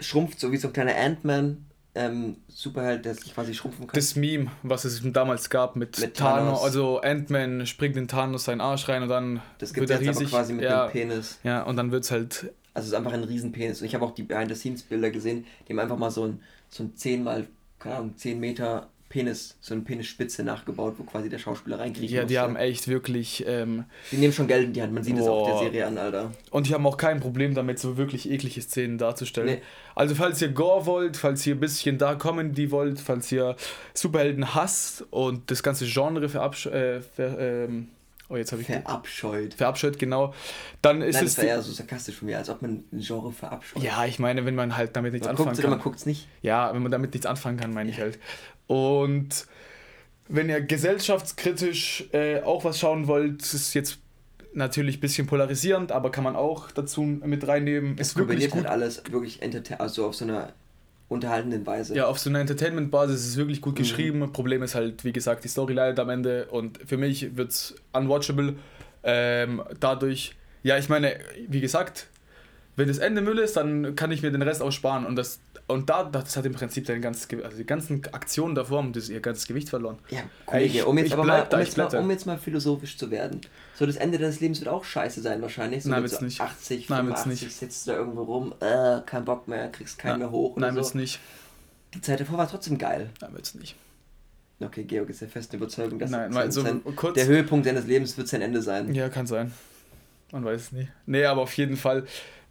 schrumpft 0.00 0.38
so 0.38 0.52
wie 0.52 0.56
so 0.56 0.68
ein 0.68 0.72
kleiner 0.72 0.94
Ant-Man, 0.96 1.64
ähm, 1.98 2.36
Superheld, 2.48 3.04
der 3.04 3.14
sich 3.14 3.34
quasi 3.34 3.52
schrumpfen 3.54 3.86
kann. 3.86 3.94
Das 3.94 4.14
Meme, 4.14 4.50
was 4.62 4.84
es 4.84 5.02
damals 5.04 5.50
gab 5.50 5.74
mit, 5.76 5.98
Mit 5.98 6.16
Thanos, 6.16 6.60
Thanos. 6.60 6.62
also 6.64 7.00
Ant-Man 7.00 7.66
springt 7.66 7.96
in 7.96 8.06
Thanos 8.08 8.44
seinen 8.44 8.60
Arsch 8.60 8.88
rein 8.88 9.02
und 9.02 9.08
dann 9.08 9.40
Das 9.58 9.74
gibt 9.74 9.88
wird 9.88 10.00
es 10.00 10.06
er 10.06 10.06
jetzt 10.06 10.16
aber 10.16 10.20
riesig. 10.20 10.34
quasi 10.34 10.52
mit 10.52 10.64
ja, 10.64 10.86
dem 10.86 10.92
Penis. 10.92 11.38
ja, 11.42 11.62
und 11.62 11.76
dann 11.76 11.90
wird 11.90 12.04
es 12.04 12.10
halt 12.10 12.52
Also 12.74 12.86
es 12.86 12.86
ist 12.86 12.94
einfach 12.94 13.12
ein 13.12 13.24
Riesenpenis. 13.24 13.80
Und 13.80 13.86
ich 13.88 13.94
habe 13.94 14.04
auch 14.04 14.12
die 14.12 14.22
Behind-the-Scenes-Bilder 14.22 15.10
gesehen, 15.10 15.44
die 15.66 15.72
haben 15.72 15.80
einfach 15.80 15.98
mal 15.98 16.10
so 16.10 16.24
ein, 16.24 16.40
so 16.68 16.84
ein 16.84 16.94
10 16.96 17.24
mal, 17.24 17.46
keine 17.78 17.96
Ahnung, 17.96 18.16
10 18.16 18.38
Meter 18.38 18.88
Penis, 19.08 19.56
so 19.60 19.72
eine 19.74 19.82
Penisspitze 19.84 20.42
nachgebaut, 20.44 20.94
wo 20.98 21.02
quasi 21.04 21.28
der 21.30 21.38
Schauspieler 21.38 21.78
reinkriechen 21.78 22.14
Ja, 22.14 22.24
die 22.24 22.38
haben 22.38 22.56
echt 22.56 22.88
wirklich. 22.88 23.42
Ähm, 23.46 23.84
Die 24.12 24.16
nehmen 24.16 24.32
schon 24.34 24.46
Geld 24.46 24.64
in 24.64 24.72
die 24.74 24.82
Hand, 24.82 24.92
man 24.92 25.02
sieht 25.02 25.16
es 25.16 25.26
auch 25.26 25.46
der 25.46 25.52
Boah. 25.54 25.62
Serie 25.64 25.86
an, 25.86 25.96
Alter. 25.96 26.32
und 26.50 26.68
die 26.68 26.74
haben 26.74 26.86
auch 26.86 26.96
kein 26.98 27.18
Problem 27.20 27.54
damit, 27.54 27.78
so 27.78 27.96
wirklich 27.96 28.30
eklige 28.30 28.60
Szenen 28.60 28.98
darzustellen. 28.98 29.48
Nee. 29.56 29.62
Also, 29.94 30.14
falls 30.14 30.42
ihr 30.42 30.48
Gore 30.48 30.84
wollt, 30.86 31.16
falls 31.16 31.46
ihr 31.46 31.54
ein 31.54 31.60
bisschen 31.60 31.96
da 31.98 32.14
Comedy 32.16 32.70
wollt, 32.70 33.00
falls 33.00 33.32
ihr 33.32 33.56
Superhelden 33.94 34.54
hasst 34.54 35.04
und 35.10 35.50
das 35.50 35.62
ganze 35.62 35.86
Genre 35.86 36.28
verabsch 36.28 36.66
äh, 36.66 37.00
ver 37.00 37.38
ähm, 37.38 37.88
oh, 38.28 38.36
jetzt 38.36 38.52
habe 38.52 38.60
ich 38.60 38.68
Verabscheut. 38.68 39.54
verabscheut, 39.54 39.98
genau, 39.98 40.34
dann 40.82 41.00
ist 41.00 41.14
Nein, 41.16 41.24
es. 41.24 41.34
das 41.34 41.44
war 41.44 41.50
eher 41.50 41.62
so 41.62 41.72
sarkastisch 41.72 42.16
von 42.16 42.26
mir, 42.26 42.36
als 42.36 42.50
ob 42.50 42.60
man 42.60 42.84
ein 42.92 43.00
Genre 43.00 43.32
verabscheut. 43.32 43.82
ja, 43.82 44.04
ich 44.04 44.18
meine, 44.18 44.44
wenn 44.44 44.54
man 44.54 44.76
halt 44.76 44.94
damit 44.96 45.12
nichts 45.14 45.26
man 45.26 45.32
anfangen 45.36 45.54
oder 45.54 45.62
kann. 45.62 45.70
man 45.70 45.80
guckt 45.80 45.96
es 45.98 46.04
nicht. 46.06 46.28
Ja, 46.42 46.74
wenn 46.74 46.82
man 46.82 46.92
damit 46.92 47.14
nichts 47.14 47.26
anfangen 47.26 47.56
kann, 47.58 47.72
meine 47.72 47.88
ich 47.90 47.98
halt. 47.98 48.18
Und 48.68 49.46
wenn 50.28 50.48
ihr 50.48 50.60
gesellschaftskritisch 50.60 52.04
äh, 52.12 52.40
auch 52.42 52.62
was 52.64 52.78
schauen 52.78 53.08
wollt, 53.08 53.42
ist 53.42 53.74
jetzt 53.74 53.98
natürlich 54.54 54.98
ein 54.98 55.00
bisschen 55.00 55.26
polarisierend, 55.26 55.90
aber 55.90 56.10
kann 56.10 56.24
man 56.24 56.36
auch 56.36 56.70
dazu 56.70 57.02
mit 57.02 57.46
reinnehmen. 57.48 57.96
Es 57.98 58.08
Ist 58.08 58.16
wirklich 58.16 58.28
kombiniert 58.28 58.50
gut. 58.52 58.60
halt 58.64 58.70
alles 58.70 59.02
wirklich 59.10 59.40
also 59.80 60.06
auf 60.06 60.14
so 60.14 60.24
einer 60.24 60.52
unterhaltenden 61.08 61.66
Weise. 61.66 61.94
Ja, 61.96 62.06
auf 62.06 62.18
so 62.18 62.28
einer 62.28 62.40
Entertainment-Basis 62.40 63.20
ist 63.22 63.26
es 63.28 63.36
wirklich 63.36 63.60
gut 63.62 63.74
Mhm. 63.74 63.78
geschrieben. 63.78 64.32
Problem 64.32 64.62
ist 64.62 64.74
halt, 64.74 65.04
wie 65.04 65.12
gesagt, 65.12 65.44
die 65.44 65.48
Story 65.48 65.72
leidet 65.72 65.98
am 65.98 66.10
Ende 66.10 66.46
und 66.46 66.78
für 66.86 66.98
mich 66.98 67.36
wird 67.36 67.50
es 67.50 67.74
unwatchable. 67.92 68.56
Ähm, 69.02 69.62
dadurch, 69.80 70.34
ja, 70.62 70.76
ich 70.76 70.88
meine, 70.90 71.18
wie 71.48 71.60
gesagt, 71.62 72.08
wenn 72.76 72.88
das 72.88 72.98
Ende 72.98 73.22
Müll 73.22 73.38
ist, 73.38 73.56
dann 73.56 73.96
kann 73.96 74.12
ich 74.12 74.22
mir 74.22 74.30
den 74.30 74.42
Rest 74.42 74.60
auch 74.62 74.70
sparen 74.70 75.06
und 75.06 75.16
das 75.16 75.40
und 75.68 75.88
da 75.88 76.02
das 76.04 76.36
hat 76.36 76.44
im 76.46 76.52
Prinzip 76.54 76.86
dein 76.86 77.00
ganzes, 77.00 77.28
Ge- 77.28 77.42
also 77.44 77.56
die 77.56 77.64
ganzen 77.66 78.02
Aktionen 78.12 78.54
davor 78.54 78.78
haben 78.78 78.92
das 78.92 79.08
ihr 79.08 79.20
ganzes 79.20 79.46
Gewicht 79.46 79.68
verloren. 79.68 79.98
Ja, 80.10 80.18
Ich- 80.20 80.46
Kollege, 80.46 80.86
um 80.86 80.98
jetzt 80.98 81.12
aber 81.12 81.24
mal, 81.24 81.46
um 81.52 81.58
jetzt, 81.60 81.76
mal, 81.76 81.96
um 81.96 82.10
jetzt 82.10 82.26
mal 82.26 82.38
philosophisch 82.38 82.96
zu 82.98 83.10
werden. 83.10 83.40
So, 83.74 83.86
das 83.86 83.96
Ende 83.96 84.18
deines 84.18 84.40
Lebens 84.40 84.58
wird 84.60 84.68
auch 84.68 84.84
scheiße 84.84 85.20
sein 85.22 85.40
wahrscheinlich. 85.42 85.84
So 85.84 85.90
Nein, 85.90 86.02
wird's 86.02 86.18
so 86.18 86.24
nicht. 86.24 86.40
80, 86.40 86.88
Nein, 86.88 87.06
wird's 87.06 87.20
85 87.22 87.42
nicht. 87.48 87.56
sitzt 87.58 87.86
du 87.86 87.92
da 87.92 87.96
irgendwo 87.98 88.22
rum, 88.24 88.54
äh, 88.60 89.00
kein 89.06 89.24
Bock 89.24 89.46
mehr, 89.46 89.68
kriegst 89.70 89.98
keinen 89.98 90.18
mehr 90.18 90.30
hoch 90.30 90.56
Nein, 90.56 90.70
oder 90.70 90.76
wird's 90.76 90.90
so. 90.90 90.98
nicht. 90.98 91.20
Die 91.94 92.00
Zeit 92.00 92.18
davor 92.20 92.38
war 92.38 92.48
trotzdem 92.50 92.76
geil. 92.78 93.10
Nein, 93.20 93.32
wird's 93.34 93.54
nicht. 93.54 93.76
Okay, 94.60 94.82
Georg 94.84 95.08
ist 95.10 95.20
der 95.20 95.28
festen 95.28 95.56
Überzeugung, 95.56 95.98
dass 96.00 96.10
Nein, 96.10 96.32
sein, 96.32 96.50
so 96.50 96.62
sein, 96.62 96.82
der 97.14 97.26
Höhepunkt 97.26 97.64
seines 97.66 97.86
Lebens 97.86 98.18
wird 98.18 98.26
sein 98.26 98.42
Ende 98.42 98.60
sein. 98.60 98.92
Ja, 98.94 99.08
kann 99.08 99.26
sein. 99.26 99.52
Man 100.32 100.44
weiß 100.44 100.60
es 100.60 100.72
nie. 100.72 100.88
Nee, 101.06 101.24
aber 101.24 101.42
auf 101.42 101.52
jeden 101.56 101.76
Fall, 101.76 102.04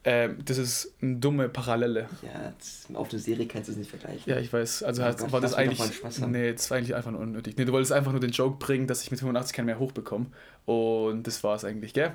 ähm, 0.09 0.37
das 0.45 0.57
ist 0.57 0.93
eine 1.01 1.17
dumme 1.17 1.49
Parallele. 1.49 2.07
Ja, 2.21 2.53
das, 2.57 2.87
auf 2.93 3.09
eine 3.11 3.19
Serie 3.19 3.45
kannst 3.45 3.67
du 3.67 3.73
es 3.73 3.77
nicht 3.77 3.89
vergleichen. 3.89 4.23
Ja, 4.25 4.39
ich 4.39 4.53
weiß. 4.53 4.83
Also 4.83 5.01
Oh 5.01 5.05
hat, 5.05 5.17
Gott, 5.17 5.33
war 5.33 5.41
das 5.41 5.53
eigentlich. 5.53 5.81
Nee, 6.25 6.53
das 6.53 6.71
war 6.71 6.77
eigentlich 6.77 6.95
einfach 6.95 7.11
nur 7.11 7.19
unnötig. 7.19 7.57
Nee, 7.57 7.65
du 7.65 7.73
wolltest 7.73 7.91
einfach 7.91 8.13
nur 8.13 8.21
den 8.21 8.31
Joke 8.31 8.55
bringen, 8.57 8.87
dass 8.87 9.03
ich 9.03 9.11
mit 9.11 9.19
85 9.19 9.53
keinen 9.53 9.65
mehr 9.65 9.79
hochbekomme. 9.79 10.27
Und 10.65 11.27
das 11.27 11.43
war 11.43 11.55
es 11.55 11.65
eigentlich, 11.65 11.93
gell? 11.93 12.13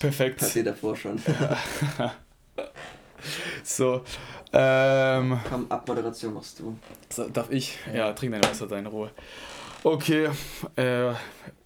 Perfekt. 0.00 0.40
Passiert 0.40 0.66
davor 0.66 0.96
schon. 0.96 1.22
So. 3.62 4.02
Ähm, 4.52 5.40
Komm, 5.48 5.66
Abmoderation 5.70 6.34
machst 6.34 6.58
du. 6.58 6.76
so, 7.08 7.26
darf 7.28 7.50
ich? 7.50 7.78
Ja, 7.94 8.12
trink 8.12 8.32
dein 8.32 8.44
Wasser 8.44 8.66
da 8.66 8.76
in 8.76 8.84
Ruhe. 8.86 9.10
Okay. 9.82 10.28
Äh, 10.76 11.12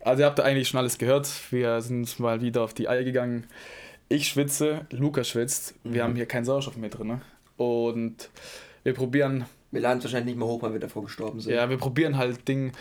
also 0.01 0.23
ihr 0.23 0.27
habt 0.27 0.39
eigentlich 0.39 0.69
schon 0.69 0.79
alles 0.79 0.99
gehört. 0.99 1.29
Wir 1.51 1.81
sind 1.81 2.21
mal 2.21 2.41
wieder 2.41 2.63
auf 2.63 2.75
die 2.75 2.89
Eier 2.89 3.03
gegangen. 3.03 3.49
Ich 4.09 4.29
schwitze, 4.29 4.87
Luca 4.91 5.23
schwitzt. 5.25 5.75
Wir 5.85 6.03
Mhm. 6.03 6.07
haben 6.09 6.17
hier 6.17 6.27
keinen 6.27 6.45
Sauerstoff 6.45 6.77
mehr 6.77 6.91
drin. 6.91 7.09
ne? 7.09 7.21
Und 7.57 8.31
wir 8.85 8.95
probieren 8.95 9.45
Wir 9.71 9.81
laden 9.83 9.99
es 9.99 10.05
wahrscheinlich 10.05 10.27
nicht 10.35 10.39
mehr 10.39 10.47
hoch, 10.49 10.63
weil 10.63 10.73
wir 10.73 10.81
davor 10.81 11.05
gestorben 11.05 11.41
sind. 11.41 11.53
Ja, 11.53 11.69
wir 11.69 11.77
probieren 11.77 12.17
halt 12.17 12.49
Ding, 12.49 12.73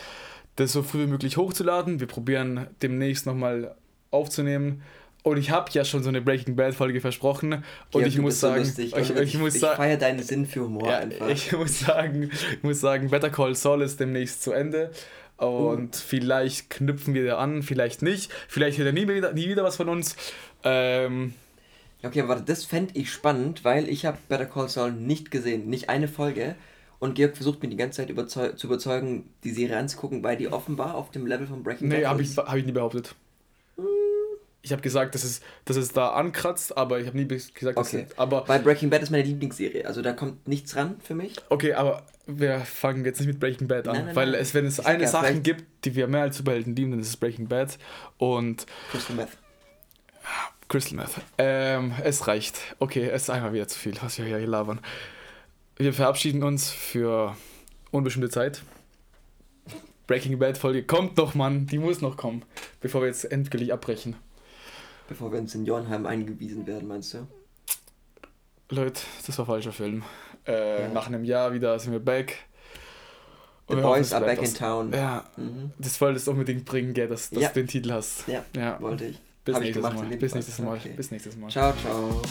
das 0.56 0.72
so 0.72 0.84
früh 0.84 1.02
wie 1.04 1.08
möglich 1.08 1.36
hochzuladen. 1.36 2.00
Wir 2.00 2.08
probieren 2.08 2.68
demnächst 2.82 3.26
nochmal 3.26 3.76
aufzunehmen. 4.12 4.84
Und 5.24 5.36
ich 5.38 5.50
habe 5.50 5.70
ja 5.74 5.84
schon 5.84 6.02
so 6.04 6.08
eine 6.10 6.22
Breaking 6.22 6.56
Bad 6.56 6.74
Folge 6.76 7.02
versprochen. 7.02 7.52
Und 7.56 7.64
Georg, 7.92 8.08
ich 8.08 8.18
muss 8.20 8.40
so 8.40 8.48
sagen, 8.48 8.62
lustig. 8.64 8.94
ich, 8.96 9.02
ich, 9.02 9.10
wirklich, 9.10 9.38
muss 9.38 9.56
ich 9.56 9.62
sagen, 9.62 9.76
feiere 9.76 9.98
deinen 9.98 10.24
Sinn 10.24 10.46
für 10.46 10.62
Humor 10.62 10.88
ja, 10.90 11.00
einfach. 11.00 11.28
ich 11.28 11.52
muss 11.52 11.80
sagen, 11.82 12.32
ich 12.54 12.64
muss 12.64 12.80
sagen, 12.80 13.10
Better 13.10 13.30
Call 13.30 13.54
Saul 13.54 13.82
ist 13.82 14.00
demnächst 14.00 14.42
zu 14.44 14.54
Ende. 14.54 14.92
Und 15.36 15.96
Uh. 15.96 16.00
vielleicht 16.08 16.70
knüpfen 16.70 17.14
wir 17.14 17.26
da 17.26 17.38
an, 17.38 17.62
vielleicht 17.62 18.02
nicht. 18.02 18.32
Vielleicht 18.48 18.78
hört 18.80 18.88
er 18.88 18.94
nie 18.94 19.08
wieder, 19.08 19.34
nie 19.34 19.50
wieder 19.50 19.64
was 19.64 19.76
von 19.76 19.90
uns. 19.90 20.16
Ähm, 20.68 21.34
Okay, 22.04 22.22
aber 22.22 22.36
das 22.36 22.64
fände 22.64 22.94
ich 22.96 23.12
spannend, 23.12 23.64
weil 23.66 23.90
ich 23.90 24.06
habe 24.06 24.18
Better 24.30 24.46
Call 24.46 24.70
Saul 24.70 24.92
nicht 24.92 25.32
gesehen, 25.32 25.68
nicht 25.68 25.90
eine 25.90 26.08
Folge. 26.08 26.56
Und 27.00 27.16
Georg 27.16 27.36
versucht 27.36 27.62
mir 27.62 27.70
die 27.70 27.76
ganze 27.76 27.98
Zeit 27.98 28.10
überzeu 28.10 28.50
zu 28.50 28.68
überzeugen, 28.68 29.30
die 29.44 29.52
Serie 29.52 29.78
anzugucken, 29.78 30.24
weil 30.24 30.38
die 30.38 30.48
offenbar 30.48 30.96
auf 30.96 31.12
dem 31.12 31.26
Level 31.28 31.48
von 31.48 31.64
Breaking 31.64 31.88
nee, 31.90 32.02
Bad 32.02 32.08
habe 32.08 32.22
ich, 32.22 32.38
hab 32.38 32.56
ich 32.56 32.66
nie 32.66 32.72
behauptet. 32.72 33.16
Ich 34.62 34.72
habe 34.72 34.82
gesagt, 34.82 35.16
dass 35.16 35.24
es, 35.24 35.42
dass 35.66 35.78
es 35.78 35.92
da 35.94 36.10
ankratzt, 36.10 36.76
aber 36.78 37.00
ich 37.00 37.08
habe 37.08 37.18
nie 37.18 37.26
gesagt, 37.26 37.78
dass 37.78 37.88
Okay. 37.88 38.06
es, 38.10 38.18
aber 38.18 38.48
Weil 38.48 38.60
Breaking 38.60 38.90
Bad 38.90 39.02
ist 39.02 39.12
meine 39.12 39.24
Lieblingsserie, 39.24 39.86
also 39.86 40.02
da 40.02 40.14
kommt 40.14 40.48
nichts 40.48 40.76
ran 40.76 40.98
für 41.02 41.16
mich. 41.16 41.36
Okay, 41.50 41.74
aber 41.74 42.04
wir 42.26 42.60
fangen 42.62 43.06
jetzt 43.06 43.20
nicht 43.20 43.28
mit 43.28 43.40
Breaking 43.40 43.68
Bad 43.68 43.88
an, 43.88 43.96
Nein, 43.96 44.06
nein, 44.08 44.16
weil 44.16 44.32
nein. 44.32 44.42
es, 44.42 44.54
wenn 44.54 44.66
es 44.66 44.80
Ich 44.80 44.86
eine 44.86 45.08
Sache 45.08 45.40
gibt, 45.40 45.86
die 45.86 45.96
wir 45.96 46.08
mehr 46.08 46.24
als 46.24 46.38
Superhelden 46.38 46.76
lieben, 46.76 46.92
dann 46.92 47.00
ist 47.00 47.08
es 47.10 47.18
Breaking 47.18 47.48
Bad 47.48 47.78
und 48.18 48.66
Crystal 48.92 49.16
Meth. 49.16 49.30
Crystal 50.68 50.96
Meth. 50.98 51.16
Ähm, 51.38 51.94
es 52.04 52.28
reicht. 52.28 52.60
Okay, 52.80 53.08
es 53.08 53.24
ist 53.24 53.30
einfach 53.30 53.54
wieder 53.54 53.68
zu 53.68 53.78
viel, 53.80 53.98
was 54.02 54.18
wir 54.18 54.26
hier 54.26 54.40
labern. 54.46 54.80
Wir 55.78 55.94
verabschieden 55.94 56.44
uns 56.44 56.70
für 56.70 57.36
unbestimmte 57.92 58.30
Zeit. 58.30 58.62
Breaking 60.08 60.40
Bad 60.40 60.58
Folge 60.58 60.84
kommt 60.84 61.18
noch, 61.18 61.36
Mann, 61.36 61.68
die 61.68 61.78
muss 61.78 62.02
noch 62.02 62.18
kommen, 62.18 62.44
bevor 62.82 63.02
wir 63.02 63.08
jetzt 63.08 63.26
endgültig 63.26 63.74
abbrechen. 63.74 64.16
Bevor 65.10 65.32
wir 65.32 65.40
ins 65.40 65.52
Seniorenheim 65.54 66.06
eingewiesen 66.06 66.66
werden, 66.68 66.88
meinst 66.88 67.14
du? 67.14 67.28
Leute, 68.70 69.02
das 69.26 69.38
war 69.38 69.46
falscher 69.46 69.72
Film. 69.72 70.04
Äh, 70.46 70.84
Ja. 70.84 70.88
Nach 70.90 71.08
einem 71.08 71.24
Jahr 71.24 71.54
wieder 71.54 71.78
sind 71.80 71.92
wir 71.94 72.00
back. 72.00 72.38
The 73.70 73.76
Und 73.76 73.84
hoffen, 73.84 73.96
Boys 74.00 74.08
es 74.08 74.14
are 74.14 74.26
back 74.26 74.42
in 74.42 74.54
town. 74.54 74.94
Ja, 74.94 75.26
Mhm. 75.36 75.72
das 75.78 76.00
wolltest 76.00 76.28
du 76.28 76.32
unbedingt 76.32 76.64
bringen, 76.66 76.94
gell, 76.94 77.08
dass, 77.10 77.30
dass 77.30 77.44
Ja. 77.44 77.50
du 77.50 77.56
den 77.56 77.68
Titel 77.68 77.92
hast. 77.92 78.28
Ja, 78.28 78.44
Ja. 78.56 78.80
wollte 78.82 79.06
ich. 79.06 79.20
Bis 79.48 79.60
nächstes 79.60 79.76
gemacht 79.76 80.10
Mal. 80.10 80.18
Bis 80.18 80.36
nächstes 80.36 80.60
Mal. 80.60 80.78
Okay. 80.78 80.94
Bis 80.96 81.12
nächstes 81.12 81.38
Mal. 81.38 81.50
Ciao, 81.50 81.74
ciao. 81.74 82.22